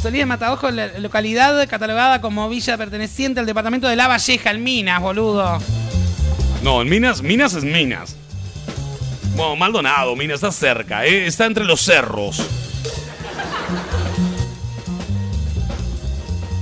[0.00, 5.02] Solís de Mataojo, localidad catalogada como villa perteneciente al departamento de La Valleja, en Minas,
[5.02, 5.58] boludo.
[6.62, 8.14] No, en Minas, Minas es Minas.
[9.34, 11.26] Bueno, Maldonado, Minas, está cerca, ¿eh?
[11.26, 12.40] está entre los cerros.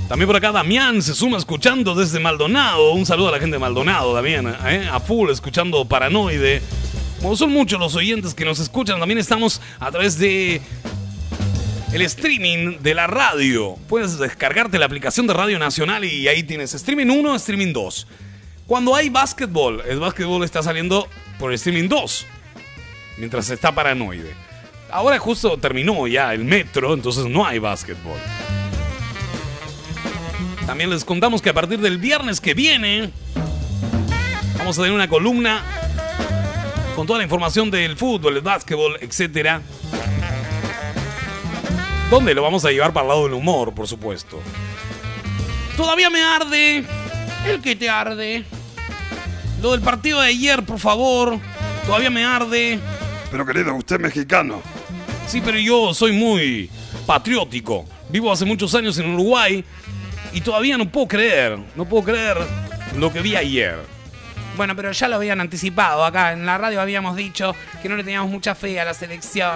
[0.07, 2.93] También por acá Damián se suma escuchando desde Maldonado.
[2.93, 4.89] Un saludo a la gente de Maldonado también, ¿eh?
[4.91, 6.63] a full escuchando Paranoide.
[7.21, 10.61] Como son muchos los oyentes que nos escuchan, también estamos a través de
[11.91, 13.75] el streaming de la radio.
[13.89, 18.07] Puedes descargarte la aplicación de Radio Nacional y ahí tienes streaming 1, streaming 2.
[18.67, 21.07] Cuando hay básquetbol, el básquetbol está saliendo
[21.39, 22.25] por streaming 2,
[23.17, 24.33] mientras está paranoide.
[24.89, 28.17] Ahora justo terminó ya el metro, entonces no hay básquetbol.
[30.65, 33.11] También les contamos que a partir del viernes que viene
[34.57, 35.63] vamos a tener una columna
[36.99, 39.61] con toda la información del fútbol, el básquetbol, etcétera.
[42.09, 44.37] ¿Dónde lo vamos a llevar para el lado del humor, por supuesto?
[45.77, 46.83] Todavía me arde.
[47.47, 48.43] ¿El que te arde?
[49.61, 51.39] Lo del partido de ayer, por favor.
[51.85, 52.77] Todavía me arde.
[53.31, 54.61] Pero querido, usted es mexicano.
[55.25, 56.69] Sí, pero yo soy muy
[57.05, 57.85] patriótico.
[58.09, 59.63] Vivo hace muchos años en Uruguay
[60.33, 62.35] y todavía no puedo creer, no puedo creer
[62.97, 63.98] lo que vi ayer.
[64.59, 66.33] Bueno, pero ya lo habían anticipado acá.
[66.33, 69.55] En la radio habíamos dicho que no le teníamos mucha fe a la selección.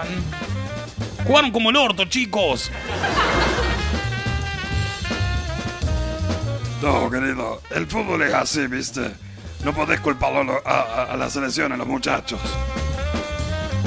[1.28, 2.72] Jugaron como el orto, chicos.
[6.82, 9.12] No, querido, el fútbol es así, ¿viste?
[9.66, 12.40] No podés culparlo a, a- a la selección, a los muchachos.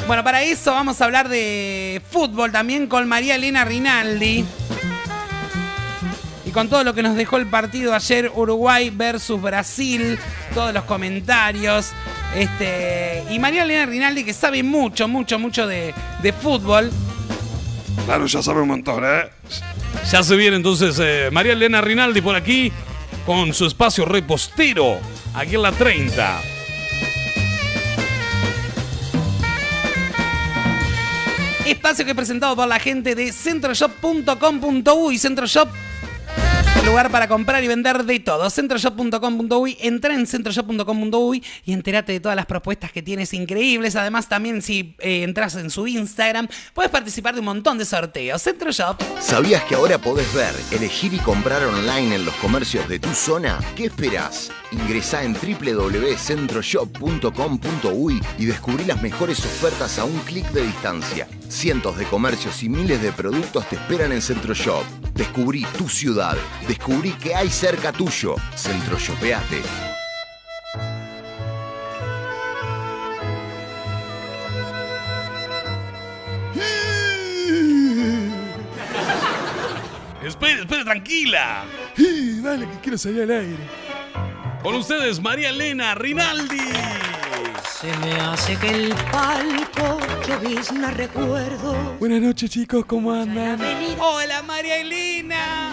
[0.06, 4.44] Bueno, para eso vamos a hablar de fútbol también con María Elena Rinaldi.
[6.56, 10.18] Con todo lo que nos dejó el partido ayer Uruguay versus Brasil,
[10.54, 11.90] todos los comentarios.
[12.34, 15.92] Este, y María Elena Rinaldi que sabe mucho, mucho, mucho de,
[16.22, 16.90] de fútbol.
[18.06, 19.28] Claro, ya sabe un montón, ¿eh?
[20.10, 22.72] Ya se viene entonces eh, María Elena Rinaldi por aquí
[23.26, 24.98] con su espacio repostero,
[25.34, 26.40] aquí en la 30.
[31.66, 35.18] Espacio que es presentado por la gente de centroshop.com.uy.
[35.18, 35.68] Centroshop
[36.86, 38.48] lugar para comprar y vender de todo.
[38.48, 43.96] Centroshop.com.uy, entra en centroshop.com.uy y entérate de todas las propuestas que tienes increíbles.
[43.96, 48.40] Además, también si eh, entras en su Instagram, puedes participar de un montón de sorteos.
[48.40, 49.02] Centroshop.
[49.20, 53.58] ¿Sabías que ahora podés ver, elegir y comprar online en los comercios de tu zona?
[53.74, 54.52] ¿Qué esperás?
[54.70, 61.26] Ingresá en www.centroshop.com.uy y descubrí las mejores ofertas a un clic de distancia.
[61.48, 64.84] Cientos de comercios y miles de productos te esperan en Centroshop.
[65.14, 66.36] Descubrí tu ciudad.
[67.20, 68.36] Que hay cerca tuyo.
[68.56, 69.62] Centroshopeate.
[80.24, 81.64] Espere, espere, tranquila.
[82.42, 83.56] dale, que quiero salir al aire.
[84.62, 86.58] Con ustedes, María Elena Rinaldi.
[87.64, 91.74] Se me hace que el palco llovizna recuerdo.
[91.98, 93.58] Buenas noches, chicos, ¿cómo andan?
[93.98, 95.72] Hola, María Elena.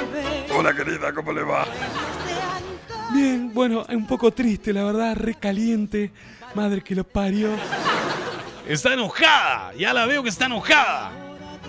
[0.55, 1.65] Hola, querida, ¿cómo le va?
[3.13, 6.11] Bien, bueno, un poco triste, la verdad, recaliente.
[6.55, 7.49] Madre que lo parió.
[8.67, 11.11] Está enojada, ya la veo que está enojada.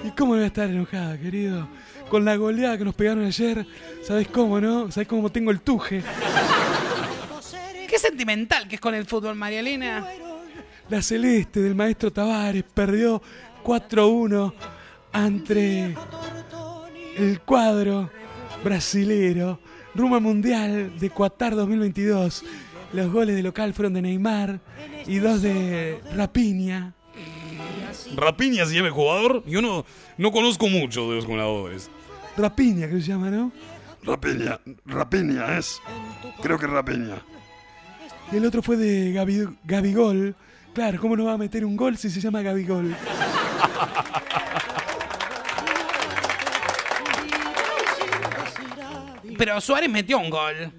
[0.04, 1.68] ¿Y cómo no voy a estar enojada, querido?
[2.08, 3.66] Con la goleada que nos pegaron ayer,
[4.02, 4.90] ¿sabes cómo, no?
[4.90, 6.02] ¿Sabes cómo tengo el tuje?
[7.94, 10.04] Qué sentimental que es con el fútbol, María Elena.
[10.88, 13.22] La celeste del maestro Tavares perdió
[13.62, 14.52] 4-1
[15.12, 15.94] ante
[17.16, 18.10] el cuadro
[18.64, 19.60] brasilero
[19.94, 22.44] rumbo al Mundial de Qatar 2022.
[22.94, 24.58] Los goles de local fueron de Neymar
[25.06, 26.94] y dos de Rapiña.
[28.16, 29.44] Rapiña se llama el jugador.
[29.46, 29.86] Yo no,
[30.18, 31.88] no conozco mucho de los jugadores.
[32.36, 33.52] Rapiña, que se llama, ¿no?
[34.02, 35.80] Rapiña, Rapiña es.
[36.42, 37.22] Creo que es Rapiña.
[38.32, 40.34] Y el otro fue de Gabi, Gabigol.
[40.72, 42.96] Claro, ¿cómo no va a meter un gol si se llama Gabigol?
[49.38, 50.72] Pero Suárez metió un gol.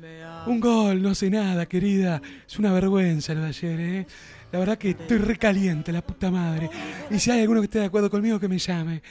[0.47, 2.21] Un gol, no sé nada, querida.
[2.47, 4.07] Es una vergüenza lo de ayer, ¿eh?
[4.51, 6.69] La verdad que estoy recaliente, la puta madre.
[7.09, 9.01] Y si hay alguno que esté de acuerdo conmigo, que me llame.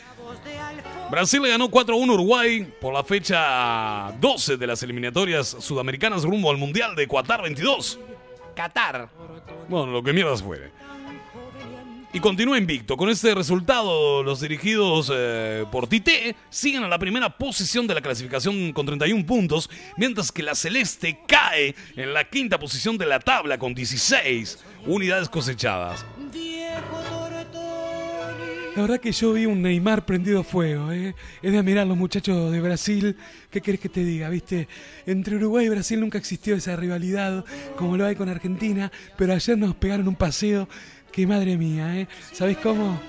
[1.11, 6.51] Brasil le ganó 4-1 a Uruguay por la fecha 12 de las eliminatorias sudamericanas rumbo
[6.51, 7.99] al Mundial de Qatar 22.
[8.55, 9.09] Qatar.
[9.69, 10.71] Bueno, lo que mierdas fue.
[12.15, 12.97] Y continúa invicto.
[12.97, 18.01] Con este resultado, los dirigidos eh, por Tite siguen a la primera posición de la
[18.01, 23.19] clasificación con 31 puntos, mientras que la Celeste cae en la quinta posición de la
[23.19, 26.07] tabla con 16 unidades cosechadas.
[28.77, 31.15] La verdad que yo vi un Neymar prendido fuego, ¿eh?
[31.43, 33.17] Es de admirar los muchachos de Brasil.
[33.49, 34.67] ¿Qué querés que te diga, viste?
[35.07, 37.45] Entre Uruguay y Brasil nunca existió esa rivalidad
[37.77, 40.69] como lo hay con Argentina, pero ayer nos pegaron un paseo
[41.13, 42.09] que madre mía, ¿eh?
[42.33, 43.01] ¿Sabés cómo?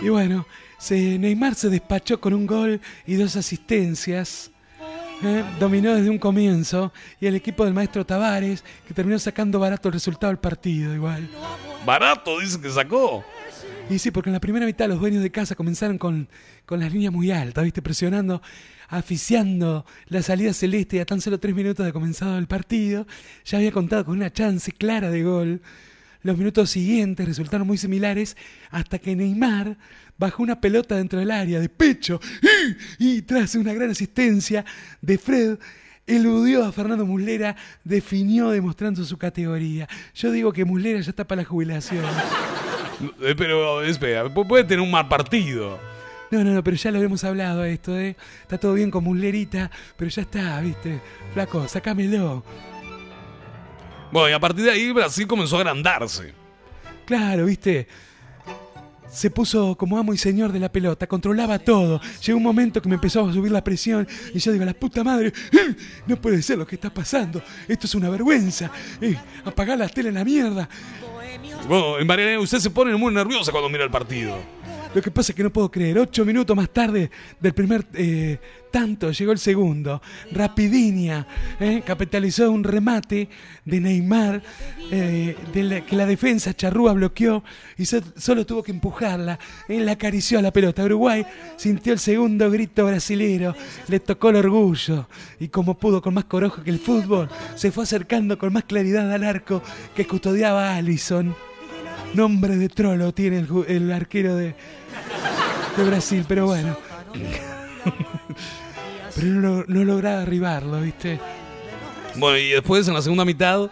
[0.00, 0.46] Y bueno,
[0.78, 4.52] se, Neymar se despachó con un gol y dos asistencias.
[5.24, 5.42] ¿eh?
[5.58, 9.94] Dominó desde un comienzo y el equipo del maestro Tavares, que terminó sacando barato el
[9.94, 11.28] resultado del partido igual.
[11.84, 13.24] Barato, dice que sacó.
[13.90, 16.28] Y sí, porque en la primera mitad los dueños de casa comenzaron con,
[16.64, 17.82] con las líneas muy altas, ¿viste?
[17.82, 18.40] Presionando,
[18.88, 23.06] aficiando la salida celeste y a tan solo tres minutos de comenzado el partido.
[23.44, 25.60] Ya había contado con una chance clara de gol.
[26.22, 28.36] Los minutos siguientes resultaron muy similares
[28.70, 29.76] hasta que Neymar
[30.16, 32.18] bajó una pelota dentro del área de pecho
[32.98, 34.64] y, y tras una gran asistencia
[35.02, 35.58] de Fred
[36.06, 39.88] eludió a Fernando Muslera, definió demostrando su categoría.
[40.14, 42.04] Yo digo que Muslera ya está para la jubilación.
[43.22, 45.78] Eh, Pero, espera, pu- puede tener un mal partido.
[46.30, 48.16] No, no, no, pero ya lo habíamos hablado esto, ¿eh?
[48.42, 51.00] Está todo bien con Muslerita, pero ya está, ¿viste?
[51.32, 52.42] Flaco, sacámelo.
[54.10, 56.32] Bueno, y a partir de ahí Brasil comenzó a agrandarse.
[57.04, 57.86] Claro, ¿viste?
[59.10, 62.00] Se puso como amo y señor de la pelota, controlaba todo.
[62.24, 65.04] Llegó un momento que me empezó a subir la presión y yo digo, la puta
[65.04, 65.74] madre, ¡eh!
[66.06, 67.42] no puede ser lo que está pasando.
[67.68, 68.70] Esto es una vergüenza.
[69.00, 70.68] Eh, apagá la tele en la mierda.
[71.68, 74.36] Bueno, en Mariana, usted se pone muy nerviosa cuando mira el partido.
[74.94, 75.98] Lo que pasa es que no puedo creer.
[75.98, 77.10] Ocho minutos más tarde
[77.40, 78.38] del primer eh,
[78.70, 80.00] tanto llegó el segundo.
[80.30, 81.26] Rapidinia
[81.58, 83.28] eh, capitalizó un remate
[83.64, 84.40] de Neymar
[84.92, 87.42] eh, la- que la defensa charrúa bloqueó
[87.76, 89.38] y so- solo tuvo que empujarla.
[89.68, 90.84] Él acarició a la pelota.
[90.84, 91.26] Uruguay
[91.56, 93.54] sintió el segundo grito brasilero.
[93.88, 95.08] Le tocó el orgullo
[95.40, 99.12] y como pudo con más corojo que el fútbol, se fue acercando con más claridad
[99.12, 99.60] al arco
[99.96, 101.34] que custodiaba Allison.
[102.14, 104.54] Nombre de trolo tiene el, el arquero de,
[105.76, 106.76] de Brasil, pero bueno.
[109.14, 111.20] pero no, no lograba derribarlo, ¿viste?
[112.16, 113.68] Bueno, y después en la segunda mitad,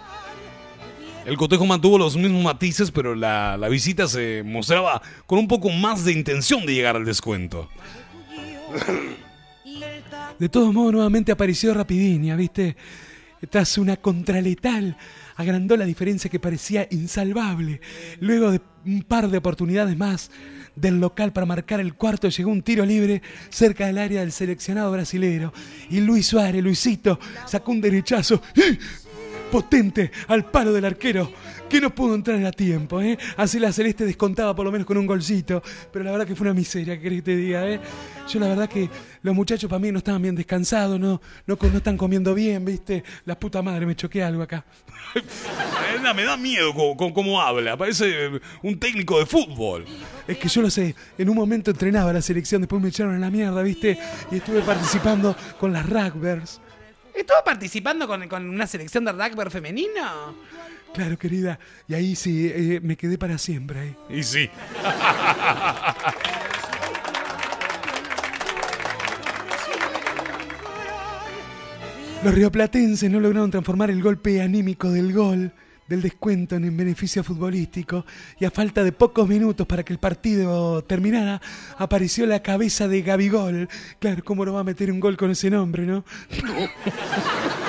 [1.25, 5.71] el cotejo mantuvo los mismos matices, pero la, la visita se mostraba con un poco
[5.71, 7.69] más de intención de llegar al descuento.
[10.39, 12.77] De todos modos, nuevamente apareció Rapidinia, ¿viste?
[13.51, 14.97] Tras una contraletal,
[15.43, 17.81] agrandó la diferencia que parecía insalvable.
[18.21, 20.31] Luego de un par de oportunidades más
[20.75, 24.91] del local para marcar el cuarto, llegó un tiro libre cerca del área del seleccionado
[24.91, 25.53] brasilero.
[25.91, 28.79] Y Luis Suárez, Luisito, sacó un derechazo ¡eh!
[29.51, 31.31] potente al palo del arquero
[31.73, 33.19] que no pudo entrar a tiempo, ¿eh?
[33.39, 36.45] Así la Celeste descontaba por lo menos con un golcito, pero la verdad que fue
[36.47, 37.81] una miseria, ¿qué querés que te diga, eh?
[38.29, 38.91] Yo la verdad que
[39.23, 43.03] los muchachos para mí no estaban bien descansados, no, no, no están comiendo bien, ¿viste?
[43.25, 44.67] La puta madre, me choqué algo acá.
[46.15, 47.77] Me da miedo con, con cómo habla.
[47.77, 48.31] Parece
[48.63, 49.85] un técnico de fútbol.
[50.27, 53.19] Es que yo lo sé, en un momento entrenaba la selección, después me echaron a
[53.19, 53.99] la mierda, ¿viste?
[54.31, 56.61] Y estuve participando con las Rugbyers.
[57.15, 60.35] ¿Estuvo participando con, con una selección de rugby femenino?
[60.93, 61.59] Claro, querida.
[61.89, 63.97] Y ahí sí, eh, me quedé para siempre.
[64.11, 64.51] Y sí.
[72.23, 75.51] Los rioplatenses no lograron transformar el golpe anímico del gol,
[75.89, 78.07] del descuento en beneficio futbolístico,
[78.39, 81.43] y a falta de pocos minutos para que el partido terminara,
[81.79, 83.69] apareció la cabeza de Gabigol.
[83.99, 86.05] Claro, ¿cómo no va a meter un gol con ese nombre, no?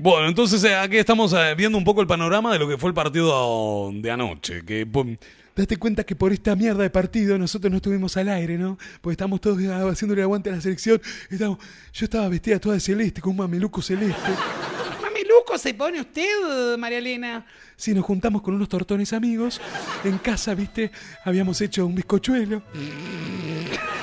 [0.00, 2.88] Bueno, entonces eh, aquí estamos eh, viendo un poco el panorama de lo que fue
[2.88, 4.64] el partido de anoche.
[4.64, 5.16] Que, pum,
[5.56, 8.78] Date cuenta que por esta mierda de partido nosotros no estuvimos al aire, ¿no?
[9.00, 11.02] Porque estamos todos ah, haciéndole aguante a la selección.
[11.28, 11.58] Estamos-
[11.92, 14.22] yo estaba vestida toda de celeste, con un mameluco celeste.
[15.02, 17.44] Mameluco se pone usted, María Elena.
[17.74, 19.60] Sí, nos juntamos con unos tortones amigos.
[20.04, 20.92] En casa, ¿viste?
[21.24, 22.62] Habíamos hecho un bizcochuelo.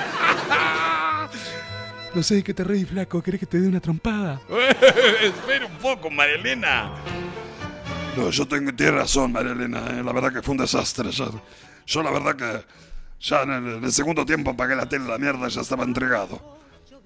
[2.16, 3.22] No sé de qué te reís, flaco.
[3.22, 4.40] ¿Querés que te dé una trompada?
[5.22, 6.90] Espera un poco, María Elena.
[8.16, 9.82] No, yo tengo, tiene razón, María Elena.
[9.90, 11.10] eh, La verdad que fue un desastre.
[11.10, 11.42] Yo,
[11.86, 12.64] yo la verdad que
[13.20, 16.56] ya en el, en el segundo tiempo apagué la tele, la mierda ya estaba entregado.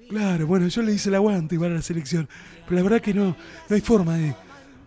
[0.09, 2.29] Claro, bueno, yo le hice el aguante igual a la selección.
[2.67, 3.37] Pero la verdad que no,
[3.69, 4.35] no hay forma de,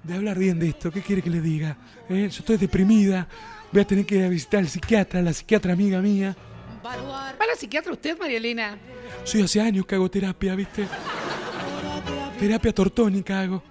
[0.04, 0.90] de hablar bien de esto.
[0.90, 1.76] ¿Qué quiere que le diga?
[2.10, 2.30] ¿Eh?
[2.32, 3.28] Yo estoy deprimida.
[3.74, 6.34] Voy a tener que ir a visitar al psiquiatra, la psiquiatra amiga mía.
[6.84, 8.78] ¿Va a la psiquiatra usted, María Elena?
[9.24, 10.88] Soy hace años que hago terapia, ¿viste?
[12.40, 13.64] Terapia tortónica hago.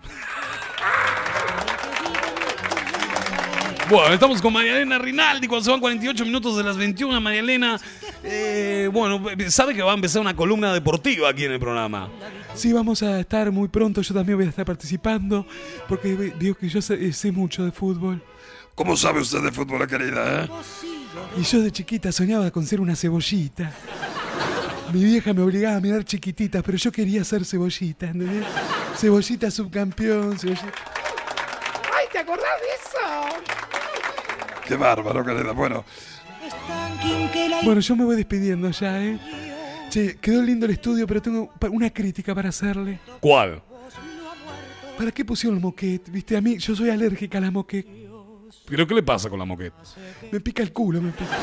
[3.91, 7.21] Bueno, estamos con María Elena Rinaldi cuando se van 48 minutos de las 21.
[7.21, 7.79] María Elena,
[8.25, 12.09] eh, bueno, sabe que va a empezar una columna deportiva aquí en el programa.
[12.55, 14.01] Sí, vamos a estar muy pronto.
[14.01, 15.47] Yo también voy a estar participando.
[15.89, 18.23] Porque digo que yo sé, sé mucho de fútbol.
[18.75, 20.45] ¿Cómo sabe usted de fútbol, querida?
[20.45, 20.49] eh?
[21.37, 23.73] Y yo de chiquita soñaba con ser una cebollita.
[24.93, 28.45] Mi vieja me obligaba a mirar chiquititas, pero yo quería ser cebollita, ¿entendés?
[28.97, 30.73] Cebollita subcampeón, cebollita.
[31.97, 32.99] ¡Ay, te acordás de eso!
[34.67, 35.53] Qué bárbaro, querida.
[35.53, 35.85] Bueno,
[37.65, 39.19] Bueno, yo me voy despidiendo ya, ¿eh?
[39.91, 43.01] Che, quedó lindo el estudio, pero tengo una crítica para hacerle.
[43.21, 43.63] ¿Cuál?
[44.97, 46.11] ¿Para qué pusieron el moquete?
[46.11, 48.09] Viste, a mí, yo soy alérgica a la moquete.
[48.67, 49.77] ¿Pero qué le pasa con la moqueta?
[50.31, 51.37] Me pica el culo, me pica.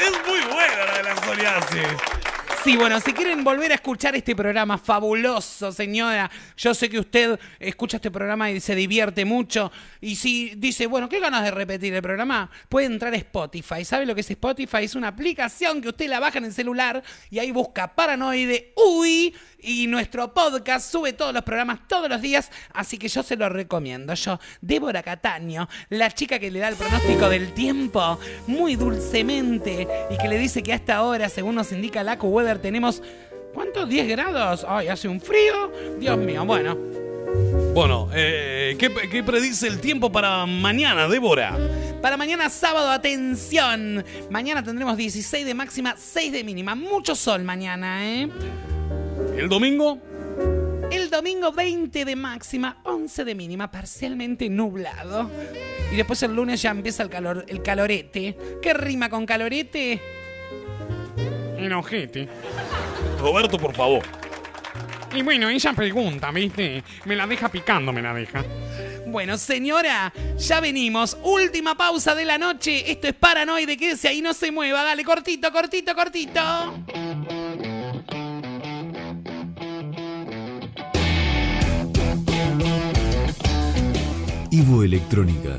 [0.00, 2.19] Es muy buena la de la psoriasis.
[2.62, 7.40] Sí, bueno, si quieren volver a escuchar este programa fabuloso, señora, yo sé que usted
[7.58, 9.72] escucha este programa y se divierte mucho.
[9.98, 13.82] Y si dice, bueno, qué ganas de repetir el programa, puede entrar a Spotify.
[13.82, 14.84] ¿Sabe lo que es Spotify?
[14.84, 19.34] Es una aplicación que usted la baja en el celular y ahí busca Paranoide Uy
[19.62, 23.48] y nuestro podcast sube todos los programas todos los días, así que yo se lo
[23.48, 24.14] recomiendo.
[24.14, 30.18] Yo, Débora Cataño, la chica que le da el pronóstico del tiempo muy dulcemente y
[30.18, 32.18] que le dice que hasta ahora, según nos indica la
[32.58, 33.02] Tenemos
[33.54, 33.88] ¿cuántos?
[33.88, 34.66] 10 grados.
[34.68, 35.72] Ay, hace un frío.
[35.98, 36.76] Dios mío, bueno.
[37.74, 41.56] Bueno, eh, ¿qué, qué predice el tiempo para mañana, Débora?
[42.02, 44.04] Para mañana sábado, atención.
[44.30, 46.74] Mañana tendremos 16 de máxima, 6 de mínima.
[46.74, 48.28] Mucho sol mañana, ¿eh?
[49.36, 49.98] ¿El domingo?
[50.90, 55.30] El domingo 20 de máxima, 11 de mínima, parcialmente nublado.
[55.92, 58.36] Y después el lunes ya empieza el calor, el calorete.
[58.60, 60.00] ¿Qué rima con calorete?
[61.66, 62.28] Enojete.
[63.20, 64.02] Roberto, por favor.
[65.14, 66.84] Y bueno, ella pregunta, ¿viste?
[67.04, 68.44] Me la deja picando, me la deja.
[69.06, 71.16] Bueno, señora, ya venimos.
[71.24, 72.90] Última pausa de la noche.
[72.90, 73.76] Esto es paranoide.
[73.76, 74.84] Quédese ahí, no se mueva.
[74.84, 76.40] Dale, cortito, cortito, cortito.
[84.52, 85.58] Ivo Electrónica,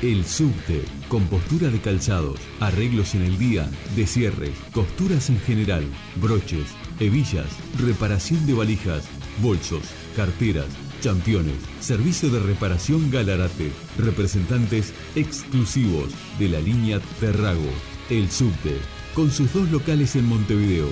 [0.00, 5.84] El subte, compostura de calzados, arreglos en el día, descierres, costuras en general,
[6.22, 6.66] broches,
[7.00, 7.48] hebillas,
[7.80, 9.08] reparación de valijas,
[9.42, 9.82] bolsos,
[10.14, 10.68] carteras,
[11.00, 17.68] championes, servicio de reparación Galarate, representantes exclusivos de la línea Terrago.
[18.08, 18.76] El subte,
[19.14, 20.86] con sus dos locales en Montevideo,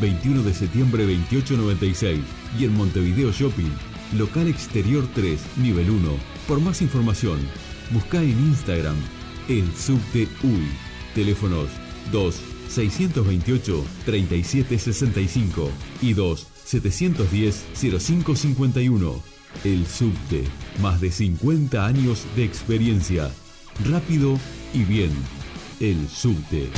[0.00, 2.18] 21 de septiembre 2896
[2.58, 3.70] y en Montevideo Shopping,
[4.18, 6.16] local exterior 3, nivel 1.
[6.48, 7.38] Por más información,
[7.92, 8.96] Busca en Instagram
[9.48, 10.68] el subte UI.
[11.14, 11.68] Teléfonos
[12.12, 12.34] 2
[12.68, 15.70] 628 3765
[16.02, 19.22] y 2 710 0551.
[19.64, 20.44] El subte.
[20.80, 23.30] Más de 50 años de experiencia.
[23.90, 24.38] Rápido
[24.72, 25.10] y bien.
[25.80, 26.70] El subte.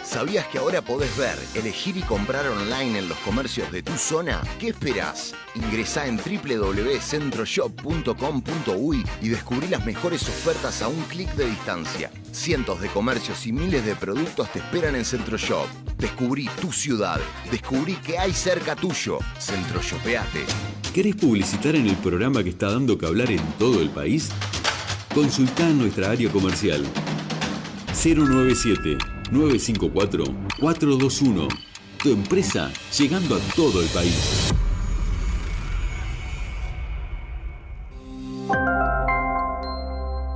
[0.07, 4.41] ¿Sabías que ahora podés ver, elegir y comprar online en los comercios de tu zona?
[4.61, 5.35] ¿Qué esperás?
[5.57, 12.13] Ingresá en www.centroshop.com.uy y descubrí las mejores ofertas a un clic de distancia.
[12.31, 15.67] Cientos de comercios y miles de productos te esperan en Centroshop.
[15.99, 17.21] Descubrí tu ciudad.
[17.51, 19.19] Descubrí que hay cerca tuyo.
[19.41, 20.45] Centroshopeate.
[20.95, 24.29] ¿Querés publicitar en el programa que está dando que hablar en todo el país?
[25.13, 26.87] Consultá en nuestra área comercial
[27.93, 30.25] 097 954
[30.59, 31.49] 421.
[32.03, 34.53] Tu empresa llegando a todo el país.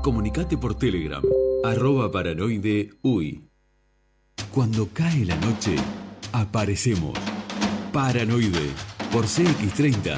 [0.03, 1.23] Comunicate por Telegram,
[1.63, 3.45] arroba paranoide uy.
[4.51, 5.77] Cuando cae la noche,
[6.33, 7.13] aparecemos.
[7.93, 8.71] Paranoide,
[9.13, 10.17] por CX30,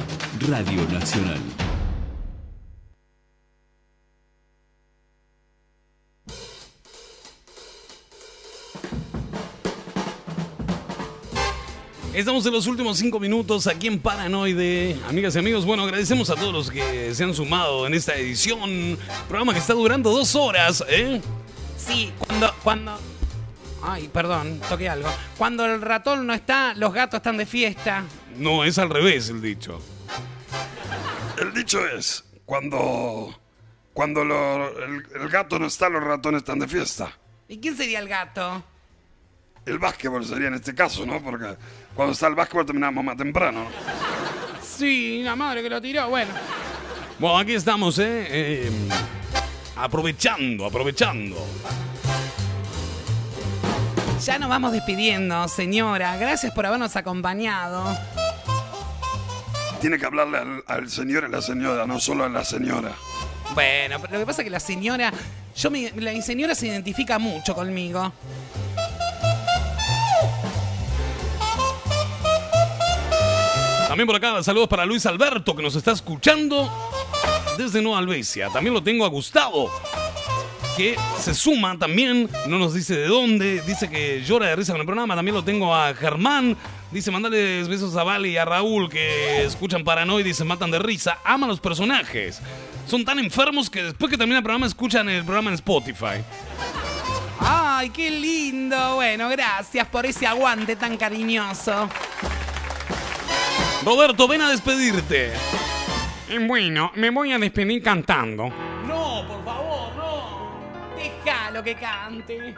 [0.49, 1.62] Radio Nacional.
[12.15, 14.97] Estamos en los últimos cinco minutos aquí en Paranoide.
[15.09, 18.99] Amigas y amigos, bueno, agradecemos a todos los que se han sumado en esta edición.
[19.29, 21.23] Programa que está durando dos horas, ¿eh?
[21.79, 22.99] Sí, cuando, cuando.
[23.83, 25.09] Ay, perdón, toqué algo.
[25.39, 28.05] Cuando el ratón no está, los gatos están de fiesta.
[28.37, 29.81] No, es al revés el dicho.
[31.41, 33.35] El dicho es, cuando,
[33.95, 37.11] cuando lo- el, el gato no está, los ratones están de fiesta.
[37.49, 38.63] ¿Y quién sería el gato?
[39.65, 41.23] El básquetbol sería en este caso, ¿no?
[41.23, 41.57] Porque
[41.94, 43.64] cuando está el básquetbol terminamos más temprano.
[43.64, 43.70] ¿no?
[44.62, 46.32] Sí, la madre que lo tiró, bueno.
[47.19, 48.27] Bueno, aquí estamos, ¿eh?
[48.31, 48.70] Eh,
[49.77, 51.36] aprovechando, aprovechando.
[54.24, 56.16] Ya nos vamos despidiendo, señora.
[56.16, 57.85] Gracias por habernos acompañado.
[59.81, 62.93] Tiene que hablarle al, al señor y la señora, no solo a la señora.
[63.55, 65.12] Bueno, pero lo que pasa es que la señora.
[65.56, 68.12] Yo me- la señora se identifica mucho conmigo.
[73.93, 76.66] También por acá, saludos para Luis Alberto, que nos está escuchando
[77.59, 78.48] desde Nueva Albesia.
[78.48, 79.70] También lo tengo a Gustavo,
[80.78, 84.81] que se suma también, no nos dice de dónde, dice que llora de risa con
[84.81, 85.14] el programa.
[85.14, 86.56] También lo tengo a Germán,
[86.90, 90.78] dice mandales besos a Vale y a Raúl, que escuchan Paranoid y se matan de
[90.78, 91.19] risa.
[91.23, 92.40] Aman los personajes.
[92.86, 96.24] Son tan enfermos que después que termina el programa escuchan el programa en Spotify.
[97.40, 98.94] ¡Ay, qué lindo!
[98.94, 101.90] Bueno, gracias por ese aguante tan cariñoso.
[103.85, 105.33] Roberto, ven a despedirte.
[106.47, 108.49] Bueno, me voy a despedir cantando.
[108.87, 110.95] No, por favor, no.
[110.97, 112.55] Déjalo que cante.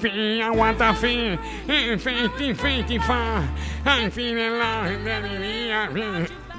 [0.00, 3.42] Fi, aguanta eh, fiti, fiti, fa,
[3.84, 5.90] al fin de la de mi vida.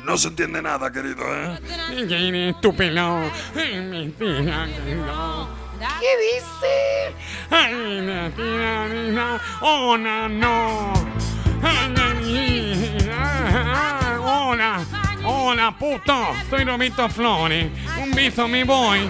[0.04, 1.58] No se entiende nada, querido, ¿eh?
[1.96, 2.54] Eh.
[6.00, 7.16] ¿Qué dice?
[7.50, 7.74] Ay,
[9.62, 10.94] oh, no.
[14.26, 14.80] Hola,
[15.26, 17.72] hola, puto, soy Robito Flores.
[18.02, 19.10] Un beso, me voy.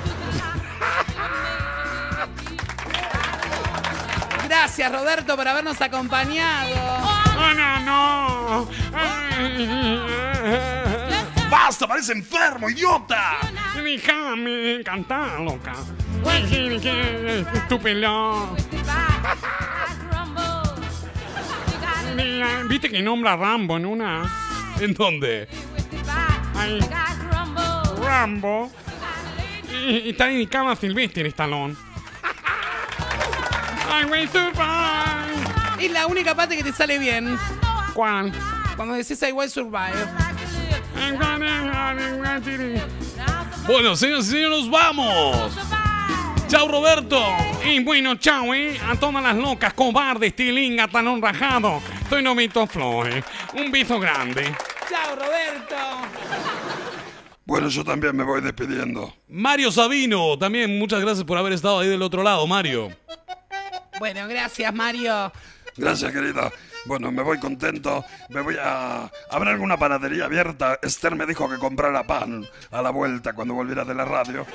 [4.47, 6.73] Gracias, Roberto, por habernos acompañado.
[7.37, 8.69] ¡Oh, no, no!
[11.49, 11.87] ¡Basta!
[11.87, 13.37] ¡Parece enfermo, idiota!
[13.75, 15.73] Déjame cantar, loca.
[17.67, 18.55] Tu pelo.
[22.67, 24.23] ¿Viste que nombra a Rambo en una?
[24.79, 25.47] ¿En dónde?
[26.55, 26.79] Ahí.
[28.01, 28.71] Rambo.
[29.71, 31.75] Y, y está dedicado a Sylvester Stallone.
[33.89, 35.85] I to buy.
[35.85, 37.37] Es la única parte que te sale bien.
[37.93, 38.31] ¿Cuál?
[38.75, 39.93] Cuando decís I will survive.
[43.67, 45.53] Bueno, señores y señores, nos vamos.
[46.47, 47.19] Chao, Roberto.
[47.65, 48.79] Y bueno, chao, ¿eh?
[48.87, 51.81] A todas las locas, cobardes, tilinga, tan rajado.
[52.09, 53.23] Soy Novito Flores.
[53.53, 54.53] Un beso grande.
[54.89, 55.75] Chao, Roberto.
[57.45, 59.13] Bueno, yo también me voy despidiendo.
[59.27, 62.89] Mario Sabino, también muchas gracias por haber estado ahí del otro lado, Mario.
[63.99, 65.31] Bueno, gracias, Mario.
[65.75, 66.51] Gracias, querida.
[66.85, 68.03] Bueno, me voy contento.
[68.29, 69.09] Me voy a...
[69.31, 70.79] ¿Habrá alguna panadería abierta?
[70.81, 74.45] Esther me dijo que comprara pan a la vuelta cuando volviera de la radio.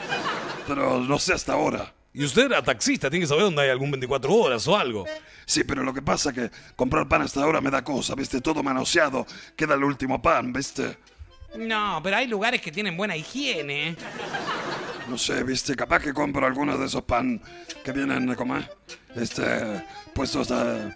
[0.68, 1.92] Pero no sé hasta ahora.
[2.12, 5.06] Y usted era taxista, tiene que saber dónde hay algún 24 horas o algo.
[5.46, 8.40] Sí, pero lo que pasa es que comprar pan hasta ahora me da cosa, ¿viste?
[8.40, 9.26] Todo manoseado.
[9.56, 10.98] Queda el último pan, ¿viste?
[11.56, 13.96] No, pero hay lugares que tienen buena higiene.
[15.08, 15.74] No sé, ¿viste?
[15.74, 17.40] Capaz que compro algunos de esos pan
[17.82, 18.66] que vienen, ¿cómo es?
[19.16, 19.42] Este,
[20.12, 20.92] puestos a...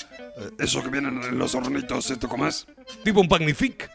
[0.59, 2.67] Esos que vienen en los hornitos, ¿esto cómo es?
[3.05, 3.91] Tipo un Pagnific.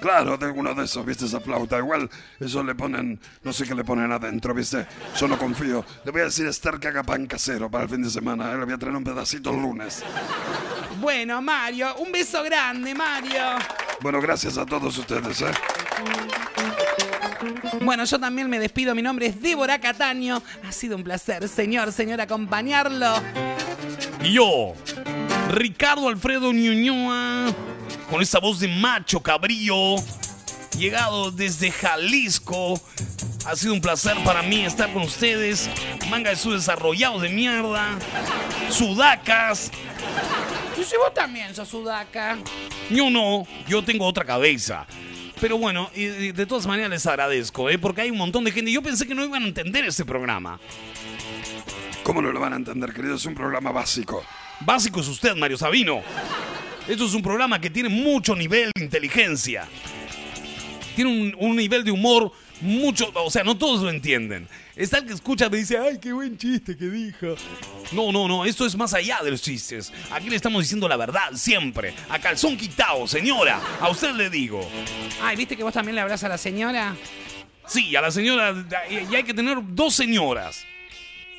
[0.00, 1.24] Claro, de uno de esos, ¿viste?
[1.24, 1.78] Esa flauta.
[1.78, 2.08] Igual,
[2.38, 4.86] eso le ponen, no sé qué le ponen adentro, ¿viste?
[5.18, 5.84] Yo no confío.
[6.04, 8.52] Le voy a decir a Esther que haga pan casero para el fin de semana.
[8.52, 8.58] ¿eh?
[8.58, 10.02] Le voy a traer un pedacito el lunes.
[11.00, 13.42] Bueno, Mario, un beso grande, Mario.
[14.00, 15.50] Bueno, gracias a todos ustedes, ¿eh?
[17.80, 18.94] Bueno, yo también me despido.
[18.94, 20.42] Mi nombre es Débora Cataño.
[20.66, 23.14] Ha sido un placer, señor, señor, acompañarlo.
[24.22, 24.74] Y yo,
[25.50, 27.54] Ricardo Alfredo Ñuñoa,
[28.08, 29.96] con esa voz de macho cabrío,
[30.78, 32.80] llegado desde Jalisco.
[33.46, 35.70] Ha sido un placer para mí estar con ustedes.
[36.10, 37.98] Manga de sus desarrollados de mierda.
[38.70, 39.70] Sudacas.
[40.78, 42.38] Y si vos también sos sudaca.
[42.90, 44.86] Yo no, yo tengo otra cabeza.
[45.40, 47.78] Pero bueno, y de todas maneras les agradezco, ¿eh?
[47.78, 48.72] porque hay un montón de gente.
[48.72, 50.58] Yo pensé que no iban a entender este programa.
[52.02, 53.16] ¿Cómo no lo van a entender, querido?
[53.16, 54.24] Es un programa básico.
[54.60, 56.02] Básico es usted, Mario Sabino.
[56.88, 59.68] Esto es un programa que tiene mucho nivel de inteligencia.
[60.96, 62.32] Tiene un, un nivel de humor
[62.62, 63.12] mucho...
[63.14, 64.48] O sea, no todos lo entienden.
[64.74, 67.34] Está el que escucha y dice, ay, qué buen chiste que dijo.
[67.92, 69.92] No, no, no, esto es más allá de los chistes.
[70.10, 71.92] Aquí le estamos diciendo la verdad, siempre.
[72.08, 73.60] A calzón quitado, señora.
[73.80, 74.66] A usted le digo.
[75.20, 76.96] Ay, ¿viste que vos también le hablas a la señora?
[77.66, 78.54] Sí, a la señora...
[78.90, 80.64] Y hay que tener dos señoras.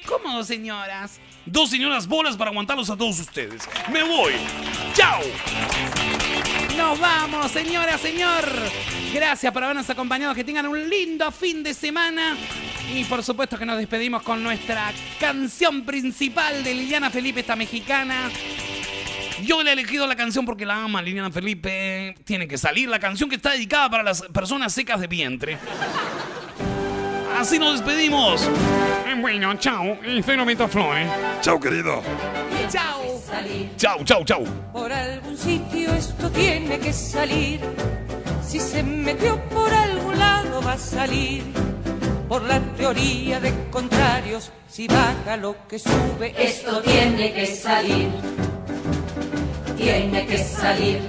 [0.05, 1.19] ¿Cómo dos señoras?
[1.51, 3.67] Dos señoras bolas para aguantarlos a todos ustedes.
[3.91, 4.33] Me voy.
[4.93, 5.21] ¡Chao!
[6.77, 8.43] Nos vamos, señora, señor.
[9.11, 10.35] Gracias por habernos acompañado.
[10.35, 12.37] Que tengan un lindo fin de semana.
[12.93, 18.29] Y por supuesto que nos despedimos con nuestra canción principal de Liliana Felipe, esta mexicana.
[19.43, 22.15] Yo le he elegido la canción porque la ama Liliana Felipe.
[22.25, 25.57] Tiene que salir la canción que está dedicada para las personas secas de vientre.
[27.39, 28.41] Así nos despedimos.
[29.07, 29.97] Eh, Bueno, chao.
[30.05, 31.09] Y Fenomento Flores.
[31.41, 32.01] Chao, querido.
[32.69, 32.99] Chao.
[33.77, 34.43] Chau, chau, chau.
[34.73, 37.61] Por algún sitio esto tiene que salir.
[38.45, 41.43] Si se metió por algún lado va a salir.
[42.27, 48.09] Por la teoría de contrarios, si baja lo que sube, Esto tiene que salir.
[49.77, 50.99] Tiene que salir.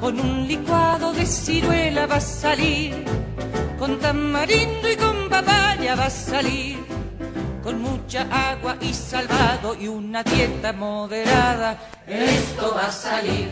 [0.00, 3.04] Con un licuado de ciruela va a salir.
[3.78, 6.78] Con tamarindo y con papaya va a salir.
[7.62, 11.78] Con mucha agua y salvado y una dieta moderada.
[12.06, 13.48] Esto va a salir.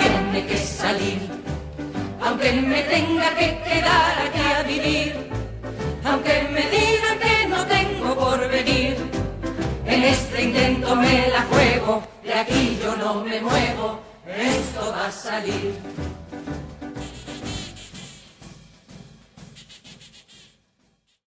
[0.00, 1.20] Tiene que salir.
[2.24, 5.30] Aunque me tenga que quedar aquí a vivir.
[6.04, 8.96] Aunque me digan que no tengo por venir.
[9.86, 12.02] En este intento me la juego.
[12.24, 14.07] De aquí yo no me muevo.
[14.28, 16.17] Esto va a salir.